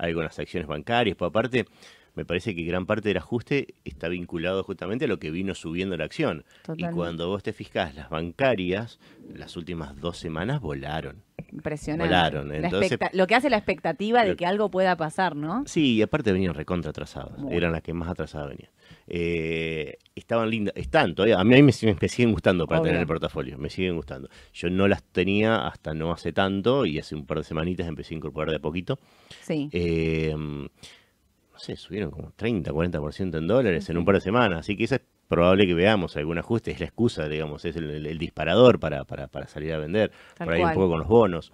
algo 0.00 0.20
en 0.20 0.24
las 0.26 0.38
acciones 0.38 0.66
bancarias, 0.66 1.16
pero 1.16 1.28
aparte, 1.28 1.66
me 2.14 2.24
parece 2.24 2.54
que 2.56 2.62
gran 2.64 2.86
parte 2.86 3.08
del 3.08 3.18
ajuste 3.18 3.74
está 3.84 4.08
vinculado 4.08 4.64
justamente 4.64 5.04
a 5.04 5.08
lo 5.08 5.18
que 5.20 5.30
vino 5.30 5.54
subiendo 5.54 5.96
la 5.96 6.04
acción. 6.04 6.44
Totalmente. 6.62 6.92
Y 6.92 6.96
cuando 6.96 7.28
vos 7.28 7.42
te 7.42 7.52
fijás, 7.52 7.94
las 7.94 8.10
bancarias, 8.10 8.98
las 9.32 9.56
últimas 9.56 9.96
dos 10.00 10.18
semanas 10.18 10.60
volaron. 10.60 11.22
impresionante. 11.52 12.04
volaron, 12.14 12.48
La 12.48 12.56
entonces- 12.56 12.98
lo 13.12 13.26
que 13.26 13.34
hace 13.34 13.50
la 13.50 13.56
expectativa 13.56 14.24
de 14.24 14.36
que 14.36 14.46
algo 14.46 14.70
pueda 14.70 14.96
pasar, 14.96 15.34
¿no? 15.36 15.64
Sí, 15.66 15.94
y 15.96 16.02
aparte 16.02 16.32
venían 16.32 16.54
recontra 16.54 16.90
atrasadas. 16.90 17.32
Eran 17.50 17.72
las 17.72 17.82
que 17.82 17.92
más 17.92 18.08
atrasadas 18.08 18.50
venían. 18.50 18.70
Eh, 19.12 19.98
estaban 20.14 20.48
lindas, 20.48 20.72
están 20.76 21.14
todavía. 21.14 21.38
A 21.40 21.44
mí, 21.44 21.52
a 21.54 21.56
mí 21.56 21.62
me, 21.62 21.96
me 22.00 22.08
siguen 22.08 22.32
gustando 22.32 22.66
para 22.66 22.80
Obvio. 22.80 22.88
tener 22.90 23.00
el 23.00 23.06
portafolio, 23.08 23.58
me 23.58 23.68
siguen 23.68 23.96
gustando. 23.96 24.28
Yo 24.52 24.70
no 24.70 24.86
las 24.86 25.02
tenía 25.02 25.66
hasta 25.66 25.92
no 25.94 26.12
hace 26.12 26.32
tanto 26.32 26.86
y 26.86 26.98
hace 26.98 27.14
un 27.16 27.26
par 27.26 27.38
de 27.38 27.44
semanitas 27.44 27.88
empecé 27.88 28.14
a 28.14 28.18
incorporar 28.18 28.50
de 28.50 28.56
a 28.56 28.60
poquito. 28.60 28.98
Sí. 29.42 29.68
Eh, 29.72 30.32
no 30.36 31.58
sé, 31.58 31.76
subieron 31.76 32.10
como 32.10 32.32
30, 32.36 32.70
40% 32.72 33.36
en 33.38 33.46
dólares 33.46 33.90
en 33.90 33.98
un 33.98 34.04
par 34.04 34.14
de 34.14 34.20
semanas. 34.20 34.60
Así 34.60 34.76
que 34.76 34.84
eso 34.84 34.94
es 34.94 35.02
probable 35.28 35.66
que 35.66 35.74
veamos 35.74 36.16
algún 36.16 36.38
ajuste. 36.38 36.70
Es 36.70 36.80
la 36.80 36.86
excusa, 36.86 37.28
digamos, 37.28 37.64
es 37.64 37.76
el, 37.76 37.90
el- 37.90 38.06
el 38.06 38.18
disparador 38.18 38.78
para, 38.80 39.04
para, 39.04 39.26
para 39.26 39.46
salir 39.48 39.72
a 39.72 39.78
vender. 39.78 40.10
Tal 40.36 40.46
por 40.46 40.54
ahí 40.54 40.60
cual. 40.60 40.70
un 40.72 40.74
poco 40.82 40.88
con 40.90 40.98
los 41.00 41.08
bonos. 41.08 41.52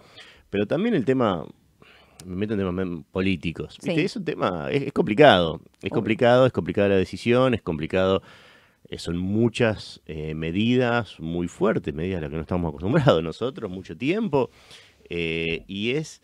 Pero 0.51 0.67
también 0.67 0.95
el 0.95 1.05
tema, 1.05 1.45
me 2.25 2.37
meto 2.37 2.55
en 2.55 2.61
temas 2.61 3.05
políticos. 3.11 3.79
Es 3.85 4.17
un 4.17 4.25
tema, 4.25 4.69
es, 4.71 4.83
es 4.85 4.93
complicado. 4.93 5.61
Es 5.83 5.91
complicado, 5.91 6.47
es 6.47 6.53
complicada 6.53 6.89
la 6.89 6.97
decisión, 6.97 7.55
es 7.55 7.63
complicado. 7.63 8.23
eh, 8.89 8.99
son 8.99 9.17
muchas 9.19 10.01
eh, 10.07 10.35
medidas 10.35 11.19
muy 11.21 11.49
fuertes, 11.49 11.93
medidas 11.95 12.19
a 12.19 12.21
las 12.23 12.31
que 12.31 12.37
no 12.37 12.43
estamos 12.43 12.69
acostumbrados 12.69 13.23
nosotros, 13.23 13.71
mucho 13.71 13.97
tiempo. 13.97 14.51
eh, 15.09 15.65
y 15.69 15.93
es, 15.93 16.23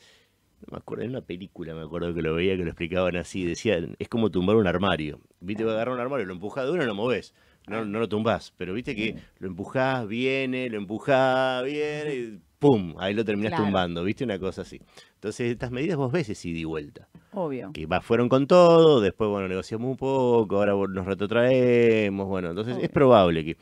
no 0.61 0.73
me 0.73 0.79
acuerdo, 0.79 1.05
en 1.05 1.11
una 1.11 1.21
película 1.23 1.75
me 1.75 1.83
acuerdo 1.83 2.15
que 2.15 2.23
lo 2.23 2.35
veía 2.35 2.57
que 2.57 2.63
lo 2.65 2.71
explicaban 2.71 3.17
así, 3.17 3.45
decían, 3.45 3.97
es 3.99 4.09
como 4.09 4.31
tumbar 4.31 4.57
un 4.57 4.67
armario. 4.67 5.21
Viste, 5.41 5.65
vas 5.65 5.73
a 5.73 5.75
agarrar 5.77 5.95
un 5.95 6.01
armario, 6.01 6.27
lo 6.27 6.35
empujás 6.35 6.67
de 6.67 6.73
uno 6.73 6.83
y 6.83 6.87
lo 6.87 6.95
movés. 6.95 7.35
No, 7.69 7.85
no 7.85 8.01
lo 8.01 8.09
tumbás, 8.09 8.53
pero 8.57 8.75
viste 8.75 8.97
que 8.97 9.17
lo 9.39 9.47
empujás, 9.47 10.07
viene, 10.09 10.69
lo 10.69 10.79
empujás, 10.79 11.65
viene, 11.65 12.15
y 12.15 12.41
¡pum! 12.63 12.95
Ahí 12.99 13.13
lo 13.13 13.25
terminás 13.25 13.51
Claro. 13.51 13.65
tumbando, 13.65 14.05
viste, 14.05 14.25
una 14.25 14.39
cosa 14.39 14.63
así. 14.63 14.81
Entonces, 15.17 15.51
estas 15.53 15.71
medidas 15.71 15.97
vos 15.99 16.11
ves 16.13 16.29
ese 16.31 16.49
ida 16.49 16.59
y 16.61 16.65
vuelta 16.65 17.09
Obvio. 17.33 17.73
que 17.75 17.87
fueron 18.01 18.29
con 18.29 18.47
todo, 18.47 19.01
después, 19.01 19.29
bueno, 19.29 19.49
negociamos 19.49 19.91
un 19.91 19.97
poco, 19.97 20.57
ahora 20.57 20.73
nos 20.89 21.05
retrotraemos, 21.05 22.27
bueno, 22.29 22.51
entonces 22.51 22.75
Obvio. 22.77 22.85
es 22.85 22.91
probable 22.91 23.45
que, 23.45 23.57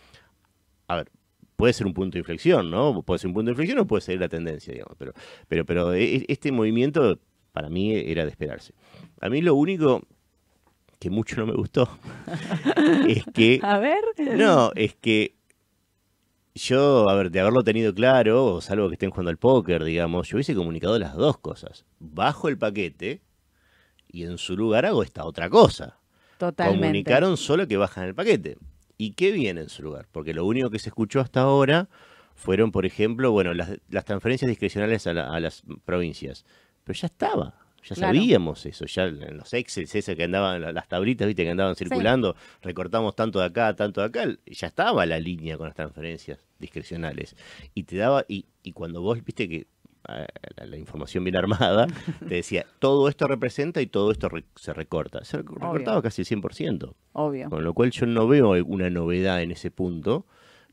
a 0.89 0.97
ver, 0.97 1.11
puede 1.57 1.73
ser 1.73 1.87
un 1.87 1.95
punto 1.95 2.15
de 2.15 2.21
inflexión, 2.21 2.71
¿no? 2.71 3.03
Puede 3.03 3.19
ser 3.19 3.29
un 3.29 3.35
punto 3.35 3.47
de 3.49 3.53
inflexión 3.53 3.79
o 3.81 3.87
puede 3.87 4.03
ser 4.03 4.21
la 4.21 4.29
tendencia, 4.29 4.73
digamos, 4.73 4.95
pero, 4.99 5.13
pero, 5.49 5.65
pero 5.65 5.93
e- 5.95 6.17
e- 6.17 6.25
este 6.29 6.53
movimiento 6.53 7.19
para 7.53 7.69
mí 7.69 7.93
era 7.95 8.25
de 8.25 8.31
esperarse. 8.31 8.75
A 9.21 9.29
mí 9.29 9.43
lo 9.43 9.55
único 9.55 10.03
que 10.99 11.11
mucho 11.11 11.37
no 11.41 11.47
me 11.47 11.55
gustó 11.55 11.89
es 13.09 13.25
que 13.35 13.59
A 13.63 13.79
ver. 13.79 13.99
no, 14.37 14.71
es 14.75 14.95
que 14.95 15.35
yo, 16.55 17.09
a 17.09 17.15
ver, 17.15 17.31
de 17.31 17.41
haberlo 17.41 17.63
tenido 17.63 17.95
claro, 17.95 18.45
o 18.47 18.61
salvo 18.61 18.89
que 18.89 18.95
estén 18.95 19.11
jugando 19.11 19.31
al 19.31 19.37
póker, 19.39 19.85
digamos, 19.85 20.29
yo 20.29 20.37
hubiese 20.37 20.55
comunicado 20.55 20.99
las 20.99 21.15
dos 21.15 21.39
cosas. 21.39 21.85
Bajo 21.99 22.49
el 22.49 22.59
paquete 22.59 23.21
y 24.09 24.25
en 24.25 24.39
su 24.39 24.57
lugar 24.57 24.87
hago 24.87 25.03
esta 25.03 25.25
otra 25.25 25.49
cosa. 25.49 25.99
Totalmente. 26.39 26.81
Comunicaron 26.81 27.37
solo 27.37 27.67
que 27.69 27.77
bajan 27.77 28.05
el 28.09 28.15
paquete. 28.15 28.57
¿Y 28.99 29.13
qué 29.13 29.31
viene 29.33 29.61
en 29.63 29.69
su 29.69 29.83
lugar? 29.83 30.07
Porque 30.11 30.35
lo 30.35 30.45
único 30.45 30.71
que 30.71 30.79
se 30.79 30.89
escuchó 30.89 31.21
hasta 31.21 31.41
ahora 31.43 31.89
fueron, 32.35 32.73
por 32.73 32.85
ejemplo, 32.87 33.31
bueno, 33.31 33.55
las, 33.55 33.71
las 33.89 34.05
transferencias 34.05 34.49
discrecionales 34.49 35.07
a, 35.07 35.13
la- 35.15 35.29
a 35.33 35.41
las 35.41 35.63
provincias. 35.85 36.45
Pero 36.85 36.99
ya 36.99 37.07
estaba, 37.07 37.55
ya 37.83 37.95
Claro. 37.97 38.15
sabíamos 38.19 38.67
eso, 38.67 38.85
ya 38.87 39.05
en 39.05 39.37
los 39.37 39.53
Excel, 39.55 39.85
ese 39.93 40.17
que 40.17 40.25
andaban, 40.25 40.61
la- 40.61 40.73
las 40.73 40.89
tablitas, 40.89 41.27
viste, 41.27 41.45
que 41.45 41.51
andaban 41.51 41.77
circulando, 41.77 42.37
recortamos 42.63 43.15
tanto 43.17 43.39
de 43.41 43.47
acá, 43.47 43.75
tanto 43.77 44.01
de 44.01 44.07
acá, 44.09 44.29
ya 44.47 44.67
estaba 44.67 45.07
la 45.07 45.19
línea 45.19 45.57
con 45.57 45.67
las 45.67 45.77
transferencias 45.77 46.39
discrecionales. 46.59 47.37
Y 47.75 47.85
te 47.85 47.97
daba, 47.97 48.25
y, 48.29 48.47
y 48.63 48.73
cuando 48.73 49.01
vos, 49.01 49.23
viste 49.25 49.49
que 49.49 49.67
ah, 50.05 50.27
la, 50.57 50.67
la 50.67 50.77
información 50.77 51.25
bien 51.25 51.37
armada, 51.37 51.87
te 52.29 52.35
decía, 52.37 52.67
todo 52.79 53.09
esto 53.09 53.27
representa 53.27 53.81
y 53.83 53.87
todo 53.87 54.11
esto 54.13 54.29
re- 54.29 54.45
se 54.57 54.73
recorta. 54.73 55.25
Se 55.25 55.39
rec- 55.39 55.49
recortaba 55.53 56.03
casi 56.03 56.23
el 56.23 56.27
100%. 56.29 56.95
Obvio. 57.13 57.51
Con 57.51 57.65
lo 57.65 57.75
cual 57.75 57.91
yo 57.91 58.07
no 58.07 58.27
veo 58.29 58.53
alguna 58.53 58.91
novedad 58.91 59.43
en 59.43 59.51
ese 59.53 59.71
punto. 59.71 60.27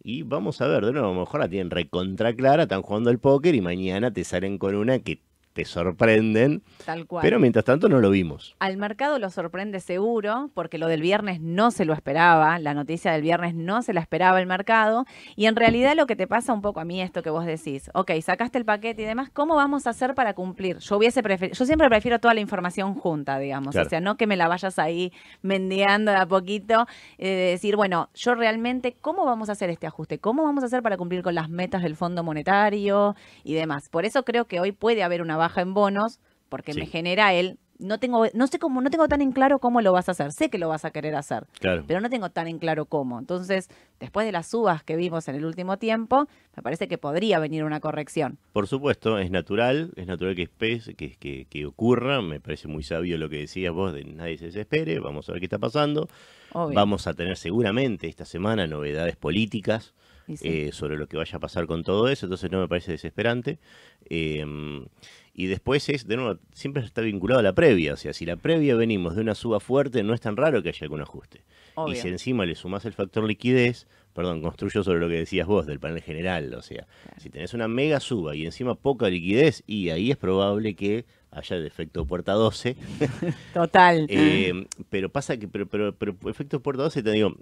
Y 0.03 0.21
vamos 0.23 0.61
a 0.61 0.67
ver, 0.67 0.85
de 0.85 0.93
nuevo, 0.93 1.07
a 1.09 1.13
lo 1.13 1.19
mejor 1.19 1.39
la 1.41 1.49
tienen 1.49 1.69
recontra 1.71 2.33
clara, 2.33 2.63
están 2.63 2.81
jugando 2.81 3.09
al 3.09 3.19
póker 3.19 3.55
y 3.55 3.61
mañana 3.61 4.11
te 4.13 4.23
salen 4.23 4.57
con 4.57 4.75
una 4.75 4.99
que 4.99 5.21
te 5.57 5.65
sorprenden. 5.65 6.61
Tal 6.85 7.07
cual. 7.07 7.23
Pero 7.23 7.39
mientras 7.39 7.65
tanto 7.65 7.89
no 7.89 7.99
lo 7.99 8.11
vimos. 8.11 8.55
Al 8.59 8.77
mercado 8.77 9.17
lo 9.17 9.31
sorprende 9.31 9.79
seguro, 9.79 10.51
porque 10.53 10.77
lo 10.77 10.87
del 10.87 11.01
viernes 11.01 11.41
no 11.41 11.71
se 11.71 11.83
lo 11.83 11.93
esperaba, 11.93 12.59
la 12.59 12.75
noticia 12.75 13.11
del 13.11 13.23
viernes 13.23 13.55
no 13.55 13.81
se 13.81 13.91
la 13.93 14.01
esperaba 14.01 14.39
el 14.39 14.45
mercado, 14.45 15.05
y 15.35 15.47
en 15.47 15.55
realidad 15.55 15.95
lo 15.95 16.05
que 16.05 16.15
te 16.15 16.27
pasa 16.27 16.53
un 16.53 16.61
poco 16.61 16.79
a 16.79 16.85
mí 16.85 17.01
esto 17.01 17.23
que 17.23 17.31
vos 17.31 17.45
decís, 17.45 17.89
ok, 17.95 18.11
sacaste 18.21 18.59
el 18.59 18.65
paquete 18.65 19.01
y 19.01 19.05
demás, 19.05 19.31
¿cómo 19.33 19.55
vamos 19.55 19.87
a 19.87 19.89
hacer 19.89 20.13
para 20.13 20.35
cumplir? 20.35 20.77
Yo 20.77 20.97
hubiese 20.97 21.23
prefer- 21.23 21.53
yo 21.53 21.65
siempre 21.65 21.89
prefiero 21.89 22.19
toda 22.19 22.35
la 22.35 22.39
información 22.41 22.93
junta, 22.93 23.39
digamos, 23.39 23.71
Claro. 23.71 23.87
o 23.87 23.89
sea, 23.89 23.99
no 23.99 24.15
que 24.15 24.27
me 24.27 24.35
la 24.37 24.47
vayas 24.47 24.77
ahí 24.77 25.11
mendiando 25.41 26.11
de 26.11 26.17
a 26.17 26.27
poquito, 26.27 26.85
eh, 27.17 27.27
de 27.29 27.49
decir, 27.51 27.75
bueno, 27.75 28.09
yo 28.13 28.35
realmente, 28.35 28.95
¿cómo 29.01 29.25
vamos 29.25 29.49
a 29.49 29.53
hacer 29.53 29.71
este 29.71 29.87
ajuste? 29.87 30.19
¿Cómo 30.19 30.43
vamos 30.43 30.63
a 30.63 30.67
hacer 30.67 30.83
para 30.83 30.97
cumplir 30.97 31.23
con 31.23 31.33
las 31.33 31.49
metas 31.49 31.81
del 31.81 31.95
Fondo 31.95 32.21
Monetario 32.23 33.15
y 33.43 33.53
demás? 33.55 33.89
Por 33.89 34.05
eso 34.05 34.23
creo 34.23 34.45
que 34.45 34.59
hoy 34.59 34.71
puede 34.71 35.01
haber 35.03 35.21
una 35.23 35.35
baja 35.37 35.46
en 35.55 35.73
bonos, 35.73 36.19
porque 36.49 36.73
Sí. 36.73 36.79
me 36.79 36.85
genera 36.87 37.33
el 37.33 37.57
no 37.79 37.99
tengo 37.99 38.25
no 38.33 38.47
sé 38.47 38.57
cómo 38.57 38.81
no 38.81 38.89
tengo 38.89 39.07
tan 39.07 39.21
en 39.21 39.31
claro 39.31 39.59
cómo 39.59 39.81
lo 39.81 39.91
vas 39.93 40.09
a 40.09 40.13
hacer 40.13 40.31
sé 40.31 40.49
que 40.49 40.57
lo 40.57 40.67
vas 40.67 40.83
a 40.83 40.89
querer 40.89 41.13
hacer 41.13 41.45
Claro. 41.59 41.83
pero 41.87 42.01
no 42.01 42.09
tengo 42.09 42.31
tan 42.31 42.47
en 42.47 42.57
claro 42.57 42.85
cómo 42.87 43.19
entonces 43.19 43.69
después 43.99 44.25
de 44.25 44.31
las 44.31 44.47
subas 44.47 44.83
que 44.83 44.95
vimos 44.95 45.27
en 45.27 45.35
el 45.35 45.45
último 45.45 45.77
tiempo 45.77 46.25
me 46.55 46.63
parece 46.63 46.87
que 46.87 46.97
podría 46.97 47.37
venir 47.37 47.63
una 47.63 47.79
corrección 47.79 48.39
Por 48.51 48.65
supuesto, 48.65 49.19
es 49.19 49.29
natural, 49.29 49.91
es 49.95 50.07
natural 50.07 50.35
que, 50.35 50.49
espe- 50.49 50.95
que, 50.95 51.17
que, 51.17 51.45
que 51.45 51.65
ocurra. 51.67 52.19
Me 52.23 52.39
parece 52.39 52.67
muy 52.67 52.81
sabio 52.81 53.15
lo 53.19 53.29
que 53.29 53.37
decías 53.41 53.71
vos 53.71 53.93
de 53.93 54.05
nadie 54.05 54.39
se 54.39 54.45
desespere. 54.45 54.97
Vamos 54.99 55.29
a 55.29 55.33
ver 55.33 55.39
qué 55.41 55.45
está 55.45 55.59
pasando. 55.59 56.07
obvio 56.53 56.73
Vamos 56.75 57.05
a 57.05 57.13
tener 57.13 57.37
seguramente 57.37 58.07
esta 58.07 58.25
semana 58.25 58.65
novedades 58.65 59.17
políticas. 59.17 59.93
Sí. 60.27 60.35
eh, 60.41 60.71
sobre 60.73 60.97
lo 60.97 61.07
que 61.07 61.15
vaya 61.15 61.37
a 61.37 61.39
pasar 61.39 61.67
con 61.67 61.83
todo 61.83 62.09
eso, 62.09 62.25
entonces 62.25 62.51
no 62.51 62.59
me 62.59 62.67
parece 62.67 62.91
desesperante. 62.91 63.59
Eh, 64.09 64.43
y 65.37 65.45
después 65.45 65.87
es, 65.87 66.05
de 66.07 66.17
nuevo, 66.17 66.39
siempre 66.51 66.83
está 66.83 67.01
vinculado 67.01 67.39
a 67.39 67.43
la 67.43 67.53
previa, 67.53 67.93
o 67.93 67.95
sea, 67.95 68.11
si 68.11 68.25
la 68.25 68.35
previa 68.35 68.75
venimos 68.75 69.15
de 69.15 69.21
una 69.21 69.35
suba 69.35 69.59
fuerte, 69.61 70.01
no 70.03 70.13
es 70.13 70.19
tan 70.19 70.35
raro 70.35 70.61
que 70.63 70.69
haya 70.69 70.79
algún 70.83 70.99
ajuste. 71.01 71.43
obvio. 71.75 71.93
Y 71.93 71.97
si 71.97 72.07
encima 72.09 72.45
le 72.45 72.55
sumás 72.55 72.83
el 72.85 72.93
factor 72.93 73.23
liquidez, 73.23 73.87
perdón, 74.13 74.41
construyo 74.41 74.83
sobre 74.83 74.99
lo 74.99 75.07
que 75.07 75.13
decías 75.15 75.45
vos 75.47 75.67
del 75.67 75.79
panel 75.79 76.01
general, 76.01 76.53
o 76.55 76.61
sea, 76.63 76.87
si 77.17 77.29
tenés 77.29 77.53
una 77.53 77.67
mega 77.67 77.99
suba 77.99 78.35
y 78.35 78.45
encima 78.45 78.73
poca 78.75 79.09
liquidez, 79.09 79.63
y 79.67 79.89
ahí 79.91 80.09
es 80.09 80.17
probable 80.17 80.73
que 80.75 81.05
haya 81.29 81.55
de 81.59 81.67
efecto 81.67 82.05
puerta 82.05 82.33
12, 82.33 82.75
total 83.53 84.07
eh, 84.09 84.65
pero 84.89 85.09
pasa 85.09 85.37
que, 85.37 85.47
pero, 85.47 85.67
pero, 85.67 85.93
pero 85.95 86.15
efecto 86.31 86.59
puerta 86.61 86.81
12, 86.83 87.03
te 87.03 87.11
digo, 87.11 87.35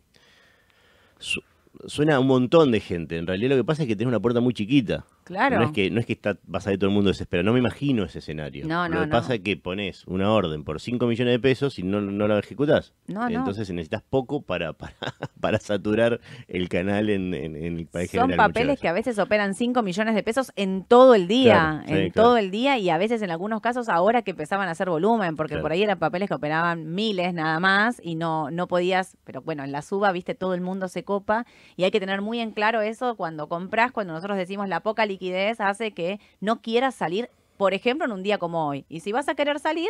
su- 1.20 1.44
suena 1.88 2.16
a 2.16 2.20
un 2.20 2.28
montón 2.28 2.72
de 2.72 2.80
gente. 2.82 3.18
En 3.18 3.28
realidad 3.28 3.52
lo 3.52 3.56
que 3.58 3.64
pasa 3.64 3.84
es 3.84 3.88
que 3.88 3.96
tenés 3.96 4.10
una 4.10 4.20
puerta 4.20 4.42
muy 4.42 4.54
chiquita. 4.54 5.06
Claro. 5.26 5.58
No 5.60 5.66
es 5.66 5.72
que, 5.72 5.90
no 5.92 6.00
es 6.00 6.06
que 6.06 6.14
está, 6.14 6.38
va 6.54 6.60
a 6.60 6.62
salir 6.62 6.78
todo 6.80 6.88
el 6.90 6.94
mundo 6.96 7.10
desesperado. 7.10 7.44
No 7.46 7.54
me 7.54 7.60
imagino 7.60 8.04
ese 8.06 8.20
escenario. 8.20 8.66
No, 8.68 8.88
Lo 8.88 8.94
no, 8.96 9.02
que 9.02 9.08
no. 9.08 9.12
pasa 9.12 9.34
es 9.36 9.42
que 9.42 9.58
pones 9.58 10.06
una 10.06 10.32
orden 10.32 10.64
por 10.64 10.80
5 10.80 11.08
millones 11.08 11.34
de 11.34 11.40
pesos 11.40 11.78
y 11.80 11.84
no, 11.84 12.00
no 12.00 12.28
la 12.28 12.38
ejecutás. 12.40 12.94
No, 13.08 13.28
no. 13.28 13.40
Entonces 13.40 13.70
necesitas 13.72 14.04
poco 14.04 14.42
para, 14.44 14.74
para, 14.74 14.94
para 15.42 15.60
saturar 15.60 16.22
el 16.48 16.70
canal 16.70 17.10
en, 17.10 17.34
en- 17.34 17.56
en 17.56 17.78
el 17.80 17.88
país 17.88 18.12
Son 18.12 18.22
general, 18.30 18.48
papeles 18.52 18.80
que 18.80 18.88
a 18.88 18.94
veces 18.94 19.18
operan 19.20 19.56
5 19.56 19.82
millones 19.82 20.14
de 20.14 20.22
pesos 20.24 20.52
en 20.56 20.84
todo 20.86 21.16
el 21.16 21.28
día, 21.28 21.54
Claro, 21.54 21.88
sí, 21.88 21.94
en 22.06 22.12
claro. 22.12 22.28
todo 22.30 22.38
el 22.38 22.52
día 22.52 22.78
y 22.78 22.90
a 22.92 22.98
veces 23.00 23.22
en 23.24 23.32
algunos 23.32 23.62
casos 23.62 23.90
ahora 23.90 24.22
que 24.22 24.32
empezaban 24.32 24.68
a 24.68 24.72
hacer 24.72 24.90
volumen, 24.90 25.36
porque 25.36 25.54
Claro. 25.54 25.64
por 25.64 25.72
ahí 25.72 25.82
eran 25.82 25.98
papeles 25.98 26.28
que 26.30 26.36
operaban 26.36 26.94
miles 26.94 27.34
nada 27.34 27.60
más 27.60 28.00
y 28.04 28.14
no, 28.14 28.52
no 28.52 28.68
podías, 28.68 29.18
pero 29.24 29.42
bueno, 29.42 29.64
en 29.64 29.72
la 29.72 29.82
suba, 29.82 30.12
viste, 30.12 30.36
todo 30.36 30.54
el 30.54 30.62
mundo 30.62 30.88
se 30.88 31.04
copa 31.04 31.48
y 31.76 31.84
hay 31.84 31.90
que 31.92 32.00
tener 32.00 32.22
muy 32.22 32.40
en 32.40 32.52
claro 32.52 32.82
eso 32.82 33.16
cuando 33.16 33.48
compras, 33.50 33.92
cuando 33.92 34.14
nosotros 34.14 34.38
decimos 34.38 34.70
la 34.70 34.82
poca 34.82 35.08
liquidez 35.16 35.60
hace 35.62 35.92
que 35.92 36.20
no 36.42 36.62
quieras 36.62 36.94
salir, 36.96 37.30
por 37.58 37.74
ejemplo, 37.74 38.06
en 38.06 38.12
un 38.12 38.22
día 38.24 38.38
como 38.38 38.68
hoy. 38.68 38.86
Y 38.90 39.00
si 39.00 39.12
vas 39.14 39.28
a 39.30 39.36
querer 39.36 39.60
salir, 39.60 39.90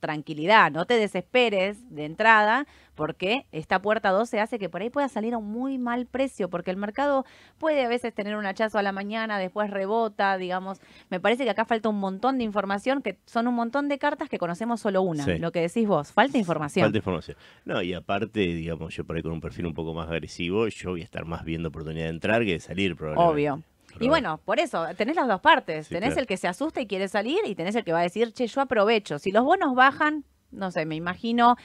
tranquilidad, 0.00 0.70
no 0.70 0.86
te 0.86 0.94
desesperes 0.94 1.76
de 1.94 2.06
entrada, 2.06 2.66
porque 2.94 3.44
esta 3.52 3.82
puerta 3.82 4.10
12 4.10 4.40
hace 4.40 4.58
que 4.58 4.70
por 4.70 4.80
ahí 4.80 4.88
pueda 4.88 5.08
salir 5.08 5.34
a 5.34 5.38
un 5.38 5.50
muy 5.52 5.76
mal 5.76 6.06
precio, 6.06 6.48
porque 6.48 6.70
el 6.70 6.78
mercado 6.78 7.26
puede 7.58 7.84
a 7.84 7.88
veces 7.88 8.14
tener 8.14 8.34
un 8.36 8.46
hachazo 8.46 8.78
a 8.78 8.82
la 8.82 8.92
mañana, 8.92 9.38
después 9.38 9.68
rebota, 9.70 10.38
digamos. 10.38 10.80
Me 11.10 11.20
parece 11.20 11.44
que 11.44 11.50
acá 11.50 11.66
falta 11.66 11.90
un 11.90 11.98
montón 12.00 12.38
de 12.38 12.44
información, 12.44 13.02
que 13.02 13.18
son 13.26 13.46
un 13.46 13.54
montón 13.54 13.88
de 13.88 13.98
cartas 13.98 14.30
que 14.30 14.38
conocemos 14.38 14.80
solo 14.80 15.02
una, 15.02 15.24
Sí. 15.24 15.38
lo 15.38 15.52
que 15.52 15.60
decís 15.60 15.86
vos, 15.86 16.12
falta 16.12 16.38
información. 16.38 16.84
Falta 16.84 16.96
información. 16.98 17.36
No, 17.66 17.82
y 17.82 17.92
aparte, 17.92 18.40
digamos, 18.40 18.94
yo 18.96 19.04
por 19.04 19.16
ahí 19.16 19.22
con 19.22 19.32
un 19.32 19.40
perfil 19.42 19.66
un 19.66 19.74
poco 19.74 19.92
más 19.92 20.08
agresivo, 20.08 20.66
yo 20.68 20.90
voy 20.90 21.02
a 21.02 21.04
estar 21.04 21.26
más 21.26 21.44
viendo 21.44 21.68
oportunidad 21.68 22.04
de 22.06 22.10
entrar 22.10 22.42
que 22.46 22.52
de 22.52 22.60
salir, 22.60 22.96
probablemente. 22.96 23.32
Obvio. 23.32 23.62
Y 23.98 24.08
bueno, 24.08 24.40
por 24.44 24.60
eso, 24.60 24.86
tenés 24.96 25.16
las 25.16 25.26
dos 25.26 25.40
partes. 25.40 25.86
Sí, 25.88 25.94
tenés 25.94 26.10
claro. 26.10 26.20
el 26.22 26.26
que 26.26 26.36
se 26.36 26.46
asusta 26.48 26.80
y 26.80 26.86
quiere 26.86 27.08
salir 27.08 27.38
y 27.46 27.54
tenés 27.54 27.74
el 27.74 27.84
que 27.84 27.92
va 27.92 28.00
a 28.00 28.02
decir, 28.02 28.32
che, 28.32 28.46
yo 28.46 28.60
aprovecho. 28.60 29.18
Si 29.18 29.32
los 29.32 29.44
bonos 29.44 29.74
bajan, 29.74 30.24
no 30.52 30.70
sé, 30.70 30.84
me 30.86 30.94
imagino, 30.96 31.56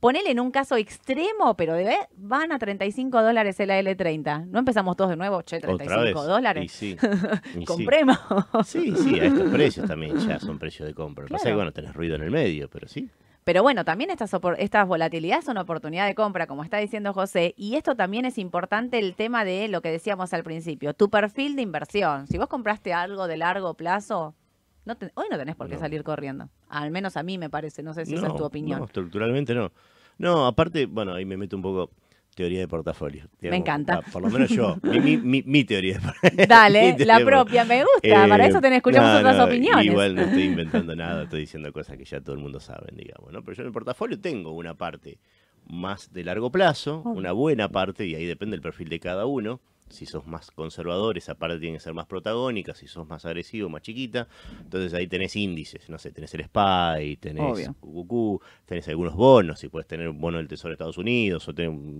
ponele 0.00 0.30
en 0.30 0.40
un 0.40 0.50
caso 0.50 0.76
extremo, 0.76 1.56
pero 1.56 1.74
de 1.74 1.84
ve- 1.84 2.08
van 2.16 2.52
a 2.52 2.58
35 2.58 3.22
dólares 3.22 3.58
el 3.60 3.70
AL30. 3.70 4.46
No 4.46 4.58
empezamos 4.58 4.96
todos 4.96 5.10
de 5.10 5.16
nuevo, 5.16 5.42
che, 5.42 5.56
Otra 5.56 5.68
vez. 5.76 5.86
35 5.86 6.24
Y 6.24 6.26
dólares. 6.26 6.72
sí. 6.72 6.96
y 7.54 7.58
sí. 7.60 7.64
Compremos. 7.64 8.18
Sí, 8.64 8.94
sí, 8.96 9.18
a 9.20 9.24
estos 9.26 9.50
precios 9.50 9.86
también 9.88 10.16
ya 10.18 10.38
son 10.40 10.58
precios 10.58 10.86
de 10.88 10.94
compra. 10.94 11.24
Que 11.26 11.32
pasa 11.32 11.42
es 11.42 11.42
que, 11.42 11.48
Claro. 11.48 11.56
bueno, 11.58 11.72
tenés 11.72 11.94
ruido 11.94 12.16
en 12.16 12.22
el 12.22 12.30
medio, 12.30 12.68
pero 12.68 12.86
sí. 12.88 13.08
Pero 13.44 13.62
bueno, 13.62 13.84
también 13.84 14.10
estas, 14.10 14.30
estas 14.58 14.88
volatilidades 14.88 15.44
son 15.44 15.58
oportunidad 15.58 16.06
de 16.06 16.14
compra, 16.14 16.46
como 16.46 16.64
está 16.64 16.78
diciendo 16.78 17.12
José, 17.12 17.54
y 17.58 17.74
esto 17.76 17.94
también 17.94 18.24
es 18.24 18.38
importante 18.38 18.98
el 18.98 19.14
tema 19.14 19.44
de 19.44 19.68
lo 19.68 19.82
que 19.82 19.90
decíamos 19.90 20.32
al 20.32 20.42
principio, 20.42 20.94
tu 20.94 21.10
perfil 21.10 21.54
de 21.54 21.62
inversión. 21.62 22.26
Si 22.26 22.38
vos 22.38 22.48
compraste 22.48 22.94
algo 22.94 23.26
de 23.26 23.36
largo 23.36 23.74
plazo, 23.74 24.34
no 24.86 24.96
te- 24.96 25.12
hoy 25.14 25.26
no 25.30 25.36
tenés 25.36 25.56
por 25.56 25.68
qué 25.68 25.74
No. 25.74 25.80
salir 25.80 26.02
corriendo. 26.04 26.48
Al 26.70 26.90
menos 26.90 27.18
a 27.18 27.22
mí 27.22 27.36
me 27.36 27.50
parece, 27.50 27.82
no 27.82 27.92
sé 27.92 28.06
si 28.06 28.14
esa 28.14 28.28
es 28.28 28.36
tu 28.36 28.44
opinión. 28.44 28.78
No, 28.78 28.86
estructuralmente 28.86 29.54
no. 29.54 29.70
No, 30.16 30.46
aparte, 30.46 30.86
bueno, 30.86 31.12
ahí 31.12 31.24
me 31.26 31.36
meto 31.36 31.56
un 31.56 31.62
poco 31.62 31.90
teoría 32.34 32.60
de 32.60 32.68
portafolio. 32.68 33.28
digamos, 33.40 33.60
encanta. 33.60 34.00
Por 34.12 34.22
lo 34.22 34.30
menos 34.30 34.50
yo, 34.50 34.76
mi, 34.82 35.16
mi, 35.16 35.42
mi, 35.42 35.64
teoría 35.64 35.94
de 35.94 36.00
portafolio. 36.00 36.46
Dale, 36.48 36.96
Mi 36.98 37.04
la 37.04 37.20
propia, 37.20 37.64
me 37.64 37.82
gusta, 37.82 38.28
para 38.28 38.44
Eh, 38.44 38.48
eso 38.48 38.60
tenés, 38.60 38.78
escuchamos 38.78 39.12
no, 39.12 39.18
otras 39.18 39.36
no, 39.36 39.44
opiniones. 39.44 39.86
Igual 39.86 40.14
no 40.14 40.22
estoy 40.22 40.42
inventando 40.42 40.96
nada, 40.96 41.24
estoy 41.24 41.40
diciendo 41.40 41.72
cosas 41.72 41.96
que 41.96 42.04
ya 42.04 42.20
todo 42.20 42.34
el 42.34 42.40
mundo 42.40 42.60
sabe, 42.60 42.88
digamos, 42.92 43.32
¿no? 43.32 43.42
Pero 43.42 43.56
yo 43.56 43.62
en 43.62 43.66
el 43.68 43.72
portafolio 43.72 44.20
tengo 44.20 44.52
una 44.52 44.74
parte 44.74 45.18
más 45.66 46.12
de 46.12 46.24
largo 46.24 46.50
plazo, 46.50 47.02
una 47.04 47.32
buena 47.32 47.68
parte, 47.68 48.06
y 48.06 48.14
ahí 48.14 48.26
depende 48.26 48.54
del 48.54 48.62
perfil 48.62 48.88
de 48.88 49.00
cada 49.00 49.26
uno. 49.26 49.60
Si 49.88 50.06
sos 50.06 50.26
más 50.26 50.50
conservador, 50.50 51.18
esa 51.18 51.34
parte 51.36 51.58
tiene 51.58 51.76
que 51.76 51.80
ser 51.80 51.94
más 51.94 52.06
protagónica, 52.06 52.74
si 52.74 52.88
sos 52.88 53.06
más 53.06 53.24
agresivo, 53.24 53.68
más 53.68 53.82
chiquita. 53.82 54.26
Entonces 54.62 54.92
ahí 54.94 55.06
tenés 55.06 55.36
índices, 55.36 55.88
no 55.88 55.98
sé, 55.98 56.10
tenés 56.10 56.34
el 56.34 56.40
SPY, 56.42 57.16
tenés. 57.18 57.44
QQQ, 57.80 58.42
tenés 58.66 58.88
algunos 58.88 59.14
bonos, 59.14 59.60
si 59.60 59.68
puedes 59.68 59.86
tener 59.86 60.08
un 60.08 60.20
bono 60.20 60.38
del 60.38 60.48
Tesoro 60.48 60.70
de 60.70 60.74
Estados 60.74 60.98
Unidos 60.98 61.48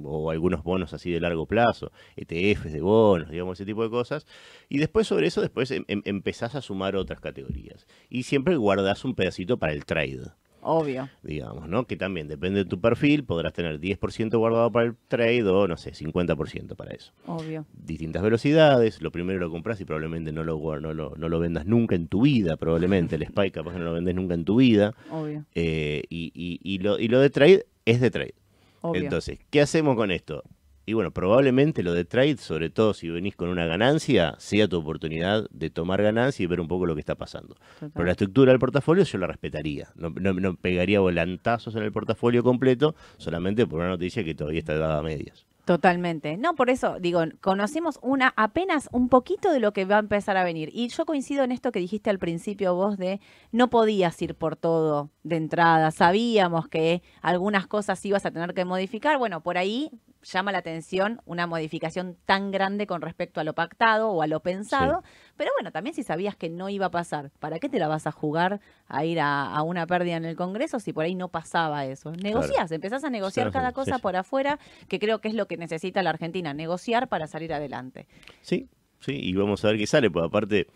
o 0.05 0.30
algunos 0.30 0.62
bonos 0.64 0.93
así 0.93 1.11
de 1.11 1.20
largo 1.20 1.47
plazo, 1.47 1.93
ETFs 2.16 2.72
de 2.72 2.80
bonos, 2.80 3.30
digamos, 3.30 3.59
ese 3.59 3.66
tipo 3.66 3.82
de 3.85 3.91
cosas. 3.91 4.26
Y 4.68 4.78
después 4.78 5.07
sobre 5.07 5.26
eso, 5.26 5.41
después 5.41 5.70
em- 5.70 5.85
em- 5.89 6.03
empezás 6.05 6.55
a 6.55 6.62
sumar 6.62 6.97
otras 6.97 7.20
categorías. 7.20 7.87
Y 8.09 8.24
siempre 8.24 8.57
guardás 8.57 9.05
un 9.05 9.14
pedacito 9.14 9.59
para 9.59 9.72
el 9.72 9.85
trade, 9.85 10.32
Obvio. 10.64 11.08
digamos, 11.22 11.68
¿no? 11.68 11.86
Que 11.86 11.96
también 11.96 12.26
depende 12.26 12.64
de 12.64 12.68
tu 12.68 12.80
perfil, 12.80 13.24
podrás 13.24 13.52
tener 13.52 13.78
10% 13.80 14.36
guardado 14.38 14.72
para 14.72 14.86
el 14.86 14.96
trade 15.08 15.42
o, 15.44 15.68
no 15.68 15.76
sé, 15.76 15.92
50% 15.92 16.74
para 16.74 16.92
eso. 16.92 17.12
Obvio. 17.26 17.66
Distintas 17.72 18.22
velocidades, 18.22 19.00
lo 19.02 19.12
primero 19.12 19.38
lo 19.38 19.50
compras 19.50 19.80
y 19.80 19.84
probablemente 19.84 20.32
no 20.32 20.42
lo, 20.42 20.80
no 20.80 20.94
lo, 20.94 21.14
no 21.16 21.28
lo 21.28 21.38
vendas 21.38 21.66
nunca 21.66 21.94
en 21.94 22.08
tu 22.08 22.22
vida, 22.22 22.56
probablemente. 22.56 23.16
El 23.16 23.26
SPY 23.26 23.50
capaz 23.50 23.74
no 23.74 23.84
lo 23.84 23.92
vendes 23.92 24.14
nunca 24.14 24.34
en 24.34 24.44
tu 24.44 24.56
vida. 24.56 24.94
Obvio. 25.10 25.44
Eh, 25.54 26.02
y, 26.08 26.32
y- 26.34 26.60
y 26.62 26.78
lo, 26.78 26.98
y 26.98 27.08
lo 27.08 27.20
de 27.20 27.30
trade 27.30 27.66
es 27.84 28.00
de 28.00 28.10
trade. 28.10 28.34
Obvio. 28.80 29.02
Entonces, 29.02 29.38
¿qué 29.50 29.60
hacemos 29.60 29.96
con 29.96 30.10
esto? 30.10 30.42
Y 30.87 30.93
bueno, 30.93 31.11
probablemente 31.12 31.82
lo 31.82 31.93
de 31.95 32.05
trade, 32.05 32.37
sobre 32.37 32.70
todo 32.70 32.93
si 32.95 33.09
venís 33.09 33.37
con 33.37 33.49
una 33.49 33.64
ganancia, 33.66 34.35
sea 34.39 34.68
tu 34.68 34.78
oportunidad 34.78 35.49
de 35.51 35.70
tomar 35.70 36.03
ganancia 36.03 36.43
y 36.45 36.47
ver 36.47 36.61
un 36.61 36.68
poco 36.68 36.87
lo 36.87 36.95
que 36.95 37.01
está 37.01 37.14
pasando. 37.14 37.55
Total. 37.74 37.91
Pero 37.93 38.05
la 38.05 38.11
estructura 38.12 38.53
del 38.53 38.59
portafolio 38.59 39.05
yo 39.05 39.18
la 39.18 39.26
respetaría. 39.26 39.89
No, 39.97 40.11
no- 40.11 40.35
no 40.35 40.57
pegaría 40.57 41.01
volantazos 41.01 41.74
en 41.76 41.82
el 41.85 41.93
portafolio 41.93 42.43
completo 42.43 42.95
solamente 43.16 43.66
por 43.66 43.80
una 43.80 43.89
noticia 43.89 44.22
que 44.24 44.35
todavía 44.35 44.59
está 44.61 44.76
dada 44.76 44.99
a 44.99 45.03
medias. 45.03 45.47
Totalmente. 45.64 46.37
No, 46.37 46.55
por 46.55 46.68
eso 46.68 46.99
digo, 47.01 47.22
conocimos 47.41 47.99
una 48.03 48.35
apenas 48.37 48.91
un 48.93 49.09
poquito 49.09 49.51
de 49.51 49.61
lo 49.61 49.72
que 49.72 49.87
va 49.87 49.97
a 49.97 50.01
empezar 50.01 50.37
a 50.37 50.45
venir. 50.45 50.68
Y 50.74 50.89
yo 50.89 51.07
coincido 51.07 51.43
en 51.43 51.53
esto 51.53 51.72
que 51.72 51.78
dijiste 51.78 52.11
al 52.11 52.18
principio 52.18 52.74
vos 52.74 52.99
de 52.99 53.18
no 53.51 53.70
podías 53.70 54.20
ir 54.20 54.35
por 54.35 54.57
todo 54.57 55.09
de 55.22 55.37
entrada. 55.37 55.91
Sabíamos 55.91 56.68
que 56.68 57.03
algunas 57.22 57.66
cosas 57.66 58.05
ibas 58.05 58.26
a 58.26 58.30
tener 58.30 58.53
que 58.53 58.66
modificar. 58.66 59.16
Bueno, 59.16 59.41
por 59.43 59.57
ahí 59.57 59.91
llama 60.25 60.53
la 60.53 60.59
atención 60.59 61.20
una 61.27 61.47
modificación 61.47 62.16
tan 62.25 62.51
grande 62.51 62.87
con 62.87 63.03
respecto 63.03 63.41
a 63.41 63.45
lo 63.45 63.55
pactado 63.55 64.11
o 64.11 64.22
a 64.22 64.27
lo 64.27 64.41
pensado. 64.41 65.03
Pero 65.37 65.51
bueno, 65.57 65.70
también 65.70 65.95
si 65.95 66.03
sabías 66.03 66.37
que 66.37 66.49
no 66.49 66.68
iba 66.68 66.87
a 66.87 66.91
pasar, 66.91 67.31
¿para 67.39 67.59
qué 67.59 67.68
te 67.68 67.79
la 67.79 67.89
vas 67.89 68.07
a 68.07 68.12
jugar 68.12 68.61
a 68.89 69.05
ir 69.05 69.20
a, 69.20 69.45
a 69.47 69.62
una 69.62 69.87
pérdida 69.87 70.16
en 70.16 70.25
el 70.25 70.37
Congreso 70.37 70.81
si 70.81 70.93
por 70.93 71.05
ahí 71.05 71.14
no 71.14 71.29
pasaba 71.29 71.85
eso? 71.87 72.12
Negociás, 72.12 72.72
empezás 72.72 73.05
a 73.05 73.11
negociar 73.11 73.51
cada 73.51 73.72
cosa 73.72 73.97
sí. 73.97 74.03
por 74.03 74.16
afuera, 74.16 74.59
que 74.89 74.99
creo 74.99 75.20
que 75.20 75.29
es 75.29 75.35
lo 75.35 75.47
que 75.47 75.57
necesita 75.57 76.03
la 76.03 76.11
Argentina, 76.11 76.55
negociar 76.55 77.09
para 77.09 77.27
salir 77.27 77.53
adelante. 77.53 78.07
Sí, 78.41 78.68
sí, 79.01 79.18
y 79.20 79.35
vamos 79.35 79.64
a 79.64 79.68
ver 79.68 79.79
qué 79.79 79.87
sale, 79.87 80.11
pues 80.11 80.25
aparte, 80.25 80.66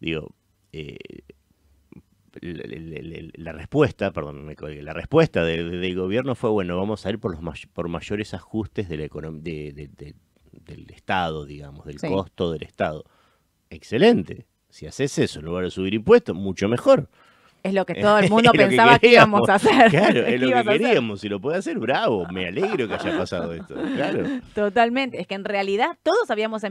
digo, 0.00 0.34
eh, 0.72 0.96
la, 2.42 2.64
la- 2.66 3.02
la- 3.02 3.30
la 3.34 3.52
respuesta, 3.52 4.10
perdón, 4.12 4.44
me 4.44 4.56
colgué, 4.56 4.82
la 4.82 4.92
respuesta 4.92 5.44
de- 5.44 5.62
de- 5.64 5.78
del 5.78 5.94
gobierno 5.96 6.34
fue, 6.34 6.50
bueno, 6.50 6.76
vamos 6.76 7.06
a 7.06 7.10
ir 7.10 7.18
por 7.18 7.30
los 7.32 7.40
may- 7.42 7.66
por 7.72 7.88
mayores 7.88 8.34
ajustes 8.34 8.88
de 8.88 8.96
la 8.96 9.08
de- 9.42 9.72
de- 9.72 9.88
de- 9.88 10.14
del 10.52 10.90
Estado, 10.90 11.44
digamos, 11.46 11.86
del 11.86 11.98
Sí. 11.98 12.08
costo 12.08 12.52
del 12.52 12.62
Estado. 12.64 13.04
Excelente. 13.70 14.46
Si 14.68 14.86
haces 14.86 15.18
eso 15.18 15.38
en 15.40 15.46
lugar 15.46 15.64
de 15.64 15.70
subir 15.70 15.94
impuestos, 15.94 16.34
mucho 16.36 16.68
mejor. 16.68 17.08
Es 17.62 17.74
lo 17.74 17.86
que 17.86 17.94
todo 18.02 18.18
el 18.18 18.28
mundo 18.30 18.52
que 18.52 18.58
pensaba 18.58 18.98
que, 18.98 19.12
íbamos 19.12 19.48
a 19.48 19.54
hacer. 19.54 19.90
Claro, 19.90 20.26
es 20.26 20.40
lo 20.40 20.48
que 20.48 20.64
queríamos. 20.64 21.20
Si 21.20 21.28
lo 21.28 21.40
puede 21.40 21.58
hacer, 21.58 21.78
bravo. 21.78 22.26
Me 22.32 22.48
alegro 22.48 22.88
que 22.88 22.94
haya 22.94 23.16
pasado 23.18 23.52
esto. 23.52 23.74
Claro. 23.94 24.24
Totalmente. 24.54 25.20
Es 25.20 25.26
que 25.26 25.34
en 25.34 25.44
realidad 25.44 25.96
todos 26.02 26.30
habíamos 26.30 26.62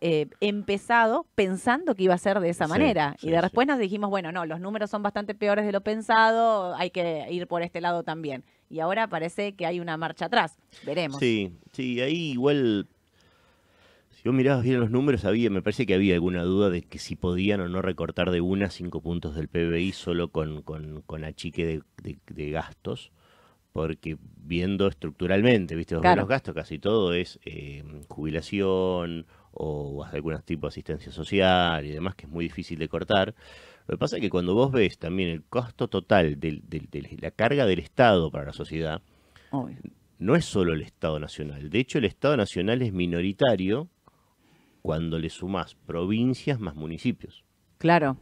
eh, 0.00 0.26
empezado 0.40 1.26
pensando 1.34 1.94
que 1.94 2.04
iba 2.04 2.14
a 2.14 2.18
ser 2.18 2.40
de 2.40 2.50
esa 2.50 2.66
Sí, 2.66 2.70
manera. 2.70 3.16
sí, 3.18 3.28
y 3.28 3.30
de 3.30 3.36
sí. 3.36 3.42
después 3.42 3.66
nos 3.66 3.78
dijimos, 3.78 4.10
bueno, 4.10 4.32
no, 4.32 4.46
los 4.46 4.60
números 4.60 4.90
son 4.90 5.02
bastante 5.02 5.34
peores 5.34 5.64
de 5.66 5.72
lo 5.72 5.80
pensado, 5.80 6.74
hay 6.76 6.90
que 6.90 7.26
ir 7.30 7.46
por 7.46 7.62
este 7.62 7.80
lado 7.80 8.02
también. 8.02 8.44
Y 8.68 8.80
ahora 8.80 9.06
parece 9.08 9.54
que 9.54 9.66
hay 9.66 9.80
una 9.80 9.96
marcha 9.96 10.26
atrás. 10.26 10.58
Veremos. 10.84 11.18
Sí, 11.20 11.52
sí, 11.72 12.00
ahí 12.00 12.32
igual. 12.32 12.88
Si 14.26 14.28
vos 14.28 14.36
mirabas 14.36 14.64
bien 14.64 14.80
los 14.80 14.90
números, 14.90 15.24
había, 15.24 15.50
me 15.50 15.62
parece 15.62 15.86
que 15.86 15.94
había 15.94 16.14
alguna 16.14 16.42
duda 16.42 16.68
de 16.68 16.82
que 16.82 16.98
si 16.98 17.14
podían 17.14 17.60
o 17.60 17.68
no 17.68 17.80
recortar 17.80 18.32
de 18.32 18.40
una 18.40 18.66
a 18.66 18.70
cinco 18.70 19.00
puntos 19.00 19.36
del 19.36 19.46
PBI 19.46 19.92
solo 19.92 20.32
con, 20.32 20.62
con, 20.62 21.02
con 21.02 21.22
achique 21.22 21.64
de, 21.64 21.82
de- 22.02 22.18
de 22.34 22.50
gastos. 22.50 23.12
Porque 23.72 24.16
viendo 24.44 24.88
estructuralmente, 24.88 25.76
viste, 25.76 25.96
Claro. 26.00 26.22
los 26.22 26.28
gastos, 26.28 26.56
casi 26.56 26.80
todo 26.80 27.14
es 27.14 27.38
eh, 27.44 27.84
jubilación 28.08 29.26
o 29.52 30.02
algún 30.02 30.36
tipo 30.42 30.66
de 30.66 30.70
asistencia 30.70 31.12
social 31.12 31.86
y 31.86 31.90
demás, 31.92 32.16
que 32.16 32.26
es 32.26 32.32
muy 32.32 32.46
difícil 32.46 32.80
de 32.80 32.88
cortar. 32.88 33.32
Lo 33.86 33.94
que 33.94 33.98
pasa 34.00 34.16
es 34.16 34.22
que 34.22 34.30
cuando 34.30 34.54
vos 34.56 34.72
ves 34.72 34.98
también 34.98 35.28
el 35.28 35.44
costo 35.44 35.86
total 35.86 36.40
del- 36.40 36.62
de 36.68 37.16
la 37.20 37.30
carga 37.30 37.64
del 37.64 37.78
Estado 37.78 38.32
para 38.32 38.46
la 38.46 38.52
sociedad, 38.52 39.02
Obvio. 39.52 39.76
no 40.18 40.34
es 40.34 40.44
solo 40.46 40.72
el 40.72 40.82
Estado 40.82 41.20
Nacional. 41.20 41.70
De 41.70 41.78
hecho, 41.78 41.98
el 41.98 42.06
Estado 42.06 42.36
Nacional 42.36 42.82
es 42.82 42.92
minoritario 42.92 43.88
cuando 44.86 45.18
le 45.18 45.30
sumás 45.30 45.74
provincias 45.74 46.60
más 46.60 46.76
municipios. 46.76 47.44
Claro. 47.78 48.18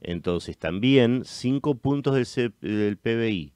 Entonces, 0.00 0.56
también 0.56 1.24
cinco 1.26 1.74
puntos 1.74 2.14
del, 2.14 2.24
C- 2.24 2.52
del 2.62 2.96
PBI, 2.96 3.52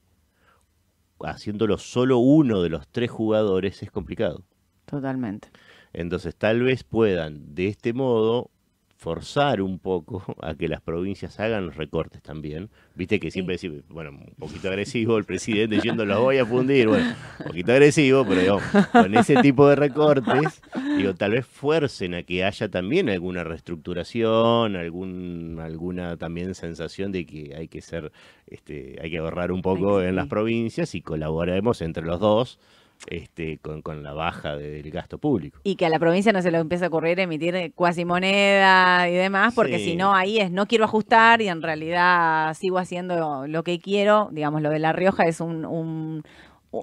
haciéndolo 1.21 1.79
solo 1.79 2.19
uno 2.19 2.61
de 2.61 2.69
los 2.69 2.87
tres 2.87 3.09
jugadores, 3.09 3.81
es 3.81 3.89
complicado. 3.89 4.43
Totalmente. 4.85 5.49
Entonces, 5.91 6.35
tal 6.35 6.61
vez 6.61 6.83
puedan, 6.83 7.55
de 7.55 7.67
este 7.67 7.93
modo, 7.93 8.51
forzar 8.97 9.61
un 9.61 9.77
poco 9.79 10.23
a 10.41 10.55
que 10.55 10.67
las 10.67 10.81
provincias 10.81 11.39
hagan 11.39 11.67
los 11.67 11.75
recortes 11.75 12.21
también. 12.21 12.69
Viste 12.95 13.19
que 13.19 13.29
siempre 13.29 13.55
decimos, 13.55 13.83
bueno, 13.89 14.11
un 14.11 14.35
poquito 14.37 14.69
agresivo 14.69 15.17
el 15.17 15.25
presidente 15.25 15.75
diciendo 15.75 16.05
los 16.05 16.19
voy 16.19 16.37
a 16.37 16.45
fundir, 16.45 16.87
bueno, 16.87 17.13
un 17.39 17.45
poquito 17.45 17.71
agresivo, 17.73 18.25
pero 18.25 18.41
digo, 18.41 18.59
con 18.91 19.15
ese 19.15 19.35
tipo 19.41 19.67
de 19.67 19.75
recortes, 19.75 20.61
digo, 20.97 21.13
tal 21.13 21.31
vez 21.31 21.45
fuercen 21.45 22.15
a 22.15 22.23
que 22.23 22.43
haya 22.43 22.69
también 22.69 23.09
alguna 23.09 23.43
reestructuración, 23.43 24.75
algún, 24.75 25.59
alguna 25.61 26.17
también 26.17 26.55
sensación 26.55 27.11
de 27.11 27.25
que 27.25 27.53
hay 27.55 27.67
que 27.67 27.81
ser, 27.81 28.11
este, 28.47 28.97
hay 29.01 29.11
que 29.11 29.17
ahorrar 29.17 29.51
un 29.51 29.61
poco 29.61 30.01
en 30.01 30.15
las 30.15 30.27
provincias 30.27 30.95
y 30.95 31.01
colaboremos 31.01 31.81
entre 31.81 32.03
los 32.03 32.19
dos 32.19 32.59
este, 33.07 33.59
con, 33.59 33.81
con, 33.81 34.03
la 34.03 34.13
baja 34.13 34.55
del 34.55 34.89
gasto 34.91 35.17
público. 35.17 35.59
Y 35.63 35.75
que 35.75 35.85
a 35.85 35.89
la 35.89 35.99
provincia 35.99 36.33
no 36.33 36.41
se 36.41 36.51
le 36.51 36.57
empiece 36.57 36.85
a 36.85 36.87
ocurrir 36.87 37.19
emitir 37.19 37.73
cuasi 37.75 38.05
moneda 38.05 39.09
y 39.09 39.13
demás, 39.13 39.53
porque 39.53 39.79
si 39.79 39.95
no, 39.95 40.15
ahí 40.15 40.39
es 40.39 40.51
no 40.51 40.65
quiero 40.67 40.85
ajustar 40.85 41.41
y 41.41 41.47
en 41.47 41.61
realidad 41.61 42.53
sigo 42.55 42.77
haciendo 42.77 43.47
lo 43.47 43.63
que 43.63 43.79
quiero. 43.79 44.29
Digamos, 44.31 44.61
lo 44.61 44.69
de 44.69 44.79
La 44.79 44.93
Rioja 44.93 45.23
es 45.23 45.39
un, 45.39 46.23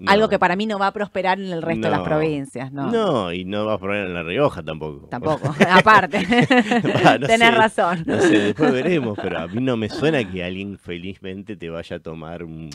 algo 0.06 0.28
que 0.28 0.38
para 0.38 0.56
mí 0.56 0.66
no 0.66 0.78
va 0.78 0.88
a 0.88 0.92
prosperar 0.92 1.40
en 1.40 1.52
el 1.52 1.62
resto 1.62 1.88
de 1.88 1.90
las 1.90 2.02
provincias. 2.02 2.72
No. 2.72 2.90
no, 2.90 3.32
y 3.32 3.44
no 3.44 3.66
va 3.66 3.74
a 3.74 3.78
prosperar 3.78 4.06
en 4.06 4.14
La 4.14 4.22
Rioja 4.22 4.62
tampoco. 4.62 5.08
Tampoco, 5.08 5.54
aparte. 5.70 6.26
Tenés 7.26 7.54
razón. 7.54 8.04
No 8.06 8.20
sé, 8.20 8.38
después 8.38 8.72
veremos, 8.72 9.18
pero 9.20 9.40
a 9.40 9.46
mí 9.48 9.60
no 9.60 9.76
me 9.76 9.88
suena 9.88 10.28
que 10.30 10.44
alguien 10.44 10.78
felizmente 10.78 11.56
te 11.56 11.68
vaya 11.68 11.96
a 11.96 12.00
tomar 12.00 12.44
un 12.44 12.70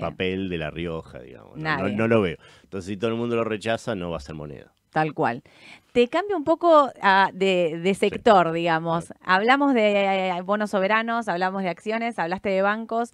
papel 0.00 0.48
de 0.48 0.58
La 0.58 0.70
Rioja, 0.70 1.20
digamos. 1.20 1.56
No, 1.56 2.08
lo 2.08 2.20
veo. 2.20 2.36
Entonces, 2.62 2.88
si 2.88 2.96
todo 2.96 3.10
el 3.10 3.16
mundo 3.16 3.36
lo 3.36 3.44
rechaza, 3.44 3.94
no 3.94 4.10
va 4.10 4.18
a 4.18 4.20
ser 4.20 4.34
moneda. 4.34 4.72
Tal 4.90 5.14
cual. 5.14 5.42
Te 5.92 6.08
cambio 6.08 6.36
un 6.36 6.44
poco 6.44 6.90
ah, 7.02 7.30
de, 7.32 7.96
sector, 7.98 8.52
digamos. 8.52 9.12
Hablamos 9.22 9.74
de 9.74 10.30
eh, 10.30 10.42
bonos 10.42 10.70
soberanos, 10.70 11.28
hablamos 11.28 11.62
de 11.62 11.68
acciones, 11.68 12.18
hablaste 12.18 12.48
de 12.48 12.62
bancos. 12.62 13.12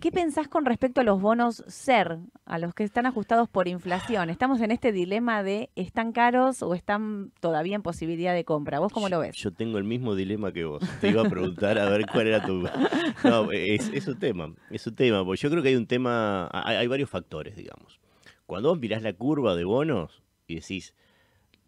¿Qué 0.00 0.10
pensás 0.12 0.48
con 0.48 0.64
respecto 0.64 1.00
a 1.00 1.04
los 1.04 1.20
bonos 1.20 1.64
SER, 1.66 2.18
a 2.44 2.58
los 2.58 2.74
que 2.74 2.84
están 2.84 3.06
ajustados 3.06 3.48
por 3.48 3.68
inflación? 3.68 4.30
Estamos 4.30 4.60
en 4.60 4.70
este 4.70 4.92
dilema 4.92 5.42
de 5.42 5.70
¿están 5.76 6.12
caros 6.12 6.62
o 6.62 6.74
están 6.74 7.32
todavía 7.40 7.76
en 7.76 7.82
posibilidad 7.82 8.34
de 8.34 8.44
compra? 8.44 8.78
¿Vos 8.78 8.92
cómo 8.92 9.08
lo 9.08 9.20
ves? 9.20 9.36
Yo 9.36 9.52
tengo 9.52 9.78
el 9.78 9.84
mismo 9.84 10.14
dilema 10.14 10.52
que 10.52 10.64
vos. 10.64 10.82
Te 11.00 11.08
iba 11.08 11.22
a 11.22 11.28
preguntar 11.28 11.78
a 11.78 11.88
ver 11.88 12.06
cuál 12.06 12.26
era 12.28 12.44
tu... 12.44 12.62
No, 13.24 13.50
es, 13.52 13.90
es 13.92 14.08
un 14.08 14.18
tema, 14.18 14.52
es 14.70 14.86
un 14.86 14.94
tema, 14.94 15.24
porque 15.24 15.40
yo 15.40 15.50
creo 15.50 15.62
que 15.62 15.68
hay 15.70 15.76
un 15.76 15.86
tema, 15.86 16.48
hay, 16.52 16.86
varios 16.86 17.10
factores, 17.10 17.56
digamos. 17.56 18.00
Cuando 18.46 18.70
vos 18.70 18.78
mirás 18.78 19.02
la 19.02 19.12
curva 19.12 19.54
de 19.54 19.64
bonos 19.64 20.22
y 20.46 20.56
decís, 20.56 20.94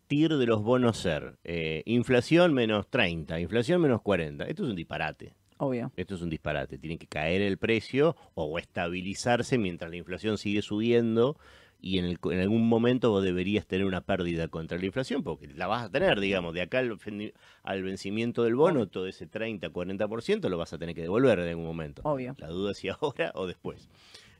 TIR 0.07 0.37
de 0.37 0.47
los 0.47 0.63
bonos 0.63 0.99
SER, 0.99 1.39
eh, 1.45 1.83
inflación 1.87 2.55
menos 2.55 2.89
30, 2.89 3.41
inflación 3.41 3.81
menos 3.81 4.03
40, 4.03 4.45
esto 4.45 4.65
es 4.65 4.71
un 4.71 4.77
disparate. 4.77 5.35
Obvio. 5.59 5.93
Esto 5.97 6.15
es 6.15 6.23
un 6.23 6.31
disparate. 6.31 6.79
Tiene 6.79 6.99
que 6.99 7.07
caer 7.07 7.43
el 7.43 7.59
precio 7.59 8.17
o 8.35 8.59
estabilizarse 8.59 9.59
mientras 9.59 9.91
la 9.91 9.97
inflación 9.97 10.39
sigue 10.39 10.63
subiendo 10.63 11.37
y 11.85 11.99
en, 11.99 12.17
algún 12.41 12.67
momento 12.67 13.11
vos 13.11 13.23
deberías 13.23 13.67
tener 13.67 13.85
una 13.85 14.01
pérdida 14.01 14.49
contra 14.49 14.79
la 14.79 14.87
inflación, 14.87 15.23
porque 15.23 15.49
la 15.49 15.67
vas 15.67 15.85
a 15.85 15.91
tener, 15.91 16.19
digamos, 16.19 16.55
de 16.55 16.63
acá 16.63 16.79
al, 16.79 17.83
vencimiento 17.83 18.43
del 18.43 18.55
bono, 18.55 18.89
todo 18.89 19.07
ese 19.07 19.27
30, 19.27 19.69
40% 19.69 20.49
lo 20.49 20.57
vas 20.57 20.73
a 20.73 20.79
tener 20.79 20.95
que 20.95 21.03
devolver 21.03 21.41
en 21.41 21.49
algún 21.51 21.67
momento. 21.67 22.01
Obvio. 22.07 22.35
La 22.39 22.49
duda 22.49 22.71
es 22.71 22.79
si 22.79 22.89
ahora 23.01 23.33
o 23.35 23.47
después. 23.47 23.91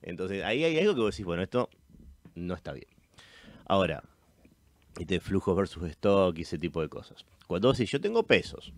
Entonces, 0.01 0.43
ahí 0.43 0.65
hay 0.65 0.79
algo 0.79 0.95
que 0.95 1.03
vos 1.03 1.15
decís, 1.15 1.27
bueno, 1.27 1.43
esto 1.43 1.69
no 2.35 2.55
está 2.55 2.73
bien. 2.73 2.89
Ahora, 3.67 4.03
este 4.99 5.21
flujo 5.21 5.55
versus 5.55 5.83
stock 5.91 6.39
y 6.39 6.43
ese 6.43 6.57
tipo 6.57 6.81
de 6.81 6.89
cosas. 6.89 7.27
Cuando 7.47 7.69
vos 7.69 7.77
decís, 7.77 7.93
yo 7.93 8.01
tengo 8.01 8.23
pesos, 8.23 8.73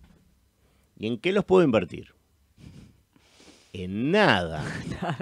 ¿y 0.98 1.06
en 1.06 1.18
qué 1.18 1.30
los 1.30 1.44
puedo 1.44 1.62
invertir? 1.62 2.15
En 3.84 4.10
nada. 4.10 4.64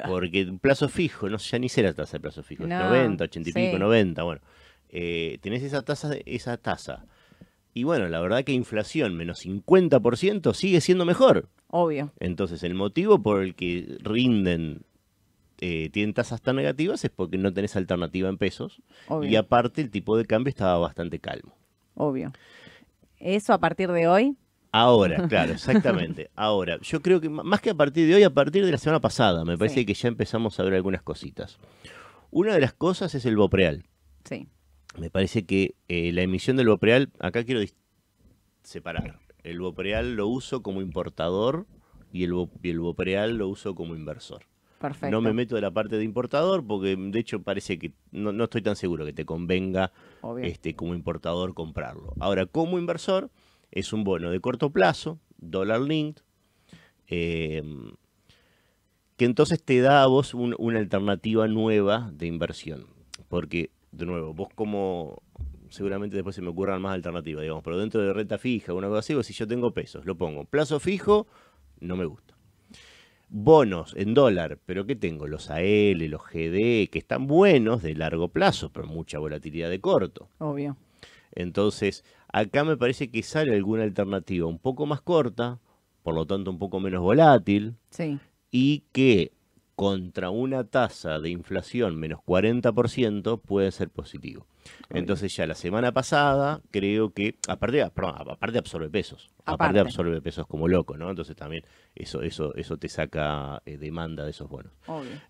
Porque 0.07 0.45
un 0.45 0.59
plazo 0.59 0.89
fijo, 0.89 1.29
no 1.29 1.39
sé, 1.39 1.53
ya 1.53 1.59
ni 1.59 1.69
sé 1.69 1.83
la 1.83 1.93
tasa 1.93 2.19
de 2.19 2.21
plazo 2.21 2.43
fijo, 2.43 2.67
90, 2.67 3.25
80 3.25 3.51
y 3.51 3.53
pico, 3.53 3.79
90, 3.79 4.23
bueno. 4.23 4.41
Eh, 4.91 5.39
tenés 5.41 5.63
esa 5.63 5.83
tasa, 5.83 6.15
esa 6.25 6.57
tasa. 6.57 7.05
Y 7.73 7.83
bueno, 7.83 8.09
la 8.09 8.21
verdad 8.21 8.45
que 8.45 8.53
inflación 8.53 9.17
menos 9.17 9.45
50% 9.45 10.55
sigue 10.55 10.81
siendo 10.81 11.05
mejor. 11.05 11.49
Obvio. 11.69 12.13
Entonces, 12.21 12.63
el 12.63 12.75
motivo 12.75 13.21
por 13.21 13.43
el 13.43 13.57
que 13.57 13.99
rinden, 14.01 14.83
eh, 15.61 15.91
tienen 15.93 16.15
tasas 16.15 16.41
tan 16.41 16.55
negativas 16.55 17.05
es 17.05 17.11
porque 17.11 17.37
no 17.37 17.53
tenés 17.53 17.75
alternativa 17.75 18.29
en 18.29 18.39
pesos. 18.39 18.81
Y 19.23 19.35
aparte, 19.35 19.81
el 19.81 19.91
tipo 19.91 20.17
de 20.17 20.25
cambio 20.25 20.51
estaba 20.51 20.79
bastante 20.79 21.19
calmo. 21.19 21.57
Obvio. 21.95 22.33
Eso 23.19 23.53
a 23.53 23.59
partir 23.59 23.91
de 23.91 24.07
hoy 24.07 24.37
Ahora, 24.77 25.29
claro, 25.29 25.53
exactamente. 25.53 26.33
Ahora, 26.35 26.81
yo 26.83 27.01
creo 27.01 27.21
que 27.21 27.29
más 27.29 27.61
que 27.61 27.71
a 27.71 27.75
partir 27.77 28.09
de 28.09 28.17
hoy, 28.17 28.25
a 28.25 28.35
partir 28.35 28.65
de 28.65 28.73
la 28.73 28.79
semana 28.79 29.01
pasada, 29.01 29.45
me 29.45 29.57
parece 29.57 29.87
que 29.87 29.95
ya 29.95 30.09
empezamos 30.09 30.59
a 30.59 30.65
ver 30.65 30.75
algunas 30.75 31.01
cositas. 31.01 31.59
Una 32.33 32.55
de 32.55 32.61
las 32.61 32.73
cosas 32.73 33.15
es 33.15 33.25
el 33.25 33.37
Bopreal. 33.37 33.85
Sí. 34.25 34.49
Me 34.99 35.11
parece 35.11 35.47
que 35.47 35.77
eh, 35.87 36.11
la 36.11 36.23
emisión 36.23 36.57
del 36.57 36.67
Bopreal, 36.67 37.13
acá 37.21 37.45
quiero 37.45 37.61
separar. 38.65 39.21
El 39.45 39.61
Bopreal 39.61 40.17
lo 40.17 40.27
uso 40.27 40.61
como 40.65 40.83
importador 40.83 41.67
y 42.13 42.25
el, 42.25 42.33
Bopreal 42.33 43.39
lo 43.39 43.47
uso 43.47 43.77
como 43.77 43.95
inversor. 43.95 44.43
Perfecto. 44.81 45.09
No 45.13 45.21
me 45.21 45.33
meto 45.33 45.55
de 45.55 45.61
la 45.61 45.71
parte 45.71 45.99
de 45.99 46.05
importador 46.05 46.67
porque 46.67 46.97
de 46.97 47.21
hecho 47.21 47.41
parece 47.43 47.79
que 47.79 47.93
no, 48.11 48.43
estoy 48.43 48.63
tan 48.63 48.75
seguro 48.75 49.07
que 49.07 49.13
te 49.13 49.25
convenga 49.25 49.93
este, 50.43 50.75
como 50.75 50.95
importador 50.95 51.55
comprarlo. 51.55 52.13
Ahora, 52.19 52.47
como 52.47 52.77
inversor 52.77 53.31
es 53.75 53.93
un 53.93 54.05
bono 54.05 54.31
de 54.31 54.41
corto 54.41 54.71
plazo, 54.71 55.19
dollar 55.37 55.81
linked, 55.81 56.23
em, 57.09 57.93
que 59.17 59.25
entonces 59.25 59.63
te 59.63 59.81
da 59.81 60.05
a 60.05 60.07
vos 60.07 60.33
una 60.33 60.79
alternativa 60.79 61.49
nueva 61.49 62.11
de 62.13 62.27
inversión. 62.27 62.87
Porque, 63.29 63.71
de 63.91 64.07
nuevo, 64.07 64.33
vos 64.33 64.49
como 64.55 65.23
seguramente 65.71 66.15
después 66.15 66.37
se 66.37 66.43
me 66.43 66.51
ocurran 66.51 66.81
más 66.81 66.95
alternativas, 66.95 67.43
digamos, 67.43 67.65
pero 67.65 67.79
dentro 67.79 68.01
de 68.01 68.13
renta 68.13 68.39
fija, 68.39 68.73
una 68.73 68.87
cosa 68.87 69.01
así, 69.01 69.23
si 69.25 69.33
yo 69.35 69.49
tengo 69.49 69.73
pesos, 69.73 70.07
lo 70.07 70.17
pongo. 70.17 70.45
Plazo 70.45 70.79
fijo, 70.79 71.27
no 71.81 71.97
me 71.97 72.05
gusta. 72.05 72.35
Bonos 73.29 73.93
en 73.97 74.15
dólar, 74.15 74.61
pero 74.65 74.87
¿qué 74.87 74.95
tengo? 74.95 75.27
Los 75.27 75.51
AL, 75.51 75.99
los 76.09 76.23
GD, 76.23 76.89
que 76.91 76.99
están 76.99 77.27
buenos 77.27 77.83
de 77.83 77.97
largo 77.97 78.29
plazo, 78.29 78.71
pero 78.71 78.87
mucha 78.87 79.19
volatilidad 79.19 79.69
de 79.69 79.81
corto. 79.81 80.29
Obvio. 80.39 80.77
Entonces, 81.33 82.05
acá 82.35 82.65
me 82.65 82.77
parece 82.77 83.11
que 83.11 83.23
sale 83.23 83.55
alguna 83.55 83.85
alternativa 83.85 84.49
un 84.49 84.59
poco 84.59 84.87
más 84.87 85.01
corta, 85.01 85.61
por 86.03 86.17
lo 86.17 86.27
tanto 86.27 86.51
un 86.51 86.59
poco 86.59 86.81
menos 86.81 87.01
volátil, 87.01 87.77
y 88.51 88.83
que 88.91 89.31
contra 89.77 90.31
una 90.31 90.65
tasa 90.65 91.21
de 91.21 91.31
inflación 91.31 91.97
menos 91.97 92.19
40% 92.27 93.41
puede 93.41 93.71
ser 93.71 93.89
positivo. 93.89 94.47
Entonces 94.91 95.35
ya 95.35 95.47
la 95.47 95.55
semana 95.55 95.93
pasada 95.93 96.61
creo 96.71 97.13
que, 97.13 97.37
aparte, 97.49 97.83
aparte 97.83 98.59
absorbe 98.59 98.89
pesos, 98.91 99.31
aparte. 99.45 99.81
absorbe 99.81 100.21
pesos 100.21 100.47
como 100.47 100.69
loco, 100.69 100.97
¿no? 100.97 101.11
Entonces 101.11 101.37
también 101.37 101.65
eso 101.95 102.23
eso 102.23 102.55
eso 102.55 102.77
te 102.77 102.89
saca 102.89 103.63
eh, 103.67 103.77
demanda 103.77 104.25
de 104.25 104.31
esos 104.31 104.49
bonos. 104.49 104.73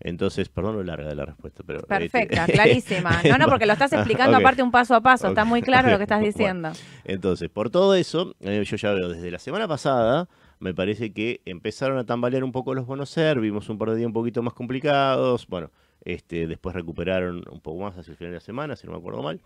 Entonces, 0.01 0.49
perdón 0.49 0.77
lo 0.77 0.85
larga 0.85 1.09
de 1.09 1.15
la 1.15 1.25
respuesta, 1.25 1.63
pero... 1.67 1.81
Este, 1.81 1.89
Perfecta, 1.89 2.47
clarísima. 2.47 3.23
No, 3.29 3.39
no, 3.39 3.47
porque 3.47 3.67
lo 3.67 3.73
estás 3.73 3.93
explicando 3.93 4.37
aparte 4.37 4.63
un 4.63 4.71
paso 4.71 4.95
a 4.95 5.01
paso, 5.01 5.29
está 5.29 5.45
muy 5.45 5.63
claro 5.63 5.91
lo 5.91 5.97
que 5.97 6.05
estás 6.05 6.21
diciendo. 6.23 6.73
entonces, 7.05 7.49
por 7.49 7.71
todo 7.71 7.95
eso, 7.95 8.35
eh, 8.41 8.63
yo 8.65 8.77
ya 8.77 8.93
veo 8.93 9.09
desde 9.09 9.31
la 9.31 9.39
semana 9.39 9.67
pasada 9.67 10.29
me 10.61 10.73
parece 10.73 11.13
que 11.13 11.43
empezaron 11.45 11.99
a 11.99 12.05
tambalear 12.05 12.45
un 12.45 12.53
poco 12.53 12.75
los 12.75 12.87
bonos 12.87 13.11
SER, 13.11 13.41
vimos 13.41 13.69
un 13.69 13.79
par 13.79 13.91
de 13.91 13.97
días 13.97 14.07
un 14.07 14.13
poquito 14.13 14.43
más 14.43 14.55
complicados, 14.55 15.47
bueno, 15.47 15.71
este, 16.05 16.47
después 16.47 16.75
recuperaron 16.75 17.45
un 17.51 17.61
poco 17.61 17.83
más 17.83 17.97
hacia 17.97 18.11
el 18.11 18.17
final 18.17 18.33
de 18.33 18.37
la 18.37 18.41
semana, 18.41 18.77
si 18.77 18.87
no 18.87 18.93
me 18.93 18.99
acuerdo 18.99 19.23
mal. 19.23 19.41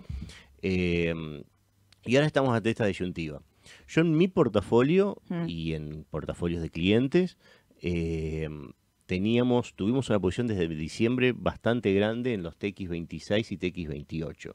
Em, 0.63 1.43
y 2.05 2.17
ahora 2.17 2.27
estamos 2.27 2.55
ante 2.55 2.71
esta 2.71 2.87
disyuntiva. 2.87 3.43
Yo 3.87 4.01
en 4.01 4.17
mi 4.17 4.29
portafolio 4.29 5.21
mm. 5.29 5.49
y 5.49 5.75
en 5.75 6.05
portafolios 6.11 6.63
de 6.63 6.71
clientes 6.71 7.37
em, 7.81 8.73
teníamos, 9.07 9.75
tuvimos 9.75 10.09
una 10.11 10.19
posición 10.19 10.47
desde 10.47 10.69
diciembre 10.69 11.33
bastante 11.37 11.93
grande 11.93 12.35
en 12.35 12.43
los 12.43 12.59
TX26 12.59 13.53
y 13.53 13.59
TX28. 13.59 14.55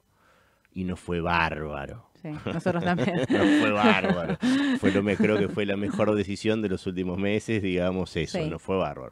Y 0.76 0.86
no 0.86 0.96
fue 0.96 1.22
bárbaro. 1.22 2.10
Sí, 2.22 2.30
nosotros 2.46 2.84
también. 2.84 3.16
no 3.30 3.46
fue 3.62 3.72
bárbaro. 3.72 4.38
Fue 4.80 4.92
lo 4.92 5.04
creo 5.16 5.38
que 5.38 5.50
fue 5.50 5.66
la 5.66 5.78
mejor 5.78 6.16
decisión 6.16 6.62
de 6.64 6.70
los 6.70 6.88
últimos 6.88 7.20
meses, 7.20 7.62
digamos 7.62 8.16
eso, 8.18 8.44
no 8.48 8.58
fue 8.60 8.78
bárbaro. 8.78 9.12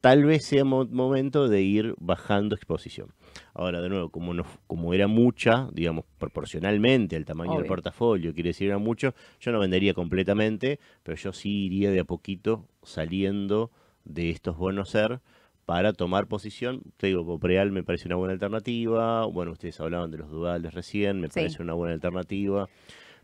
Tal 0.00 0.24
vez 0.24 0.44
sea 0.44 0.64
momento 0.64 1.48
de 1.48 1.62
ir 1.62 1.94
bajando 1.98 2.54
exposición. 2.54 3.12
Ahora, 3.54 3.80
de 3.80 3.88
nuevo, 3.88 4.10
como, 4.10 4.34
no, 4.34 4.44
como 4.66 4.94
era 4.94 5.08
mucha, 5.08 5.68
digamos, 5.72 6.04
proporcionalmente 6.18 7.16
al 7.16 7.24
tamaño 7.24 7.58
del 7.58 7.66
portafolio, 7.66 8.32
quiere 8.34 8.50
decir 8.50 8.68
era 8.68 8.78
mucho, 8.78 9.14
yo 9.40 9.52
no 9.52 9.58
vendería 9.58 9.94
completamente, 9.94 10.78
pero 11.02 11.16
yo 11.16 11.32
sí 11.32 11.66
iría 11.66 11.90
de 11.90 12.00
a 12.00 12.04
poquito 12.04 12.68
saliendo 12.82 13.70
de 14.04 14.30
estos 14.30 14.56
bonos 14.56 14.90
ser 14.90 15.20
para 15.64 15.92
tomar 15.92 16.28
posición. 16.28 16.82
Te 16.96 17.08
digo, 17.08 17.26
Copreal 17.26 17.72
me 17.72 17.82
parece 17.82 18.06
una 18.06 18.16
buena 18.16 18.32
alternativa. 18.32 19.26
Bueno, 19.26 19.52
ustedes 19.52 19.78
hablaban 19.80 20.10
de 20.12 20.18
los 20.18 20.30
duales 20.30 20.72
recién, 20.72 21.20
me 21.20 21.28
parece 21.28 21.60
una 21.62 21.74
buena 21.74 21.94
alternativa. 21.94 22.68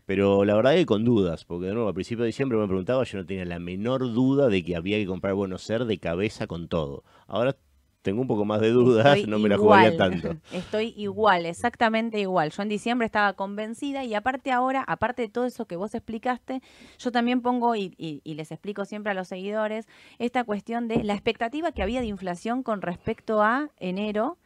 Pero 0.05 0.43
la 0.43 0.55
verdad 0.55 0.73
que 0.75 0.85
con 0.85 1.05
dudas, 1.05 1.45
porque 1.45 1.67
de 1.67 1.73
nuevo 1.73 1.87
al 1.87 1.93
principio 1.93 2.23
de 2.23 2.27
diciembre 2.27 2.57
me 2.57 2.67
preguntaba, 2.67 3.03
yo 3.03 3.17
no 3.19 3.25
tenía 3.25 3.45
la 3.45 3.59
menor 3.59 4.01
duda 4.13 4.47
de 4.49 4.63
que 4.63 4.75
había 4.75 4.97
que 4.97 5.05
comprar 5.05 5.33
Buenos 5.33 5.61
Ser 5.63 5.85
de 5.85 5.97
cabeza 5.97 6.45
con 6.47 6.67
todo. 6.67 7.03
Ahora 7.27 7.55
tengo 8.01 8.19
un 8.19 8.27
poco 8.27 8.43
más 8.43 8.59
de 8.59 8.71
dudas, 8.71 9.05
Estoy 9.17 9.23
no 9.31 9.39
me 9.39 9.47
la 9.47 9.57
jugaría 9.57 9.95
tanto. 9.95 10.35
Estoy 10.51 10.93
igual, 10.97 11.45
exactamente 11.45 12.19
igual. 12.19 12.51
Yo 12.51 12.61
en 12.63 12.67
diciembre 12.67 13.05
estaba 13.05 13.31
convencida 13.31 14.03
y 14.03 14.13
aparte 14.13 14.51
ahora, 14.51 14.83
aparte 14.85 15.21
de 15.21 15.29
todo 15.29 15.45
eso 15.45 15.65
que 15.67 15.77
vos 15.77 15.95
explicaste, 15.95 16.61
yo 16.99 17.11
también 17.13 17.41
pongo 17.41 17.73
y, 17.77 17.93
y- 17.97 18.19
y 18.25 18.33
les 18.33 18.51
explico 18.51 18.83
siempre 18.83 19.11
a 19.11 19.15
los 19.15 19.29
seguidores 19.29 19.87
esta 20.19 20.43
cuestión 20.43 20.89
de 20.89 21.01
la 21.05 21.13
expectativa 21.13 21.71
que 21.71 21.81
había 21.81 22.01
de 22.01 22.07
inflación 22.07 22.61
con 22.61 22.81
respecto 22.81 23.41
a 23.41 23.69
enero. 23.79 24.37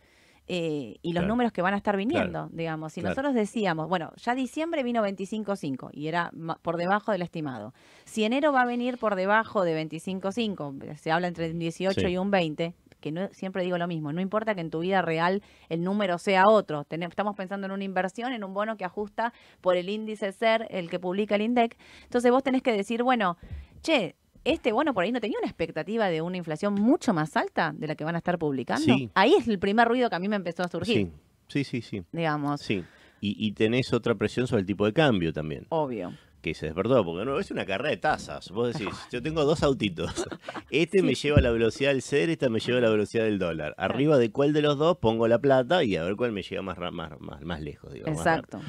Eh, 0.48 0.96
y 1.02 1.10
los 1.14 1.22
Claro. 1.22 1.28
números 1.28 1.52
que 1.52 1.62
van 1.62 1.74
a 1.74 1.78
estar 1.78 1.98
viniendo, 1.98 2.32
Claro. 2.32 2.50
digamos. 2.52 2.94
Si 2.94 3.02
Claro. 3.02 3.12
nosotros 3.12 3.34
decíamos, 3.36 3.90
bueno, 3.90 4.12
ya 4.18 4.34
diciembre 4.36 4.84
vino 4.84 5.02
25.5 5.04 5.90
y 5.94 6.08
era 6.08 6.32
por 6.62 6.78
debajo 6.78 7.12
del 7.12 7.22
estimado. 7.22 7.74
Si 8.06 8.24
enero 8.24 8.52
va 8.54 8.62
a 8.62 8.66
venir 8.66 8.98
por 8.98 9.16
debajo 9.16 9.64
de 9.64 9.74
25.5, 9.76 10.96
se 10.98 11.12
habla 11.12 11.28
entre 11.28 11.52
un 11.52 11.60
18 11.60 12.00
Sí. 12.02 12.08
y 12.08 12.18
un 12.18 12.32
20, 12.32 12.74
que 13.00 13.12
no, 13.12 13.28
siempre 13.32 13.64
digo 13.64 13.78
lo 13.78 13.88
mismo, 13.88 14.12
no 14.12 14.22
importa 14.22 14.56
que 14.56 14.62
en 14.62 14.70
tu 14.72 14.80
vida 14.80 15.02
real 15.02 15.44
el 15.70 15.84
número 15.84 16.18
sea 16.18 16.44
otro, 16.50 16.84
Tenem- 16.86 17.10
estamos 17.10 17.36
pensando 17.36 17.68
en 17.68 17.72
una 17.72 17.84
inversión, 17.84 18.34
en 18.34 18.44
un 18.44 18.54
bono 18.54 18.76
que 18.78 18.86
ajusta 18.86 19.34
por 19.62 19.76
el 19.76 19.90
índice 19.90 20.32
SER, 20.32 20.66
el 20.72 20.90
que 20.90 21.00
publica 21.00 21.36
el 21.36 21.42
INDEC, 21.42 21.78
entonces 22.04 22.32
vos 22.32 22.42
tenés 22.42 22.64
que 22.64 22.72
decir, 22.72 23.04
bueno, 23.04 23.38
che, 23.82 24.16
este 24.52 24.72
bono 24.72 24.94
por 24.94 25.04
ahí 25.04 25.12
no 25.12 25.20
tenía 25.22 25.38
una 25.40 25.48
expectativa 25.48 26.08
de 26.08 26.22
una 26.22 26.38
inflación 26.38 26.74
mucho 26.74 27.14
más 27.14 27.36
alta 27.38 27.74
de 27.78 27.88
la 27.88 27.96
que 27.96 28.04
van 28.04 28.16
a 28.16 28.20
estar 28.20 28.38
publicando. 28.40 28.84
Sí. 28.86 29.10
Ahí 29.14 29.34
es 29.36 29.48
el 29.48 29.60
primer 29.60 29.88
ruido 29.88 30.10
que 30.10 30.16
a 30.16 30.20
mí 30.20 30.28
me 30.28 30.36
empezó 30.36 30.64
a 30.64 30.68
surgir, 30.68 31.12
Sí, 31.48 31.64
sí, 31.64 31.82
sí, 31.82 31.82
sí. 31.82 32.04
digamos, 32.12 32.62
sí. 32.62 32.84
Y, 33.22 33.36
y 33.46 33.52
tenés 33.54 33.94
otra 33.94 34.16
presión 34.16 34.48
sobre 34.48 34.62
el 34.62 34.66
tipo 34.68 34.86
de 34.86 34.94
cambio 34.94 35.34
también, 35.34 35.66
obvio. 35.70 36.14
que 36.42 36.54
se 36.54 36.68
despertó, 36.68 37.04
porque 37.04 37.26
no 37.26 37.40
es 37.40 37.50
una 37.52 37.66
carrera 37.66 37.90
de 37.90 37.98
tasas. 37.98 38.52
Vos 38.52 38.74
decís, 38.74 38.88
yo 39.12 39.22
tengo 39.24 39.44
dos 39.44 39.64
autitos. 39.64 40.28
Este 40.70 41.02
me 41.02 41.16
lleva 41.16 41.38
a 41.40 41.42
la 41.42 41.50
velocidad 41.52 41.90
del 41.92 42.02
ser, 42.04 42.30
esta 42.30 42.48
me 42.50 42.60
lleva 42.60 42.78
a 42.78 42.82
la 42.82 42.90
velocidad 42.90 43.24
del 43.24 43.40
dólar. 43.40 43.74
Arriba 43.78 44.18
de 44.20 44.32
cuál 44.32 44.54
de 44.54 44.62
los 44.62 44.78
dos 44.78 44.98
pongo 44.98 45.28
la 45.28 45.40
plata 45.40 45.84
y 45.84 45.96
a 45.96 46.04
ver 46.04 46.16
cuál 46.16 46.32
me 46.32 46.44
llega 46.44 46.62
más, 46.62 46.78
más, 46.78 47.20
más, 47.20 47.42
más 47.42 47.62
lejos. 47.62 47.92
Digo, 47.92 48.08
Exacto. 48.08 48.60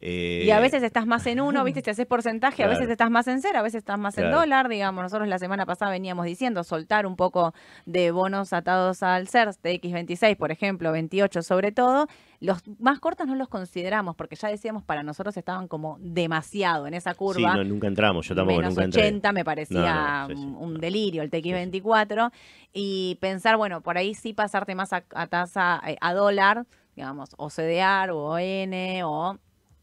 Eh, 0.00 0.44
Y 0.46 0.50
a 0.52 0.60
veces 0.60 0.82
estás 0.84 1.06
más 1.06 1.26
en 1.26 1.40
uno, 1.40 1.64
¿viste? 1.64 1.82
Si 1.82 1.90
haces 1.90 2.06
porcentaje, 2.06 2.62
a 2.62 2.68
veces 2.68 2.88
estás 2.88 3.10
más 3.10 3.26
en 3.26 3.42
cero, 3.42 3.58
a 3.58 3.62
veces 3.62 3.78
estás 3.78 3.98
más 3.98 4.16
en 4.16 4.30
dólar. 4.30 4.68
Digamos, 4.68 5.02
nosotros 5.02 5.26
la 5.26 5.40
semana 5.40 5.66
pasada 5.66 5.90
veníamos 5.90 6.24
diciendo 6.24 6.62
soltar 6.62 7.04
un 7.04 7.16
poco 7.16 7.52
de 7.84 8.12
bonos 8.12 8.52
atados 8.52 9.02
al 9.02 9.26
CER, 9.26 9.48
TX26, 9.48 10.36
por 10.36 10.52
ejemplo, 10.52 10.92
28 10.92 11.42
sobre 11.42 11.72
todo. 11.72 12.06
Los 12.40 12.62
más 12.78 13.00
cortos 13.00 13.26
no 13.26 13.34
los 13.34 13.48
consideramos 13.48 14.14
porque 14.14 14.36
ya 14.36 14.48
decíamos 14.48 14.84
para 14.84 15.02
nosotros 15.02 15.36
estaban 15.36 15.66
como 15.66 15.96
demasiado 16.00 16.86
en 16.86 16.94
esa 16.94 17.10
Sí, 17.12 17.16
curva. 17.18 17.56
no, 17.56 17.64
nunca 17.64 17.88
entramos, 17.88 18.28
yo 18.28 18.36
tampoco 18.36 18.58
menos 18.58 18.74
nunca 18.74 18.84
entré. 18.84 19.02
80 19.02 19.32
me 19.32 19.44
parecía 19.44 20.26
No, 20.28 20.28
no, 20.28 20.34
sí, 20.36 20.40
sí, 20.42 20.54
un- 20.60 20.74
delirio 20.78 21.22
el 21.22 21.30
TX24 21.30 22.30
y 22.72 23.16
pensar, 23.20 23.56
bueno, 23.56 23.80
por 23.80 23.98
ahí 23.98 24.14
sí 24.14 24.32
pasarte 24.32 24.76
más 24.76 24.92
a, 24.92 25.02
a 25.14 25.26
tasa 25.26 25.82
eh, 25.86 25.96
a 26.00 26.14
dólar, 26.14 26.66
digamos, 26.94 27.30
o 27.36 27.50
CDR 27.50 28.12
o 28.12 28.18
ON 28.36 29.02
o 29.02 29.36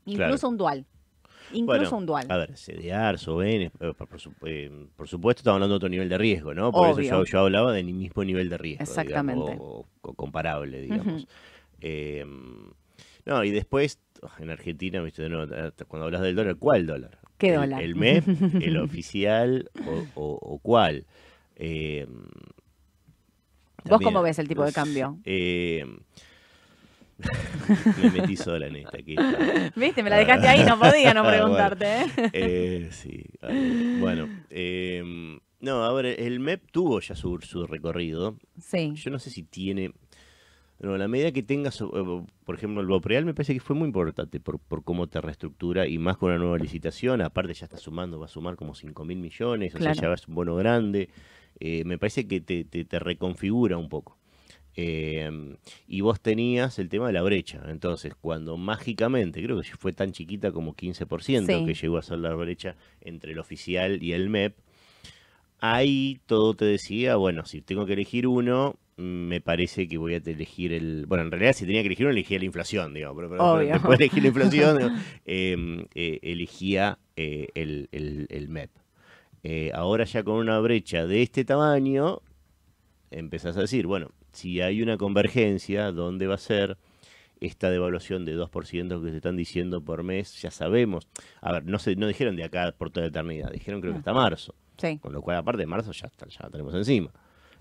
incluso 0.05 0.37
Claro. 0.41 0.49
un 0.49 0.57
dual. 0.57 0.85
Incluso 1.51 1.79
Bueno, 1.91 1.97
un 1.97 2.05
dual. 2.07 2.25
A 2.31 2.37
ver, 2.37 2.57
CDR, 2.57 3.17
SOBN, 3.17 3.65
eh, 3.65 3.71
por, 3.95 4.19
sup- 4.19 4.35
eh, 4.45 4.87
por 4.95 5.07
supuesto 5.07 5.41
estamos 5.41 5.55
hablando 5.57 5.73
de 5.73 5.77
otro 5.77 5.89
nivel 5.89 6.09
de 6.09 6.17
riesgo, 6.17 6.53
¿no? 6.55 6.71
Por 6.71 6.87
Obvio. 6.89 7.01
eso 7.01 7.23
yo, 7.23 7.31
yo 7.31 7.39
hablaba 7.39 7.71
del 7.71 7.85
mismo 7.93 8.23
nivel 8.23 8.49
de 8.49 8.57
riesgo. 8.57 8.83
Exactamente. 8.83 9.51
digamos, 9.51 9.59
o, 9.61 9.85
o 10.01 10.13
comparable, 10.15 10.81
digamos. 10.81 11.27
Eh, 11.81 12.25
no, 13.25 13.43
y 13.43 13.51
después, 13.51 13.99
en 14.39 14.49
Argentina, 14.49 15.03
cuando 15.87 16.05
hablas 16.05 16.21
del 16.21 16.35
dólar, 16.35 16.55
¿cuál 16.57 16.87
dólar? 16.87 17.19
¿Qué 17.37 17.49
el, 17.49 17.55
dólar? 17.55 17.81
El 17.83 17.95
MEP, 17.95 18.23
el 18.63 18.77
oficial 18.77 19.69
o, 19.85 20.07
o- 20.15 20.39
o 20.41 20.59
cuál. 20.59 21.05
Eh, 21.57 22.07
¿Vos 22.07 23.83
también, 23.83 24.13
cómo 24.13 24.23
ves 24.23 24.39
el 24.39 24.47
tipo 24.47 24.63
de 24.65 24.71
cambio? 24.73 25.19
eh, 25.25 25.85
me 28.01 28.09
metí 28.11 28.35
sola 28.35 28.67
en 28.67 28.75
esta. 28.77 28.97
aquí. 28.97 29.15
¿Viste? 29.75 30.03
Me 30.03 30.09
la 30.09 30.17
dejaste 30.17 30.47
ahí, 30.47 30.63
no 30.65 30.77
podía 30.79 31.13
no 31.13 31.21
Ah, 31.21 31.23
bueno. 31.23 31.37
preguntarte. 31.37 31.85
¿eh? 32.01 32.29
Eh, 32.33 32.87
sí. 32.91 33.23
Bueno, 33.99 34.27
eh, 34.49 35.37
no, 35.61 35.83
a 35.83 35.93
ver, 35.93 36.05
el 36.05 36.39
MEP 36.39 36.69
tuvo 36.71 36.99
ya 36.99 37.15
su, 37.15 37.39
su 37.41 37.65
recorrido. 37.65 38.37
Sí. 38.59 38.91
Yo 38.95 39.11
no 39.11 39.19
sé 39.19 39.29
si 39.29 39.43
tiene. 39.43 39.91
No, 40.77 40.97
la 40.97 41.07
medida 41.07 41.31
que 41.31 41.41
tengas, 41.41 41.79
eh, 41.79 41.85
por 42.43 42.55
ejemplo, 42.55 42.81
el 42.81 42.87
Bopreal 42.87 43.23
me 43.23 43.33
parece 43.33 43.53
que 43.53 43.61
fue 43.61 43.77
muy 43.77 43.87
importante 43.87 44.41
por, 44.41 44.59
por 44.59 44.83
cómo 44.83 45.07
te 45.07 45.21
reestructura 45.21 45.87
y 45.87 45.97
más 45.97 46.17
con 46.17 46.31
una 46.31 46.37
nueva 46.37 46.57
licitación. 46.57 47.21
Aparte, 47.21 47.53
ya 47.53 47.65
está 47.65 47.77
sumando, 47.77 48.19
va 48.19 48.25
a 48.25 48.29
sumar 48.29 48.57
como 48.57 48.75
5 48.75 49.05
mil 49.05 49.17
millones, 49.17 49.73
o 49.73 49.79
sea, 49.79 49.93
ya 49.93 50.11
es 50.13 50.27
un 50.27 50.35
bono 50.35 50.53
grande. 50.57 51.09
Eh, 51.61 51.85
me 51.85 51.97
parece 51.97 52.27
que 52.27 52.41
te, 52.41 52.65
te- 52.65 52.83
te 52.83 52.99
reconfigura 52.99 53.77
un 53.77 53.87
poco. 53.87 54.17
Eh, 54.77 55.55
y 55.87 56.01
vos 56.01 56.19
tenías 56.19 56.79
el 56.79 56.89
tema 56.89 57.07
de 57.07 57.13
la 57.13 57.21
brecha. 57.21 57.61
Entonces, 57.69 58.13
cuando 58.19 58.57
mágicamente, 58.57 59.41
creo 59.43 59.61
que 59.61 59.69
fue 59.77 59.93
tan 59.93 60.11
chiquita 60.11 60.51
como 60.51 60.75
15% 60.75 61.59
Sí. 61.59 61.65
que 61.65 61.73
llegó 61.73 61.97
a 61.97 62.01
ser 62.01 62.19
la 62.19 62.33
brecha 62.35 62.75
entre 63.01 63.31
el 63.31 63.39
oficial 63.39 64.03
y 64.03 64.11
el 64.13 64.29
MEP, 64.29 64.55
ahí 65.59 66.19
todo 66.25 66.53
te 66.55 66.65
decía, 66.65 67.15
bueno, 67.15 67.45
si 67.45 67.61
tengo 67.61 67.85
que 67.85 67.93
elegir 67.93 68.27
uno, 68.27 68.75
me 68.97 69.41
parece 69.41 69.87
que 69.87 69.97
voy 69.97 70.13
a 70.13 70.17
elegir 70.17 70.71
el... 70.71 71.05
Bueno, 71.07 71.23
en 71.25 71.31
realidad 71.31 71.53
si 71.53 71.65
tenía 71.65 71.81
que 71.81 71.87
elegir 71.87 72.05
uno, 72.05 72.13
elegía 72.13 72.39
la 72.39 72.45
inflación, 72.45 72.93
digamos. 72.93 73.17
Pero, 73.29 73.57
después 73.59 73.97
de 73.99 74.05
elegir 74.05 74.23
la 74.23 74.27
inflación, 74.29 74.77
digo, 74.77 74.89
eh, 75.25 75.85
eh, 75.95 76.19
elegía 76.21 76.97
eh, 77.15 77.47
el, 77.55 77.89
el- 77.91 78.27
el 78.29 78.49
MEP. 78.49 78.69
Eh, 79.43 79.71
ahora 79.73 80.05
ya 80.05 80.23
con 80.23 80.35
una 80.37 80.59
brecha 80.59 81.05
de 81.05 81.21
este 81.21 81.45
tamaño, 81.45 82.21
empezás 83.11 83.55
a 83.57 83.61
decir, 83.61 83.85
bueno, 83.85 84.11
si 84.35 84.61
hay 84.61 84.81
una 84.81 84.97
convergencia, 84.97 85.91
¿dónde 85.91 86.27
va 86.27 86.35
a 86.35 86.37
ser 86.39 86.77
esta 87.41 87.69
devaluación 87.69 88.23
de 88.25 88.37
2% 88.37 89.03
que 89.03 89.09
se 89.11 89.17
están 89.17 89.35
diciendo 89.35 89.81
por 89.81 90.03
mes? 90.03 90.41
Ya 90.41 90.51
sabemos. 90.51 91.07
A 91.41 91.51
ver, 91.53 91.65
no, 91.65 91.79
se, 91.79 91.95
no 91.95 92.07
dijeron 92.07 92.35
de 92.35 92.43
acá 92.43 92.73
por 92.77 92.89
toda 92.91 93.05
la 93.05 93.09
eternidad, 93.09 93.51
dijeron 93.51 93.81
creo 93.81 93.93
que 93.93 93.99
hasta 93.99 94.13
marzo. 94.13 94.55
Sí, 94.77 94.99
Con 94.99 95.13
lo 95.13 95.21
cual, 95.21 95.37
aparte 95.37 95.61
de 95.61 95.67
marzo, 95.67 95.91
ya, 95.93 96.07
está, 96.07 96.27
ya 96.27 96.49
tenemos 96.49 96.73
encima. 96.75 97.09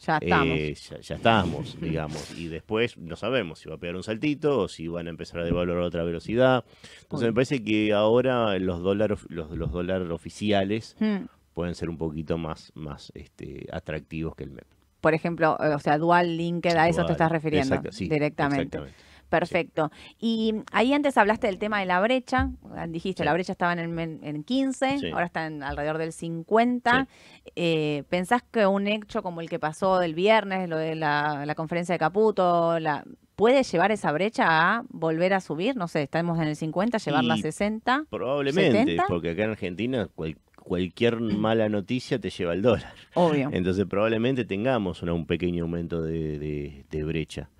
ya 0.05 0.19
estamos. 0.19 0.59
Eh, 0.59 0.75
ya, 0.75 1.01
ya 1.01 1.15
estamos, 1.17 1.77
digamos. 1.81 2.37
Y 2.37 2.49
después 2.49 2.97
no 2.99 3.15
sabemos 3.15 3.61
si 3.61 3.69
va 3.69 3.77
a 3.77 3.79
pegar 3.79 3.95
un 3.95 4.03
saltito 4.03 4.59
o 4.63 4.69
si 4.69 4.89
van 4.89 5.07
a 5.07 5.11
empezar 5.11 5.41
a 5.41 5.45
devaluar 5.45 5.79
a 5.79 5.85
otra 5.87 6.03
velocidad. 6.03 6.65
Entonces 7.03 7.27
Uy. 7.27 7.31
me 7.31 7.35
parece 7.35 7.63
que 7.63 7.93
ahora 7.93 8.59
los 8.59 8.83
dólares 8.83 9.21
los, 9.29 9.51
los 9.53 9.71
dólares 9.71 10.11
oficiales 10.11 10.97
Hmm. 10.99 11.27
pueden 11.53 11.77
ser 11.77 11.89
un 11.89 11.99
poquito 11.99 12.37
más, 12.37 12.73
más 12.75 13.13
este, 13.15 13.69
atractivos 13.73 14.35
que 14.35 14.43
el 14.43 14.51
MEP. 14.51 14.67
Por 15.05 15.13
ejemplo, 15.15 15.57
eh, 15.63 15.69
o 15.75 15.79
sea, 15.79 15.99
dual 15.99 16.37
linked, 16.37 16.75
a 16.77 16.89
eso 16.89 17.05
te 17.05 17.13
estás 17.13 17.31
refiriendo 17.31 17.75
Exacto, 17.77 17.93
sí, 17.93 18.09
directamente. 18.09 18.81
Perfecto. 19.29 19.91
Y 20.19 20.55
ahí 20.73 20.93
antes 20.95 21.19
hablaste 21.19 21.47
del 21.49 21.59
tema 21.59 21.81
de 21.81 21.87
la 21.87 22.01
brecha. 22.01 22.51
Dijiste, 22.89 23.23
Sí. 23.23 23.27
la 23.27 23.33
brecha 23.35 23.53
estaba 23.53 23.73
en, 23.75 23.79
el 23.81 23.99
en 24.23 24.45
15, 24.45 24.99
Sí. 24.99 25.11
ahora 25.11 25.27
está 25.27 25.47
en 25.47 25.63
alrededor 25.63 25.99
del 25.99 26.13
50. 26.13 27.07
Eh, 27.55 28.05
¿Pensás 28.09 28.43
que 28.51 28.67
un 28.67 28.87
hecho 28.87 29.23
como 29.23 29.41
el 29.43 29.51
que 29.51 29.59
pasó 29.59 29.99
del 29.99 30.15
viernes, 30.15 30.69
lo 30.69 30.79
de 30.79 30.95
la, 30.95 31.45
la 31.47 31.55
conferencia 31.55 31.95
de 31.95 31.99
Caputo, 31.99 32.79
la, 32.79 33.05
puede 33.37 33.63
llevar 33.65 33.91
esa 33.93 34.13
brecha 34.13 34.45
a 34.47 34.85
volver 34.89 35.35
a 35.35 35.41
subir? 35.41 35.77
No 35.77 35.89
sé, 35.89 36.03
estamos 36.03 36.39
en 36.39 36.49
el 36.49 36.57
50, 36.57 36.99
llevarla 36.99 37.35
a 37.35 37.37
Y 37.37 37.43
60. 37.43 38.05
Probablemente, 38.09 38.79
70. 38.79 39.05
porque 39.09 39.31
acá 39.31 39.45
en 39.45 39.51
Argentina 39.51 40.09
cual- 40.15 40.37
cualquier 40.65 41.21
mala 41.21 41.69
noticia 41.69 42.19
te 42.19 42.31
lleva 42.31 42.53
al 42.53 42.63
dólar. 42.63 42.93
Obvio. 43.15 43.51
Entonces 43.53 43.87
probablemente 43.87 44.45
tengamos 44.45 45.03
una- 45.03 45.13
un 45.13 45.27
pequeño 45.27 45.63
aumento 45.65 46.03
de, 46.03 46.39
de- 46.39 46.85
de 46.91 47.05
brecha. 47.05 47.51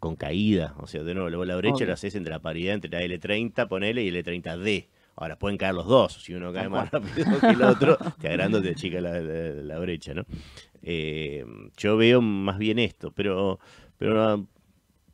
Con 0.00 0.14
caída. 0.14 0.74
O 0.78 0.86
sea, 0.86 1.02
de 1.02 1.14
nuevo, 1.14 1.28
luego 1.30 1.44
la 1.44 1.56
brecha 1.56 1.76
Obvio. 1.76 1.86
la 1.88 1.94
haces 1.94 2.14
entre 2.14 2.30
la 2.32 2.38
paridad 2.40 2.74
entre 2.74 2.90
la 2.90 3.00
L30, 3.02 3.66
ponele, 3.68 4.02
y 4.04 4.08
el 4.08 4.16
L30D. 4.24 4.86
Ahora 5.16 5.36
pueden 5.36 5.58
caer 5.58 5.74
los 5.74 5.86
dos. 5.86 6.12
Si 6.22 6.34
uno 6.34 6.52
cae 6.52 6.68
más 6.68 6.88
rápido 6.90 7.26
que 7.40 7.46
el 7.48 7.62
otro, 7.62 7.96
te 8.20 8.28
agrando 8.28 8.62
te 8.62 8.70
achica 8.70 9.00
la, 9.00 9.18
la- 9.20 9.50
la 9.62 9.78
brecha, 9.80 10.14
¿no? 10.14 10.24
Eh, 10.82 11.44
yo 11.76 11.96
veo 11.96 12.20
más 12.20 12.58
bien 12.58 12.78
esto, 12.78 13.10
pero, 13.12 13.58
pero 13.98 14.46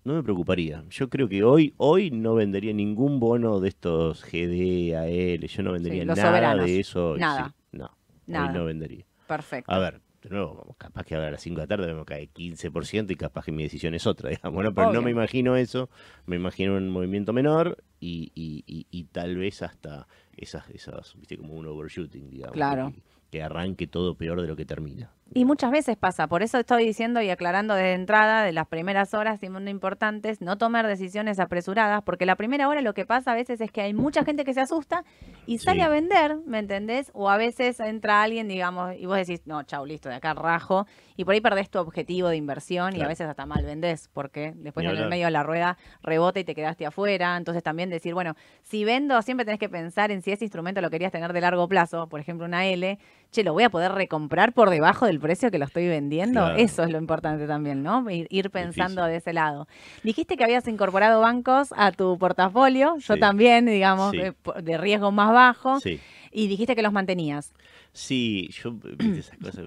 no, 0.05 0.14
me 0.14 0.22
preocuparía. 0.22 0.84
Yo 0.90 1.09
creo 1.09 1.28
que 1.28 1.42
hoy, 1.44 1.74
hoy 1.78 2.11
no 2.11 2.34
vendería 2.34 2.72
ningún 2.72 3.18
bono 3.20 3.61
de 3.61 3.68
estos 3.68 4.22
GD, 4.24 4.94
AL. 4.96 5.46
Yo 5.48 5.62
no 5.62 5.72
vendería 5.72 6.05
nada 6.05 6.22
soberanos. 6.26 6.66
de 6.66 6.80
eso. 6.80 7.11
hoy, 7.12 7.20
Nada. 7.20 7.48
sí. 7.48 7.55
No, 7.78 7.90
Nada. 8.26 8.46
hoy 8.48 8.55
no 8.59 8.64
vendería. 8.66 9.05
Perfecto. 9.26 9.72
A 9.72 9.78
ver, 9.78 10.00
de 10.22 10.30
nuevo, 10.30 10.74
capaz 10.78 11.05
que 11.05 11.14
ahora 11.14 11.28
a 11.28 11.30
las 11.32 11.42
5 11.42 11.57
de 11.57 11.62
la 11.62 11.66
tarde 11.66 11.94
me 11.94 12.05
cae 12.05 12.28
15% 12.30 13.11
y 13.11 13.16
capaz 13.16 13.44
que 13.46 13.52
mi 13.52 13.62
decisión 13.62 13.94
es 13.94 14.07
otra, 14.07 14.30
digamos, 14.30 14.62
¿no? 14.62 14.74
Pero 14.74 14.88
Obvio. 14.88 15.00
no 15.00 15.05
me 15.05 15.11
imagino 15.11 15.57
eso, 15.57 15.88
me 16.26 16.36
imagino 16.36 16.76
un 16.76 16.90
movimiento 16.90 17.32
menor 17.32 17.82
y, 18.00 18.30
y- 18.34 18.62
y- 18.66 18.86
y 18.90 19.05
tal 19.05 19.36
vez 19.36 19.62
hasta 19.62 20.07
esas, 20.36 20.68
esas, 20.70 21.14
viste, 21.18 21.36
como 21.38 21.55
un 21.55 21.66
overshooting, 21.66 22.28
digamos. 22.30 22.55
Claro. 22.55 22.92
Que, 22.94 23.02
que 23.30 23.42
arranque 23.42 23.86
todo 23.86 24.14
peor 24.16 24.40
de 24.42 24.48
lo 24.48 24.57
que 24.57 24.64
termina. 24.64 25.11
Y 25.32 25.46
muchas 25.46 25.70
veces 25.72 25.96
pasa, 25.96 26.28
por 26.28 26.42
eso 26.42 26.58
estoy 26.58 26.84
diciendo 26.84 27.20
y 27.20 27.28
aclarando 27.30 27.74
desde 27.74 27.94
entrada 27.94 28.44
de 28.44 28.52
las 28.52 28.68
primeras 28.68 29.14
horas 29.14 29.42
y 29.42 29.48
muy 29.48 29.68
importantes, 29.68 30.40
no 30.40 30.58
tomar 30.58 30.86
decisiones 30.86 31.40
apresuradas, 31.40 32.02
porque 32.02 32.24
la 32.26 32.36
primera 32.36 32.68
hora 32.68 32.82
lo 32.82 32.94
que 32.94 33.04
pasa 33.06 33.32
a 33.32 33.34
veces 33.34 33.60
es 33.60 33.72
que 33.72 33.80
hay 33.80 33.94
mucha 33.94 34.22
gente 34.24 34.44
que 34.44 34.54
se 34.54 34.60
asusta 34.60 35.02
y 35.46 35.58
sale 35.58 35.80
Sí. 35.80 35.86
a 35.86 35.88
vender, 35.88 36.36
¿me 36.46 36.58
entendés? 36.60 37.10
O 37.14 37.30
a 37.30 37.36
veces 37.36 37.80
entra 37.80 38.22
alguien, 38.22 38.46
digamos, 38.46 38.94
y 38.96 39.06
vos 39.06 39.16
decís, 39.16 39.42
no, 39.46 39.62
chau, 39.64 39.84
listo, 39.86 40.08
de 40.08 40.14
acá 40.16 40.34
rajo, 40.34 40.86
y 41.16 41.24
por 41.24 41.34
ahí 41.34 41.40
perdés 41.40 41.68
tu 41.68 41.78
objetivo 41.80 42.28
de 42.28 42.36
inversión 42.36 42.94
y 42.94 43.00
a 43.02 43.08
veces 43.08 43.26
hasta 43.26 43.44
mal 43.46 43.64
vendés, 43.64 44.10
porque 44.12 44.52
después 44.56 44.86
en 44.86 44.96
el 44.96 45.08
medio 45.08 45.24
de 45.26 45.30
la 45.32 45.42
rueda 45.42 45.78
rebota 46.02 46.38
y 46.38 46.44
te 46.44 46.54
quedaste 46.54 46.86
afuera. 46.86 47.36
Entonces 47.36 47.62
también 47.62 47.90
decir, 47.90 48.14
bueno, 48.14 48.34
si 48.62 48.84
vendo, 48.84 49.20
siempre 49.22 49.44
tenés 49.44 49.58
que 49.58 49.68
pensar 49.68 50.10
en 50.12 50.22
si 50.22 50.30
ese 50.32 50.44
instrumento 50.44 50.80
lo 50.80 50.90
querías 50.90 51.10
tener 51.12 51.32
de 51.32 51.40
largo 51.40 51.66
plazo, 51.66 52.08
por 52.08 52.20
ejemplo, 52.20 52.46
una 52.46 52.66
L, 52.66 52.98
che, 53.32 53.42
lo 53.44 53.52
voy 53.52 53.64
a 53.64 53.70
poder 53.70 53.92
recomprar 53.92 54.52
por 54.52 54.70
debajo 54.70 55.06
del 55.06 55.18
precio 55.20 55.50
que 55.50 55.58
lo 55.58 55.64
estoy 55.64 55.88
vendiendo. 55.88 56.40
Claro. 56.40 56.56
Eso 56.56 56.82
es 56.84 56.90
lo 56.90 56.98
importante 56.98 57.46
también, 57.46 57.82
¿no? 57.82 58.08
Ir, 58.10 58.26
ir 58.30 58.50
pensando 58.50 59.04
de 59.04 59.16
ese 59.16 59.32
lado. 59.32 59.66
Dijiste 60.02 60.36
que 60.36 60.44
habías 60.44 60.66
incorporado 60.68 61.20
bancos 61.20 61.72
a 61.76 61.92
tu 61.92 62.16
portafolio, 62.18 62.96
yo 62.98 63.16
también, 63.16 63.66
digamos, 63.66 64.12
Sí. 64.12 64.18
eh, 64.20 64.32
de 64.62 64.78
riesgo 64.78 65.10
más 65.12 65.32
bajo, 65.32 65.80
Sí. 65.80 66.00
y 66.30 66.46
dijiste 66.48 66.76
que 66.76 66.82
los 66.82 66.92
mantenías. 66.92 67.52
Sí, 67.92 68.48
yo, 68.62 68.72
viste 68.72 69.20
esas 69.20 69.38
cosas, 69.38 69.64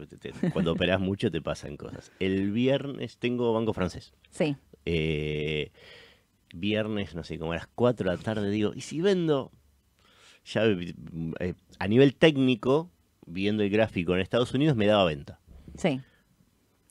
cuando 0.52 0.74
operás 0.74 1.00
mucho 1.00 1.32
te 1.32 1.42
pasan 1.42 1.78
cosas. 1.78 2.12
El 2.20 2.52
viernes 2.52 3.18
tengo 3.18 3.54
banco 3.54 3.74
francés. 3.74 4.14
Sí, 4.32 4.56
Eh, 4.90 5.72
viernes, 6.54 7.14
no 7.14 7.24
sé, 7.24 7.38
como 7.38 7.52
a 7.52 7.56
las 7.56 7.68
4 7.68 8.10
de 8.10 8.16
la 8.18 8.24
tarde, 8.24 8.50
digo, 8.50 8.72
¿y 8.74 8.82
si 8.82 9.02
vendo? 9.02 9.52
Ya 10.46 10.64
eh, 10.64 11.54
a 11.80 11.88
nivel 11.90 12.16
técnico, 12.16 12.90
viendo 13.28 13.62
el 13.64 13.70
gráfico 13.70 14.16
en 14.16 14.22
Estados 14.22 14.54
Unidos, 14.54 14.76
me 14.76 14.88
daba 14.88 15.06
venta. 15.06 15.40
sí. 15.78 16.02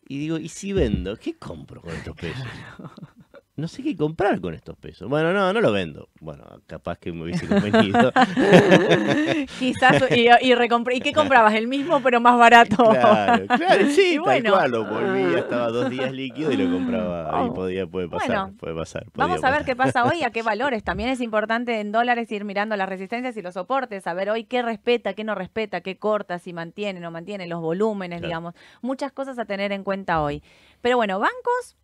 Y 0.09 0.19
digo, 0.21 0.39
¿y 0.39 0.49
si 0.49 0.73
vendo? 0.73 1.17
¿Qué 1.17 1.35
compro 1.37 1.81
con 1.83 1.93
estos 1.93 2.15
pesos? 2.15 2.47
No 3.57 3.69
sé 3.69 3.83
qué 3.83 3.97
comprar 3.97 4.39
con 4.43 4.53
estos 4.53 4.77
pesos. 4.77 5.09
Bueno, 5.09 5.33
no, 5.33 5.51
no 5.51 5.61
lo 5.63 5.73
vendo. 5.73 6.11
Bueno, 6.21 6.45
capaz 6.67 6.99
que 6.99 7.11
me 7.11 7.23
hubiese 7.23 7.47
convenido. 7.49 8.13
Quizás, 9.59 10.03
y, 10.11 10.29
y, 10.43 10.53
¿y 10.53 11.01
qué 11.01 11.13
comprabas? 11.15 11.55
El 11.55 11.67
mismo, 11.67 12.01
pero 12.03 12.21
más 12.21 12.39
barato. 12.39 12.77
Claro, 12.91 13.47
claro, 13.47 13.87
sí, 13.91 14.13
Y 14.15 14.19
bueno. 14.19 14.53
tal 14.53 14.53
cual, 14.53 14.71
lo 14.71 14.85
volvía, 14.85 15.39
estaba 15.39 15.69
dos 15.71 15.89
días 15.89 16.13
líquido 16.13 16.53
y 16.53 16.57
lo 16.59 16.71
compraba. 16.71 17.31
Oh. 17.43 17.47
Y 17.47 17.51
podía, 17.51 17.87
puede 17.87 18.09
pasar, 18.09 18.29
Bueno, 18.29 18.55
puede 18.59 18.75
pasar. 18.75 19.07
Vamos 19.15 19.43
a 19.43 19.51
ver 19.51 19.61
pasar. 19.61 19.65
qué 19.65 19.77
pasa 19.77 20.05
hoy, 20.05 20.23
a 20.23 20.31
qué 20.31 20.43
valores. 20.43 20.85
También 20.85 21.09
es 21.09 21.21
importante 21.23 21.81
en 21.81 21.93
dólares 21.93 22.31
ir 22.33 22.45
mirando 22.45 22.77
las 22.77 22.89
resistencias 22.89 23.37
y 23.39 23.43
los 23.43 23.55
soportes, 23.55 24.03
saber 24.05 24.29
hoy 24.29 24.45
qué 24.45 24.61
respeta, 24.63 25.15
qué 25.15 25.25
no 25.25 25.35
respeta, 25.35 25.81
qué 25.81 25.97
corta, 25.99 26.39
si 26.39 26.53
mantiene, 26.53 27.01
no 27.01 27.11
mantiene, 27.11 27.47
los 27.47 27.61
volúmenes, 27.61 28.19
Claro. 28.19 28.29
digamos. 28.29 28.55
Muchas 28.83 29.13
cosas 29.13 29.39
a 29.39 29.47
tener 29.47 29.73
en 29.73 29.83
cuenta 29.83 30.21
hoy. 30.21 30.43
Pero 30.83 30.97
bueno, 30.97 31.19
bancos, 31.19 31.77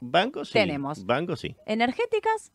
Bancos 0.00 0.48
sí. 0.48 0.54
Tenemos. 0.54 1.04
Bancos 1.04 1.40
sí. 1.40 1.54
energéticas, 1.66 2.52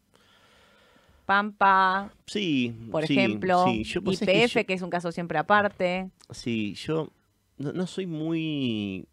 Pampa, 1.26 2.12
Sí. 2.28 2.74
por 2.92 3.06
sí, 3.08 3.18
ejemplo, 3.18 3.64
sí, 3.66 3.84
yo- 3.84 4.02
IPF, 4.06 4.54
que 4.54 4.66
que, 4.66 4.74
es 4.74 4.82
un 4.82 4.90
caso 4.92 5.12
siempre 5.12 5.38
aparte. 5.40 6.10
sí, 6.30 6.76
yo 6.76 7.12
no, 7.58 7.72
no 7.74 7.88
soy 7.88 8.06
muy 8.06 9.08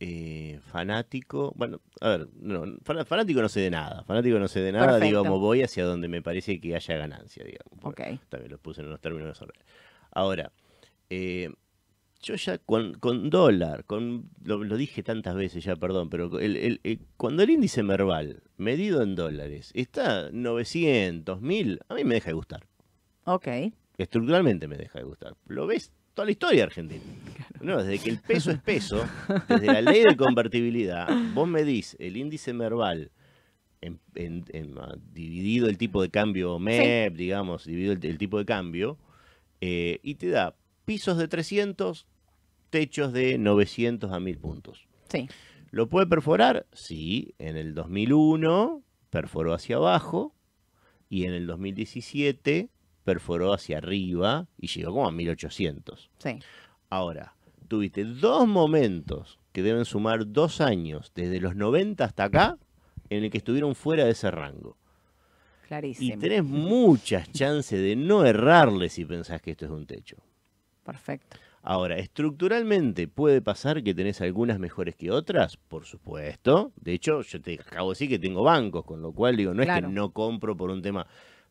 eh, 0.00 0.60
fanático. 0.70 1.52
Bueno, 1.56 1.80
a 2.00 2.08
ver, 2.10 2.28
no, 2.40 2.64
fanático 3.04 3.42
no 3.42 3.48
sé 3.48 3.60
de 3.60 3.70
nada. 3.70 4.04
Fanático 4.04 4.38
no 4.38 4.46
sé 4.48 4.60
de 4.60 4.72
nada, 4.72 4.86
Perfecto. 4.86 5.06
digamos, 5.06 5.40
voy 5.40 5.62
hacia 5.62 5.84
donde 5.84 6.08
me 6.08 6.22
parece 6.22 6.60
que 6.60 6.74
haya 6.76 6.96
ganancia, 6.96 7.44
digamos. 7.44 7.84
Ok. 7.84 8.00
También 8.28 8.52
los 8.52 8.60
puse 8.60 8.80
en 8.80 8.86
unos 8.86 9.00
términos 9.00 9.28
desordenados. 9.28 9.66
Ahora, 10.12 10.52
eh, 11.10 11.50
yo 12.20 12.34
ya 12.34 12.58
con, 12.58 12.94
con 12.94 13.30
dólar, 13.30 13.84
con 13.84 14.28
lo, 14.44 14.64
lo 14.64 14.76
dije 14.76 15.02
tantas 15.02 15.34
veces 15.36 15.62
ya, 15.64 15.76
perdón, 15.76 16.10
pero 16.10 16.38
el, 16.40 16.56
el- 16.56 16.80
el- 16.82 17.00
cuando 17.16 17.42
el 17.42 17.50
índice 17.50 17.82
Merval, 17.82 18.42
medido 18.56 19.02
en 19.02 19.14
dólares, 19.14 19.70
está 19.74 20.30
900, 20.32 21.40
1000, 21.40 21.80
a 21.88 21.94
mí 21.94 22.04
me 22.04 22.14
deja 22.14 22.30
de 22.30 22.34
gustar. 22.34 22.66
Ok. 23.24 23.46
Estructuralmente 23.98 24.68
me 24.68 24.76
deja 24.76 24.98
de 24.98 25.04
gustar. 25.04 25.34
Lo 25.46 25.66
ves 25.66 25.92
toda 26.14 26.26
la 26.26 26.32
historia 26.32 26.64
Argentina. 26.64 27.02
No, 27.60 27.82
desde 27.82 28.02
que 28.02 28.10
el 28.10 28.18
peso 28.20 28.50
es 28.50 28.58
peso, 28.60 29.04
desde 29.48 29.66
la 29.66 29.80
ley 29.80 30.02
de 30.08 30.16
convertibilidad, 30.16 31.08
vos 31.34 31.48
medís 31.48 31.96
el 31.98 32.16
índice 32.16 32.52
Merval 32.52 33.10
en, 33.80 34.00
en- 34.16 34.44
en, 34.52 34.76
ah, 34.78 34.94
dividido 35.12 35.68
el 35.68 35.78
tipo 35.78 36.02
de 36.02 36.10
cambio 36.10 36.58
MEP, 36.58 37.14
digamos, 37.16 37.64
dividido 37.64 37.92
el, 37.92 38.04
el 38.04 38.18
tipo 38.18 38.38
de 38.38 38.44
cambio, 38.44 38.98
eh, 39.60 39.98
y 40.02 40.14
te 40.16 40.28
da 40.28 40.54
pisos 40.88 41.18
de 41.18 41.28
300, 41.28 42.06
techos 42.70 43.12
de 43.12 43.36
900 43.36 44.10
a 44.10 44.20
1000 44.20 44.38
puntos. 44.38 44.88
Sí. 45.10 45.28
¿Lo 45.70 45.90
puede 45.90 46.06
perforar? 46.06 46.66
Sí, 46.72 47.34
en 47.38 47.58
el 47.58 47.74
2001 47.74 48.82
perforó 49.10 49.52
hacia 49.52 49.76
abajo 49.76 50.34
y 51.10 51.26
en 51.26 51.34
el 51.34 51.46
2017 51.46 52.70
perforó 53.04 53.52
hacia 53.52 53.76
arriba 53.76 54.48
y 54.56 54.68
llegó 54.68 54.92
como 54.94 55.06
a 55.06 55.12
1800. 55.12 56.08
Sí. 56.20 56.38
Ahora, 56.88 57.34
tuviste 57.68 58.04
dos 58.06 58.48
momentos 58.48 59.38
que 59.52 59.62
deben 59.62 59.84
sumar 59.84 60.32
dos 60.32 60.62
años, 60.62 61.12
desde 61.14 61.38
los 61.38 61.54
90 61.54 62.02
hasta 62.02 62.24
acá, 62.24 62.56
en 63.10 63.24
el 63.24 63.30
que 63.30 63.36
estuvieron 63.36 63.74
fuera 63.74 64.06
de 64.06 64.12
ese 64.12 64.30
rango. 64.30 64.78
Y 65.64 65.68
Clarísimo. 65.68 66.18
tenés 66.18 66.44
muchas 66.44 67.30
chances 67.30 67.78
de 67.78 67.94
no 67.94 68.24
errarle 68.24 68.88
si 68.88 69.04
pensás 69.04 69.42
que 69.42 69.50
esto 69.50 69.66
es 69.66 69.70
un 69.70 69.84
techo. 69.86 70.16
Perfecto. 70.92 71.36
Ahora, 71.62 71.98
estructuralmente 71.98 73.08
puede 73.08 73.42
pasar 73.42 73.82
que 73.82 73.92
tenés 73.94 74.22
algunas 74.22 74.58
mejores 74.58 74.96
que 74.96 75.10
otras, 75.10 75.58
por 75.58 75.84
supuesto. 75.84 76.72
De 76.76 76.94
hecho, 76.94 77.20
yo 77.20 77.42
te 77.42 77.54
acabo 77.60 77.90
de 77.90 77.92
decir 77.92 78.08
que 78.08 78.18
tengo 78.18 78.42
bancos, 78.42 78.86
con 78.86 79.02
lo 79.02 79.12
cual 79.12 79.36
digo, 79.36 79.52
no 79.52 79.62
es 79.62 79.68
que 79.68 79.82
no 79.82 80.12
compro 80.12 80.56
por 80.56 80.70
un 80.70 80.80
tema, 80.80 81.06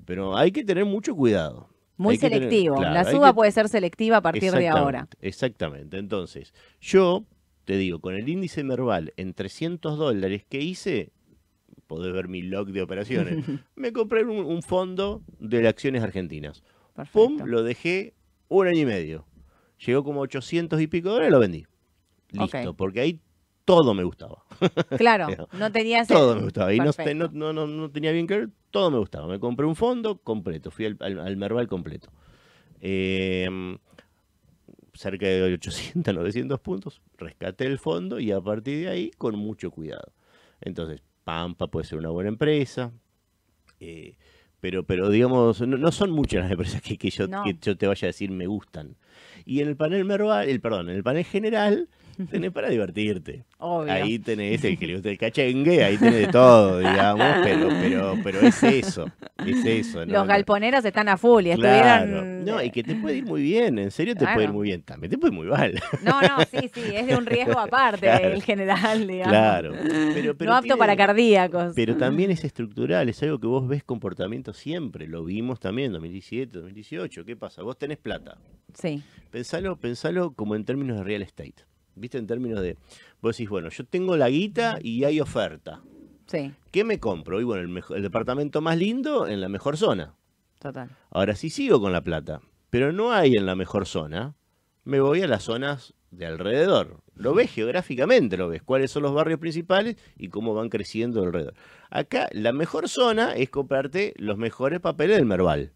pero 0.05 0.35
hay 0.35 0.51
que 0.51 0.63
tener 0.63 0.85
mucho 0.85 1.15
cuidado. 1.15 1.69
Muy 1.97 2.13
Hay 2.13 2.17
que 2.19 2.29
tener- 2.29 2.49
selectivo. 2.49 2.77
claro, 2.77 2.93
la 2.95 3.11
suba 3.11 3.27
que- 3.29 3.35
puede 3.35 3.51
ser 3.51 3.69
selectiva 3.69 4.17
a 4.17 4.21
partir 4.21 4.51
de 4.51 4.67
ahora. 4.67 5.07
Exactamente. 5.21 5.97
Entonces, 5.99 6.51
yo 6.81 7.25
te 7.65 7.77
digo, 7.77 7.99
con 7.99 8.15
el 8.15 8.27
índice 8.27 8.63
Merval 8.63 9.13
en 9.17 9.35
300 9.35 9.99
dólares 9.99 10.43
que 10.49 10.61
hice, 10.61 11.11
podés 11.85 12.11
ver 12.11 12.27
mi 12.27 12.41
log 12.41 12.69
de 12.71 12.81
operaciones, 12.81 13.37
me 13.75 13.93
compré 13.93 14.23
un, 14.23 14.45
un 14.45 14.63
fondo 14.63 15.21
de 15.39 15.67
acciones 15.67 16.01
argentinas. 16.01 16.63
Perfecto. 16.95 17.19
Pum, 17.27 17.45
lo 17.45 17.61
dejé 17.61 18.15
un 18.49 18.67
año 18.67 18.79
y 18.81 18.85
medio. 18.85 19.25
Llegó 19.85 20.03
como 20.03 20.21
800 20.21 20.79
y 20.81 20.87
pico 20.87 21.09
dólares, 21.09 21.31
lo 21.31 21.39
vendí. 21.39 21.65
Listo, 22.31 22.73
porque 22.75 22.99
ahí 23.01 23.21
todo 23.65 23.93
me 23.93 24.03
gustaba. 24.03 24.43
Claro, 24.97 25.47
no 25.53 25.71
tenías... 25.71 26.07
Todo 26.07 26.35
me 26.35 26.41
gustaba. 26.43 26.73
Y 26.73 26.79
no, 26.79 26.91
no, 27.15 27.27
no, 27.31 27.53
no- 27.53 27.67
no 27.67 27.91
tenía 27.91 28.11
bien 28.11 28.27
que 28.27 28.37
ver, 28.37 28.49
todo 28.71 28.89
me 28.91 28.97
gustaba. 28.97 29.27
Me 29.27 29.39
compré 29.39 29.65
un 29.65 29.75
fondo 29.75 30.17
completo, 30.19 30.71
fui 30.71 30.85
al, 30.85 30.97
al- 30.99 31.19
al 31.19 31.37
Merval 31.37 31.67
completo. 31.67 32.09
Eh, 32.81 33.49
cerca 34.93 35.25
de 35.27 35.41
800, 35.53 36.13
900 36.13 36.59
puntos, 36.61 37.01
rescaté 37.17 37.65
el 37.65 37.77
fondo 37.79 38.19
y 38.19 38.31
a 38.31 38.41
partir 38.41 38.79
de 38.85 38.87
ahí 38.89 39.11
con 39.17 39.37
mucho 39.37 39.69
cuidado. 39.71 40.11
Entonces, 40.61 41.01
Pampa 41.23 41.67
puede 41.67 41.85
ser 41.85 41.99
una 41.99 42.09
buena 42.09 42.29
empresa, 42.29 42.91
eh, 43.79 44.15
pero, 44.67 44.83
pero 44.83 45.09
digamos, 45.09 45.61
no, 45.61 45.77
no 45.77 45.91
son 45.93 46.11
muchas 46.11 46.43
las 46.43 46.51
empresas 46.51 46.81
que, 46.81 46.97
que 46.97 47.09
yo, 47.09 47.25
No. 47.25 47.41
que 47.45 47.55
yo 47.61 47.77
te 47.77 47.87
vaya 47.87 48.05
a 48.07 48.09
decir 48.09 48.31
me 48.31 48.47
gustan. 48.47 48.95
Y 49.45 49.61
en 49.61 49.69
el 49.69 49.77
panel 49.77 50.03
Merval, 50.03 50.49
el, 50.49 50.59
perdón, 50.59 50.89
en 50.89 50.97
el 50.97 51.03
panel 51.03 51.23
general, 51.23 51.87
tenés 52.31 52.51
para 52.51 52.69
divertirte. 52.69 53.43
Obvio. 53.59 53.91
Ahí 53.91 54.19
tenés 54.19 54.63
el 54.63 54.77
que 54.77 54.87
le 54.87 54.93
gusta 54.93 55.09
el 55.09 55.17
cachengue, 55.17 55.83
ahí 55.83 55.97
tenés 55.97 56.27
de 56.27 56.27
todo, 56.27 56.79
digamos, 56.79 57.25
pero, 57.43 57.69
pero, 57.69 58.15
pero 58.23 58.39
es 58.41 58.61
eso, 58.63 59.11
es 59.45 59.65
eso. 59.65 60.05
¿no? 60.05 60.13
Los 60.13 60.27
galponeros 60.27 60.83
están 60.85 61.09
a 61.09 61.17
full 61.17 61.45
y 61.47 61.53
Claro. 61.55 62.05
estuvieron... 62.05 62.45
No, 62.45 62.63
y 62.63 62.71
que 62.71 62.83
te 62.83 62.95
puede 62.95 63.17
ir 63.17 63.25
muy 63.25 63.41
bien, 63.41 63.77
en 63.79 63.91
serio 63.91 64.15
te 64.15 64.25
puede 64.25 64.43
ir 64.45 64.51
muy 64.53 64.67
bien, 64.67 64.81
también 64.81 65.11
te 65.11 65.17
puede 65.17 65.33
ir 65.33 65.39
muy 65.39 65.47
mal. 65.47 65.79
No, 66.03 66.21
no, 66.21 66.39
sí, 66.49 66.69
sí, 66.73 66.81
es 66.93 67.07
de 67.07 67.15
un 67.17 67.25
riesgo 67.25 67.59
aparte 67.59 68.01
Claro. 68.07 68.27
el 68.29 68.41
general, 68.41 69.05
digamos. 69.07 69.31
Claro. 69.33 69.73
Pero, 70.13 70.35
pero 70.37 70.51
no 70.51 70.55
apto 70.55 70.63
tiene- 70.63 70.77
para 70.79 70.95
cardíacos. 70.95 71.73
Pero 71.75 71.97
también 71.97 72.31
es 72.31 72.43
estructural, 72.43 73.09
es 73.09 73.21
algo 73.23 73.39
que 73.39 73.47
vos 73.47 73.67
ves 73.67 73.83
comportamiento 73.83 74.53
siempre, 74.53 75.07
lo 75.07 75.23
vimos 75.25 75.59
también 75.59 75.87
en 75.87 75.93
2017, 75.93 76.57
2018. 76.59 77.25
¿Qué 77.25 77.35
pasa? 77.35 77.63
Vos 77.63 77.77
tenés 77.77 77.97
plata. 77.97 78.37
Sí, 78.73 79.01
Pensalo, 79.31 79.75
pensalo 79.77 80.31
como 80.33 80.55
en 80.55 80.63
términos 80.63 80.97
de 80.97 81.03
real 81.03 81.21
estate. 81.21 81.55
¿Viste? 81.97 82.17
En 82.17 82.27
términos 82.27 82.61
de. 82.61 82.77
Vos 83.21 83.35
decís, 83.35 83.49
bueno, 83.49 83.69
yo 83.69 83.83
tengo 83.85 84.15
la 84.17 84.29
guita 84.29 84.77
y 84.81 85.03
hay 85.03 85.19
oferta. 85.19 85.81
sí, 86.27 86.53
¿Qué 86.71 86.83
me 86.83 86.99
compro? 86.99 87.41
Y 87.41 87.43
bueno, 87.43 87.63
el, 87.63 87.95
el 87.97 88.01
departamento 88.03 88.61
más 88.61 88.77
lindo 88.77 89.27
en 89.27 89.41
la 89.41 89.49
mejor 89.49 89.77
zona. 89.77 90.13
total. 90.59 90.89
Ahora 91.09 91.35
sí 91.35 91.49
sigo 91.49 91.79
con 91.81 91.91
la 91.91 92.01
plata, 92.01 92.41
pero 92.69 92.91
no 92.91 93.11
hay 93.11 93.33
en 93.35 93.45
la 93.45 93.55
mejor 93.55 93.85
zona. 93.85 94.35
Me 94.83 94.99
voy 94.99 95.21
a 95.21 95.27
las 95.27 95.43
zonas 95.43 95.93
de 96.11 96.25
alrededor. 96.25 97.01
Lo 97.15 97.33
ves 97.33 97.51
geográficamente, 97.51 98.37
lo 98.37 98.47
ves. 98.47 98.61
Cuáles 98.63 98.91
son 98.91 99.03
los 99.03 99.13
barrios 99.13 99.39
principales 99.39 99.97
y 100.17 100.29
cómo 100.29 100.53
van 100.53 100.69
creciendo 100.69 101.23
alrededor. 101.23 101.55
Acá 101.89 102.29
la 102.31 102.53
mejor 102.53 102.87
zona 102.87 103.33
es 103.33 103.49
comprarte 103.49 104.13
los 104.17 104.37
mejores 104.37 104.79
papeles 104.79 105.17
del 105.17 105.25
Merval. 105.25 105.73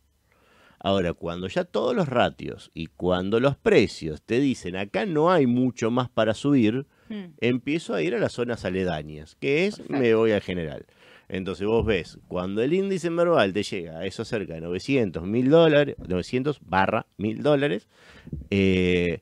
Ahora, 0.83 1.13
cuando 1.13 1.47
ya 1.47 1.63
todos 1.63 1.95
los 1.95 2.09
ratios 2.09 2.71
y 2.73 2.87
cuando 2.87 3.39
los 3.39 3.55
precios 3.55 4.21
te 4.23 4.39
dicen 4.39 4.75
acá 4.75 5.05
no 5.05 5.31
hay 5.31 5.45
mucho 5.45 5.91
más 5.91 6.09
para 6.09 6.33
subir, 6.33 6.87
Mm, 7.11 7.33
empiezo 7.41 7.93
a 7.93 8.01
ir 8.01 8.15
a 8.15 8.19
las 8.19 8.31
zonas 8.31 8.63
aledañas, 8.63 9.35
que 9.35 9.67
es 9.67 9.81
me 9.89 10.13
voy 10.13 10.31
al 10.31 10.39
general. 10.39 10.85
Entonces 11.27 11.67
vos 11.67 11.85
ves, 11.85 12.17
cuando 12.29 12.61
el 12.61 12.73
índice 12.73 13.09
Merval 13.09 13.51
te 13.51 13.63
llega 13.63 13.99
a 13.99 14.05
eso 14.05 14.23
cerca 14.23 14.53
de 14.53 14.61
900, 14.61 15.23
1000 15.23 15.49
dólares, 15.49 15.97
900 16.07 16.59
barra 16.61 17.05
1000 17.17 17.43
dólares, 17.43 17.89
eh, 18.49 19.19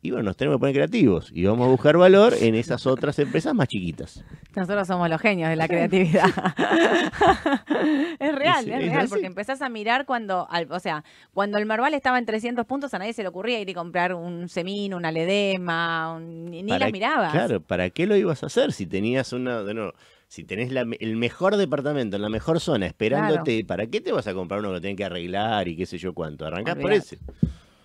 y 0.00 0.10
bueno, 0.10 0.24
nos 0.26 0.36
tenemos 0.36 0.56
que 0.56 0.60
poner 0.60 0.74
creativos 0.76 1.30
y 1.34 1.44
vamos 1.44 1.66
a 1.66 1.70
buscar 1.70 1.96
valor 1.96 2.34
en 2.40 2.54
esas 2.54 2.86
otras 2.86 3.18
empresas 3.18 3.54
más 3.54 3.68
chiquitas. 3.68 4.22
Nosotros 4.54 4.86
somos 4.86 5.08
los 5.10 5.20
genios 5.20 5.48
de 5.50 5.56
la 5.56 5.66
creatividad. 5.68 6.24
es 8.18 8.34
real, 8.34 8.68
es 8.68 8.74
es 8.84 8.90
real, 8.92 9.06
porque 9.08 9.26
empezás 9.26 9.62
a 9.62 9.68
mirar 9.68 10.06
cuando, 10.06 10.46
al- 10.50 10.70
o 10.70 10.80
sea, 10.80 11.04
cuando 11.34 11.58
el 11.58 11.66
Marval 11.66 11.94
estaba 11.94 12.18
en 12.18 12.26
300 12.26 12.64
puntos, 12.66 12.92
a 12.94 12.98
nadie 12.98 13.12
se 13.12 13.22
le 13.22 13.28
ocurría 13.28 13.60
ir 13.60 13.68
y 13.68 13.74
comprar 13.74 14.14
un 14.14 14.48
Semín, 14.48 14.94
una 14.94 15.10
Ledema, 15.12 16.14
un- 16.16 16.46
ni 16.50 16.62
ni 16.62 16.68
¿Para- 16.70 16.86
las 16.86 16.92
mirabas. 16.92 17.32
Claro, 17.32 17.60
¿para 17.60 17.90
qué 17.90 18.06
lo 18.06 18.16
ibas 18.16 18.42
a 18.42 18.46
hacer 18.46 18.72
si 18.72 18.86
tenías 18.86 19.32
una, 19.32 19.62
de 19.62 19.74
nuevo, 19.74 19.92
si 20.28 20.44
tenés 20.44 20.72
la- 20.72 20.86
el 21.00 21.16
mejor 21.16 21.56
departamento 21.56 22.16
en 22.16 22.22
la 22.22 22.28
mejor 22.28 22.60
zona 22.60 22.86
esperándote, 22.86 23.64
¿para 23.64 23.86
qué 23.86 24.00
te 24.00 24.12
vas 24.12 24.26
a 24.26 24.34
comprar 24.34 24.60
uno 24.60 24.74
que 24.74 24.80
tenés 24.80 24.96
que 24.96 25.04
arreglar 25.04 25.68
y 25.68 25.76
qué 25.76 25.86
sé 25.86 25.98
yo 25.98 26.12
cuánto? 26.14 26.44
Arrancás 26.46 26.76
por 26.76 26.92
ese. 26.92 27.18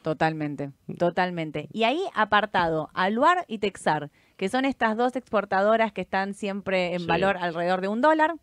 Totalmente, 0.04 0.72
totalmente. 1.00 1.68
Y 1.72 1.84
ahí 1.86 2.02
apartado, 2.14 2.90
Aluar 2.94 3.46
y 3.48 3.58
Texar, 3.60 4.12
que 4.38 4.50
son 4.50 4.66
estas 4.66 4.98
dos 4.98 5.16
exportadoras 5.16 5.92
que 5.94 6.02
están 6.02 6.34
siempre 6.34 6.94
en 6.94 7.00
Sí. 7.02 7.08
valor 7.08 7.38
alrededor 7.38 7.82
de 7.82 7.88
un 7.88 8.02
dólar. 8.02 8.36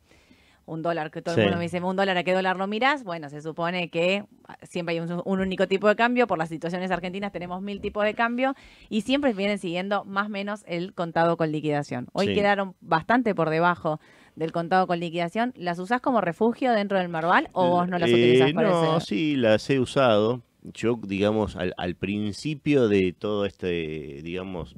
Un 0.66 0.82
dólar, 0.82 1.11
que 1.11 1.20
todo 1.20 1.35
Sí. 1.35 1.41
el 1.41 1.47
mundo 1.47 1.59
me 1.59 1.65
dice, 1.65 1.81
un 1.82 1.97
dólar, 1.97 2.16
¿a 2.16 2.23
qué 2.23 2.32
dólar 2.32 2.57
lo 2.57 2.66
mirás? 2.66 3.03
Bueno, 3.03 3.28
se 3.28 3.43
supone 3.43 3.91
que 3.91 4.24
siempre 4.62 4.95
hay 4.95 5.01
un, 5.01 5.20
un 5.24 5.41
único 5.41 5.66
tipo 5.66 5.89
de 5.89 5.97
cambio. 5.97 6.27
Por 6.28 6.39
las 6.39 6.49
situaciones 6.49 6.91
argentinas 6.93 7.32
tenemos 7.32 7.61
mil 7.61 7.81
tipos 7.81 8.05
de 8.05 8.15
cambio 8.15 8.55
y 8.89 9.01
siempre 9.03 9.32
vienen 9.32 9.59
siguiendo 9.59 10.05
más 10.05 10.27
o 10.27 10.31
menos 10.31 10.65
el 10.69 10.95
contado 10.95 11.37
con 11.37 11.51
liquidación. 11.51 12.07
Hoy 12.12 12.27
Sí. 12.28 12.35
quedaron 12.35 12.74
bastante 12.81 13.35
por 13.35 13.51
debajo 13.51 14.01
del 14.37 14.53
contado 14.53 14.87
con 14.87 15.01
liquidación. 15.01 15.53
¿Las 15.57 15.78
usás 15.81 16.01
como 16.01 16.20
refugio 16.20 16.73
dentro 16.73 16.99
del 16.99 17.09
Marval 17.09 17.49
o 17.53 17.69
vos 17.69 17.89
no 17.89 17.99
las 17.99 18.09
Eh, 18.09 18.15
utilizás 18.15 18.53
para 18.53 18.70
No, 18.70 18.97
ese? 18.99 19.07
sí, 19.07 19.37
las 19.37 19.69
he 19.70 19.81
usado. 19.81 20.41
Yo, 20.62 21.01
digamos, 21.03 21.57
al, 21.57 21.73
al 21.77 21.95
principio 21.97 22.89
de 22.89 23.12
todo 23.12 23.47
este, 23.47 24.20
digamos, 24.23 24.77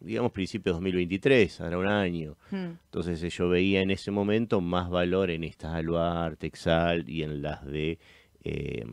digamos, 0.00 0.30
principio 0.32 0.72
de 0.72 0.74
2023, 0.74 1.60
ahora 1.60 1.78
un 1.78 1.86
año. 1.88 2.36
Hmm, 2.50 2.72
Entonces 2.84 3.22
eh, 3.22 3.30
yo 3.30 3.48
veía 3.48 3.80
en 3.80 3.90
ese 3.90 4.10
momento 4.10 4.60
más 4.60 4.88
valor 4.88 5.30
en 5.30 5.42
estas 5.44 5.74
Aluar, 5.74 6.36
Texal 6.36 7.08
y 7.08 7.22
en 7.24 7.42
las 7.42 7.66
de, 7.66 7.98
eh, 8.44 8.84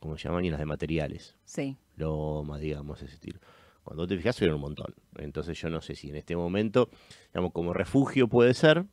¿cómo 0.00 0.16
se 0.16 0.28
llaman? 0.28 0.44
Y 0.44 0.48
en 0.48 0.52
las 0.52 0.60
de 0.60 0.66
materiales. 0.66 1.36
sí. 1.44 1.76
Loma, 1.96 2.58
digamos, 2.58 3.02
ese 3.02 3.14
estilo. 3.14 3.38
Cuando 3.84 4.06
te 4.06 4.16
fijas, 4.16 4.40
eran 4.40 4.54
un 4.54 4.62
montón. 4.62 4.94
Entonces 5.18 5.60
yo 5.60 5.68
no 5.68 5.82
sé 5.82 5.94
si 5.94 6.08
en 6.08 6.16
este 6.16 6.34
momento, 6.34 6.88
digamos, 7.34 7.52
como 7.52 7.74
refugio 7.74 8.28
puede 8.28 8.54
ser, 8.54 8.86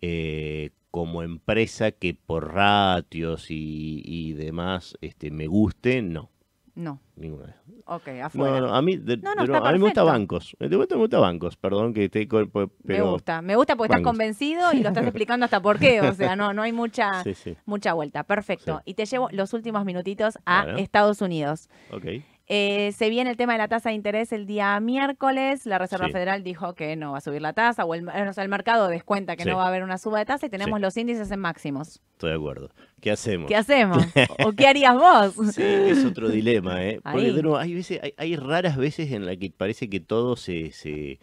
eh, 0.00 0.70
como 0.90 1.22
empresa 1.22 1.90
que 1.92 2.14
por 2.14 2.52
ratios 2.54 3.50
y, 3.50 4.02
y 4.04 4.32
demás 4.32 4.96
este, 5.00 5.30
me 5.30 5.46
guste, 5.46 6.02
no, 6.02 6.30
No. 6.74 7.00
ninguna 7.16 7.46
vez. 7.46 7.54
Ok, 7.90 8.08
afuera. 8.22 8.60
No, 8.60 8.66
no, 8.68 8.74
a 8.74 8.82
mí, 8.82 8.96
de- 8.96 9.16
No, 9.18 9.34
no, 9.34 9.46
de 9.46 9.56
a 9.56 9.72
mí 9.72 9.78
me 9.78 9.84
gusta 9.84 10.02
bancos. 10.02 10.54
De 10.60 10.76
vuelta 10.76 10.94
me 10.96 11.00
gusta 11.02 11.18
bancos, 11.18 11.56
perdón 11.56 11.94
que 11.94 12.04
esté 12.04 12.26
pero... 12.28 12.74
me 12.84 13.00
gusta, 13.10 13.40
me 13.42 13.56
gusta 13.56 13.76
porque 13.76 13.92
estás 13.94 14.04
convencido 14.04 14.72
y 14.74 14.78
lo 14.82 14.88
estás 14.88 15.04
explicando 15.04 15.44
hasta 15.44 15.60
por 15.60 15.78
qué, 15.78 16.00
o 16.02 16.12
sea, 16.14 16.36
no, 16.36 16.52
no 16.52 16.62
hay 16.62 16.72
mucha, 16.72 17.22
Sí, 17.24 17.34
sí, 17.34 17.56
mucha 17.64 17.94
vuelta. 17.94 18.24
Perfecto. 18.24 18.82
Y 18.84 18.94
te 18.94 19.06
llevo 19.06 19.28
los 19.32 19.52
últimos 19.54 19.84
minutitos 19.84 20.38
a 20.44 20.64
Bueno. 20.64 20.78
Estados 20.78 21.20
Unidos. 21.22 21.68
ok. 21.92 22.04
Eh, 22.50 22.92
se 22.96 23.10
viene 23.10 23.28
el 23.30 23.36
tema 23.36 23.52
de 23.52 23.58
la 23.58 23.68
tasa 23.68 23.90
de 23.90 23.94
interés 23.94 24.32
el 24.32 24.46
día 24.46 24.80
miércoles. 24.80 25.66
La 25.66 25.76
Reserva 25.76 26.06
Sí. 26.06 26.12
Federal 26.12 26.42
dijo 26.42 26.74
que 26.74 26.96
no 26.96 27.12
va 27.12 27.18
a 27.18 27.20
subir 27.20 27.42
la 27.42 27.52
tasa, 27.52 27.84
o 27.84 27.94
el, 27.94 28.08
eh, 28.08 28.28
o 28.28 28.32
sea, 28.32 28.42
el 28.42 28.48
mercado 28.48 28.88
descuenta 28.88 29.36
que 29.36 29.42
Sí. 29.42 29.50
no 29.50 29.56
va 29.58 29.64
a 29.64 29.68
haber 29.68 29.82
una 29.84 29.98
suba 29.98 30.18
de 30.18 30.24
tasa 30.24 30.46
y 30.46 30.48
tenemos 30.48 30.78
Sí. 30.78 30.82
los 30.82 30.96
índices 30.96 31.30
en 31.30 31.40
máximos. 31.40 32.00
Estoy 32.12 32.30
de 32.30 32.36
acuerdo. 32.36 32.70
¿Qué 33.02 33.10
hacemos? 33.10 33.48
¿Qué 33.48 33.56
hacemos? 33.56 33.98
¿O 34.48 34.52
qué 34.52 34.66
harías 34.66 34.94
vos? 34.94 35.34
Sí, 35.54 35.62
es 35.62 36.04
otro 36.06 36.30
dilema, 36.30 36.82
¿eh? 36.84 37.00
Porque 37.02 37.32
de 37.32 37.42
nuevo, 37.42 37.58
hay, 37.58 37.74
veces, 37.74 38.00
hay, 38.02 38.14
hay 38.16 38.36
raras 38.36 38.76
veces 38.78 39.12
en 39.12 39.26
las 39.26 39.36
que 39.36 39.50
parece 39.50 39.90
que 39.90 40.00
todo 40.00 40.36
se, 40.36 40.72
se, 40.72 41.20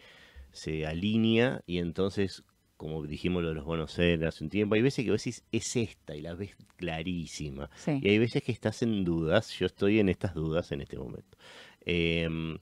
se 0.52 0.86
alinea 0.86 1.60
y 1.66 1.78
entonces, 1.78 2.44
como 2.76 3.02
dijimos 3.06 3.42
lo 3.42 3.48
de 3.48 3.54
los 3.54 3.64
bonos 3.64 3.92
ser 3.92 4.24
hace 4.26 4.44
un 4.44 4.50
tiempo, 4.50 4.74
hay 4.74 4.82
veces 4.82 5.04
que 5.04 5.10
vos 5.10 5.22
decís, 5.22 5.44
es 5.52 5.76
esta 5.76 6.14
y 6.14 6.20
la 6.20 6.34
ves 6.34 6.56
clarísima. 6.76 7.70
Sí. 7.76 8.00
Y 8.02 8.08
hay 8.08 8.18
veces 8.18 8.42
que 8.42 8.52
estás 8.52 8.82
en 8.82 9.04
dudas, 9.04 9.50
yo 9.58 9.66
estoy 9.66 9.98
en 9.98 10.08
estas 10.08 10.34
dudas 10.34 10.72
en 10.72 10.82
este 10.82 10.98
momento. 10.98 11.38
Em, 11.80 12.58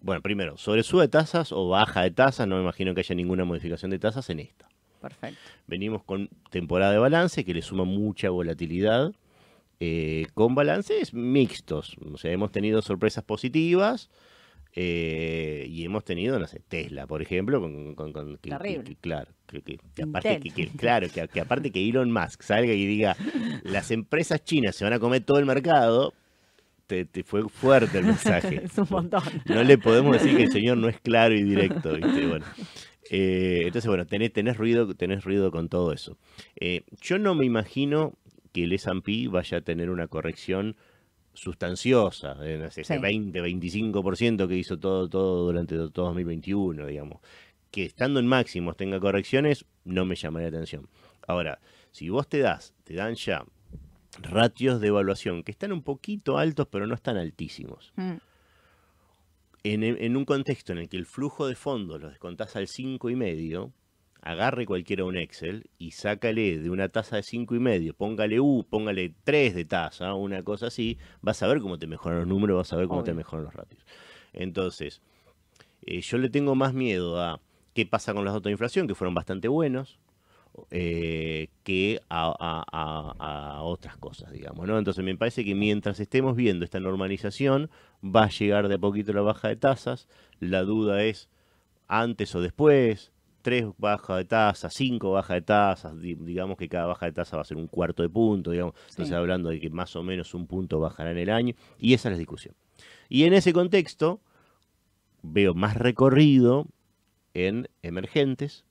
bueno, 0.00 0.20
primero, 0.20 0.56
sobre 0.58 0.82
sube 0.82 1.02
de 1.02 1.08
tasas 1.08 1.52
o 1.52 1.68
baja 1.68 2.02
de 2.02 2.10
tasas, 2.10 2.46
no 2.46 2.56
me 2.56 2.62
imagino 2.62 2.94
que 2.94 3.00
haya 3.00 3.14
ninguna 3.14 3.44
modificación 3.44 3.90
de 3.90 3.98
tasas 3.98 4.28
en 4.30 4.40
esta. 4.40 4.68
Perfecto. 5.00 5.40
Venimos 5.66 6.04
con 6.04 6.28
temporada 6.50 6.92
de 6.92 6.98
balance 6.98 7.44
que 7.44 7.54
le 7.54 7.62
suma 7.62 7.84
mucha 7.84 8.28
volatilidad, 8.30 9.12
eh, 9.80 10.26
con 10.34 10.54
balances 10.54 11.14
mixtos. 11.14 11.96
O 12.12 12.18
sea, 12.18 12.32
hemos 12.32 12.50
tenido 12.52 12.82
sorpresas 12.82 13.24
positivas 13.24 14.10
eh, 14.78 15.66
y 15.68 15.84
hemos 15.84 16.04
tenido, 16.04 16.38
no 16.38 16.46
sé, 16.46 16.60
Tesla, 16.68 17.06
por 17.06 17.22
ejemplo, 17.22 17.60
con, 17.60 17.94
con- 17.94 18.12
con- 18.12 18.36
que- 18.36 18.50
Terrible. 18.50 18.84
que- 18.84 18.90
que- 18.90 18.96
claro, 18.96 19.30
que, 19.64 19.78
aparte 20.02 20.40
que, 20.40 20.66
claro, 20.76 21.06
que, 21.08 21.40
aparte 21.40 21.70
que 21.70 21.88
Elon 21.88 22.12
Musk 22.12 22.42
salga 22.42 22.72
y 22.74 22.84
diga 22.86 23.16
las 23.64 23.90
empresas 23.90 24.44
chinas 24.44 24.76
se 24.76 24.84
van 24.84 24.92
a 24.92 24.98
comer 24.98 25.22
todo 25.24 25.38
el 25.38 25.46
mercado, 25.46 26.12
te, 26.86 27.04
te 27.06 27.24
fue 27.24 27.48
fuerte 27.48 27.98
el 27.98 28.04
mensaje. 28.04 28.60
es 28.64 28.76
un 28.76 28.86
montón. 28.90 29.22
No 29.46 29.64
le 29.64 29.78
podemos 29.78 30.12
decir 30.12 30.36
que 30.36 30.44
el 30.44 30.52
señor 30.52 30.76
no 30.76 30.88
es 30.88 31.00
claro 31.00 31.34
y 31.34 31.42
directo, 31.42 31.94
¿viste? 31.94 32.26
Bueno, 32.26 32.44
eh, 33.10 33.62
entonces, 33.64 33.88
bueno, 33.88 34.04
tenés, 34.06 34.32
tenés, 34.32 34.56
ruido, 34.58 34.94
tenés 34.94 35.24
ruido 35.24 35.50
con 35.50 35.68
todo 35.70 35.92
eso. 35.92 36.18
Eh, 36.60 36.82
yo 37.00 37.18
no 37.18 37.34
me 37.34 37.46
imagino 37.46 38.12
que 38.52 38.64
el 38.64 38.72
S&P 38.74 39.28
vaya 39.28 39.58
a 39.58 39.60
tener 39.62 39.88
una 39.90 40.06
corrección 40.06 40.76
sustanciosa, 41.36 42.36
ese 42.44 42.84
Sí. 42.84 42.98
20, 42.98 43.40
25% 43.40 44.48
que 44.48 44.56
hizo 44.56 44.78
todo, 44.78 45.08
todo 45.08 45.44
durante 45.46 45.76
todo 45.90 46.06
2021, 46.06 46.86
digamos. 46.86 47.20
Que 47.70 47.84
estando 47.84 48.20
en 48.20 48.26
máximos 48.26 48.76
tenga 48.76 48.98
correcciones, 48.98 49.66
no 49.84 50.04
me 50.04 50.16
llamaría 50.16 50.50
la 50.50 50.56
atención. 50.56 50.88
Ahora, 51.26 51.60
si 51.90 52.08
vos 52.08 52.28
te 52.28 52.38
das, 52.38 52.74
te 52.84 52.94
dan 52.94 53.14
ya 53.14 53.44
ratios 54.22 54.80
de 54.80 54.88
evaluación 54.88 55.42
que 55.42 55.52
están 55.52 55.72
un 55.72 55.82
poquito 55.82 56.38
altos, 56.38 56.68
pero 56.70 56.86
no 56.86 56.94
están 56.94 57.18
altísimos 57.18 57.92
Mm, 57.96 58.14
en, 59.64 59.82
en 59.82 60.16
un 60.16 60.24
contexto 60.24 60.72
en 60.72 60.78
el 60.78 60.88
que 60.88 60.96
el 60.96 61.06
flujo 61.06 61.46
de 61.46 61.54
fondos 61.56 62.00
lo 62.00 62.08
descontás 62.08 62.56
al 62.56 62.66
5,5, 62.66 63.10
y 63.12 63.16
medio, 63.16 63.72
agarre 64.22 64.66
cualquiera 64.66 65.04
un 65.04 65.16
Excel 65.16 65.68
y 65.78 65.92
sácale 65.92 66.58
de 66.58 66.70
una 66.70 66.88
tasa 66.88 67.16
de 67.16 67.22
5,5, 67.22 67.56
y 67.56 67.60
medio, 67.60 67.94
póngale 67.94 68.40
U, 68.40 68.66
póngale 68.68 69.14
3 69.24 69.54
de 69.54 69.64
tasa, 69.64 70.14
una 70.14 70.42
cosa 70.42 70.66
así, 70.66 70.98
vas 71.22 71.42
a 71.42 71.46
ver 71.46 71.60
cómo 71.60 71.78
te 71.78 71.86
mejoran 71.86 72.20
los 72.20 72.28
números, 72.28 72.56
vas 72.56 72.72
a 72.72 72.76
ver 72.76 72.88
cómo 72.88 73.00
te 73.04 73.14
mejoran 73.14 73.44
los 73.44 73.54
ratios. 73.54 73.84
Entonces, 74.32 75.00
eh, 75.82 76.00
yo 76.00 76.18
le 76.18 76.28
tengo 76.30 76.54
más 76.54 76.74
miedo 76.74 77.20
a 77.22 77.40
qué 77.74 77.86
pasa 77.86 78.14
con 78.14 78.24
los 78.24 78.32
datos 78.32 78.44
de 78.44 78.52
inflación, 78.52 78.86
que 78.88 78.94
fueron 78.94 79.14
bastante 79.14 79.48
buenos, 79.48 79.98
eh, 80.70 81.48
que 81.64 82.00
a, 82.08 82.28
a- 82.38 82.64
a- 82.72 83.56
a 83.58 83.62
otras 83.62 83.98
cosas, 83.98 84.32
digamos, 84.32 84.66
¿no? 84.66 84.78
Entonces 84.78 85.04
me 85.04 85.14
parece 85.16 85.44
que 85.44 85.54
mientras 85.54 86.00
estemos 86.00 86.34
viendo 86.34 86.64
esta 86.64 86.80
normalización, 86.80 87.70
va 88.02 88.24
a 88.24 88.28
llegar 88.30 88.68
de 88.68 88.76
a 88.76 88.78
poquito 88.78 89.12
la 89.12 89.20
baja 89.20 89.48
de 89.48 89.56
tasas. 89.56 90.08
La 90.40 90.62
duda 90.62 91.02
es 91.04 91.28
antes 91.88 92.34
o 92.34 92.40
después, 92.40 93.12
tres 93.46 93.64
bajas 93.78 94.16
de 94.18 94.24
tasas, 94.24 94.74
cinco 94.74 95.12
bajas 95.12 95.36
de 95.36 95.42
tasas, 95.42 96.00
di- 96.00 96.16
digamos 96.16 96.56
que 96.58 96.68
cada 96.68 96.86
baja 96.86 97.06
de 97.06 97.12
tasa 97.12 97.36
va 97.36 97.42
a 97.42 97.44
ser 97.44 97.56
un 97.56 97.68
cuarto 97.68 98.02
de 98.02 98.08
punto, 98.08 98.50
digamos, 98.50 98.74
entonces 98.90 99.12
hablando 99.20 99.50
de 99.50 99.60
que 99.60 99.70
más 99.70 99.94
o 99.94 100.02
menos 100.02 100.34
un 100.34 100.48
punto 100.48 100.80
bajará 100.80 101.12
en 101.12 101.18
el 101.18 101.30
año, 101.30 101.54
y 101.78 101.94
esa 101.94 102.08
es 102.08 102.14
la 102.14 102.18
discusión. 102.18 102.56
Y 103.08 103.22
en 103.22 103.34
ese 103.34 103.52
contexto, 103.52 104.20
veo 105.22 105.54
más 105.54 105.76
recorrido 105.76 106.66
en 107.34 107.68
emergentes 107.82 108.64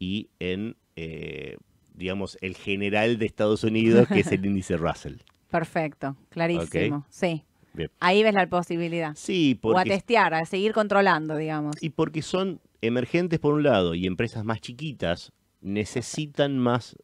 y 0.00 0.30
en, 0.40 0.76
eh, 0.96 1.58
digamos, 1.94 2.38
el 2.40 2.56
general 2.56 3.18
de 3.18 3.26
Estados 3.26 3.62
Unidos, 3.62 4.08
que 4.08 4.20
es 4.20 4.32
el 4.32 4.44
índice 4.46 4.76
Russell. 4.76 5.18
Perfecto, 5.48 6.16
clarísimo. 6.30 7.06
Sí. 7.08 7.44
Bien. 7.74 7.90
Ahí 8.00 8.22
ves 8.22 8.34
la 8.34 8.46
posibilidad. 8.48 9.12
Sí, 9.16 9.58
O 9.62 9.70
a 9.70 9.74
porque 9.74 9.90
testear, 9.90 10.34
a 10.34 10.44
seguir 10.44 10.72
controlando, 10.72 11.36
digamos. 11.36 11.76
Y 11.80 11.90
porque 11.90 12.22
son 12.22 12.60
emergentes 12.80 13.38
por 13.38 13.54
un 13.54 13.62
lado 13.62 13.94
y 13.94 14.06
empresas 14.06 14.44
más 14.44 14.60
chiquitas 14.60 15.32
necesitan 15.60 16.58
más 16.58 16.96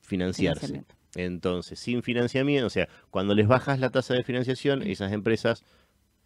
financiarse. 0.00 0.84
Entonces, 1.16 1.78
sin 1.78 2.02
financiamiento, 2.02 2.66
o 2.66 2.70
sea, 2.70 2.88
cuando 3.10 3.34
les 3.34 3.46
bajas 3.46 3.78
la 3.78 3.90
tasa 3.90 4.14
de 4.14 4.24
financiación, 4.24 4.82
esas 4.82 5.12
empresas 5.12 5.64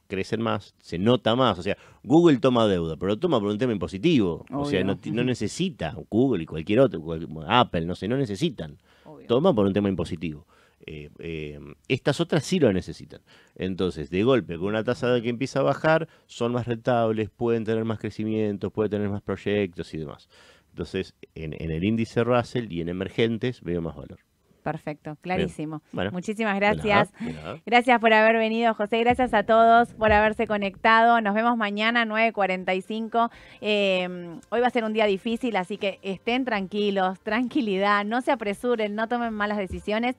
crecen 0.07 0.41
más, 0.41 0.75
se 0.81 0.99
nota 0.99 1.37
más. 1.37 1.59
O 1.59 1.63
sea, 1.63 1.77
Google 2.03 2.39
toma 2.39 2.67
deuda, 2.67 2.97
pero 2.97 3.19
toma 3.19 3.39
por 3.39 3.51
un 3.51 3.59
tema 3.59 3.73
impositivo. 3.73 4.45
O 4.51 4.65
sea, 4.65 4.83
no, 4.83 4.99
no 5.05 5.25
necesita 5.25 5.95
Google 6.11 6.43
y 6.43 6.47
cualquier 6.47 6.81
otro, 6.81 7.03
Apple, 7.47 7.85
no 7.85 7.95
sé, 7.95 8.09
no 8.09 8.17
necesitan. 8.17 8.79
Obvio. 9.05 9.27
Toma 9.27 9.55
por 9.55 9.67
un 9.67 9.73
tema 9.73 9.89
impositivo. 9.89 10.47
Eh, 10.91 11.11
eh, 11.19 11.61
estas 11.87 12.19
otras 12.19 12.45
sí 12.45 12.59
lo 12.59 12.73
necesitan. 12.73 13.21
Entonces, 13.57 14.09
de 14.09 14.23
golpe, 14.23 14.57
con 14.57 14.69
una 14.69 14.85
tasa 14.85 15.13
de 15.13 15.21
que 15.21 15.29
empieza 15.29 15.61
a 15.61 15.63
bajar, 15.63 16.09
son 16.25 16.53
más 16.53 16.67
rentables, 16.67 17.29
pueden 17.29 17.65
tener 17.65 17.85
más 17.85 17.99
crecimiento, 17.99 18.71
pueden 18.71 18.93
tener 18.93 19.11
más 19.11 19.21
proyectos 19.21 19.93
y 19.93 19.99
demás. 19.99 20.31
Entonces, 20.71 21.15
en, 21.35 21.55
en 21.59 21.71
el 21.73 21.85
índice 21.85 22.25
Russell 22.25 22.73
y 22.73 22.81
en 22.81 22.89
emergentes 22.89 23.61
veo 23.61 23.83
más 23.83 23.97
valor. 23.97 24.19
Perfecto, 24.63 25.17
clarísimo. 25.21 25.83
Bueno, 25.93 26.11
Muchísimas 26.11 26.55
de 26.55 26.61
nada, 26.61 26.75
gracias. 26.75 27.13
de 27.21 27.33
nada. 27.33 27.61
Gracias 27.67 28.01
por 28.01 28.13
haber 28.13 28.37
venido, 28.37 28.73
José. 28.73 28.99
Gracias 29.01 29.35
a 29.35 29.43
todos 29.43 29.93
por 29.95 30.13
haberse 30.13 30.47
conectado. 30.47 31.21
Nos 31.21 31.35
vemos 31.35 31.57
mañana, 31.59 32.07
9.45. 32.07 33.31
Eh, 33.61 34.39
hoy 34.49 34.61
va 34.61 34.67
a 34.67 34.71
ser 34.71 34.85
un 34.85 34.95
día 34.95 35.05
difícil, 35.05 35.57
así 35.57 35.77
que 35.77 35.99
estén 36.03 36.45
tranquilos, 36.45 37.21
tranquilidad, 37.21 38.05
no 38.05 38.21
se 38.23 38.33
apresuren, 38.33 38.95
no 38.95 39.07
tomen 39.07 39.35
malas 39.35 39.59
decisiones. 39.59 40.17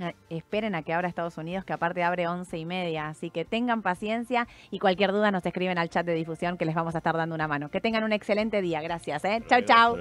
Eh, 0.00 0.14
Esperen 0.30 0.74
a 0.74 0.82
que 0.82 0.92
abra 0.92 1.08
Estados 1.08 1.36
Unidos, 1.38 1.64
que 1.64 1.72
aparte 1.72 2.02
abre 2.02 2.26
11 2.26 2.56
y 2.58 2.64
media. 2.64 3.08
Así 3.08 3.30
que 3.30 3.44
tengan 3.44 3.82
paciencia 3.82 4.46
y 4.70 4.78
cualquier 4.78 5.12
duda 5.12 5.30
nos 5.30 5.44
escriben 5.44 5.78
al 5.78 5.90
chat 5.90 6.06
de 6.06 6.14
difusión 6.14 6.56
que 6.56 6.64
les 6.64 6.74
vamos 6.74 6.94
a 6.94 6.98
estar 6.98 7.16
dando 7.16 7.34
una 7.34 7.48
mano. 7.48 7.70
Que 7.70 7.80
tengan 7.80 8.04
un 8.04 8.12
excelente 8.12 8.62
día. 8.62 8.80
Gracias. 8.80 9.24
¿eh? 9.24 9.42
Chau, 9.48 9.62
chau. 9.62 9.96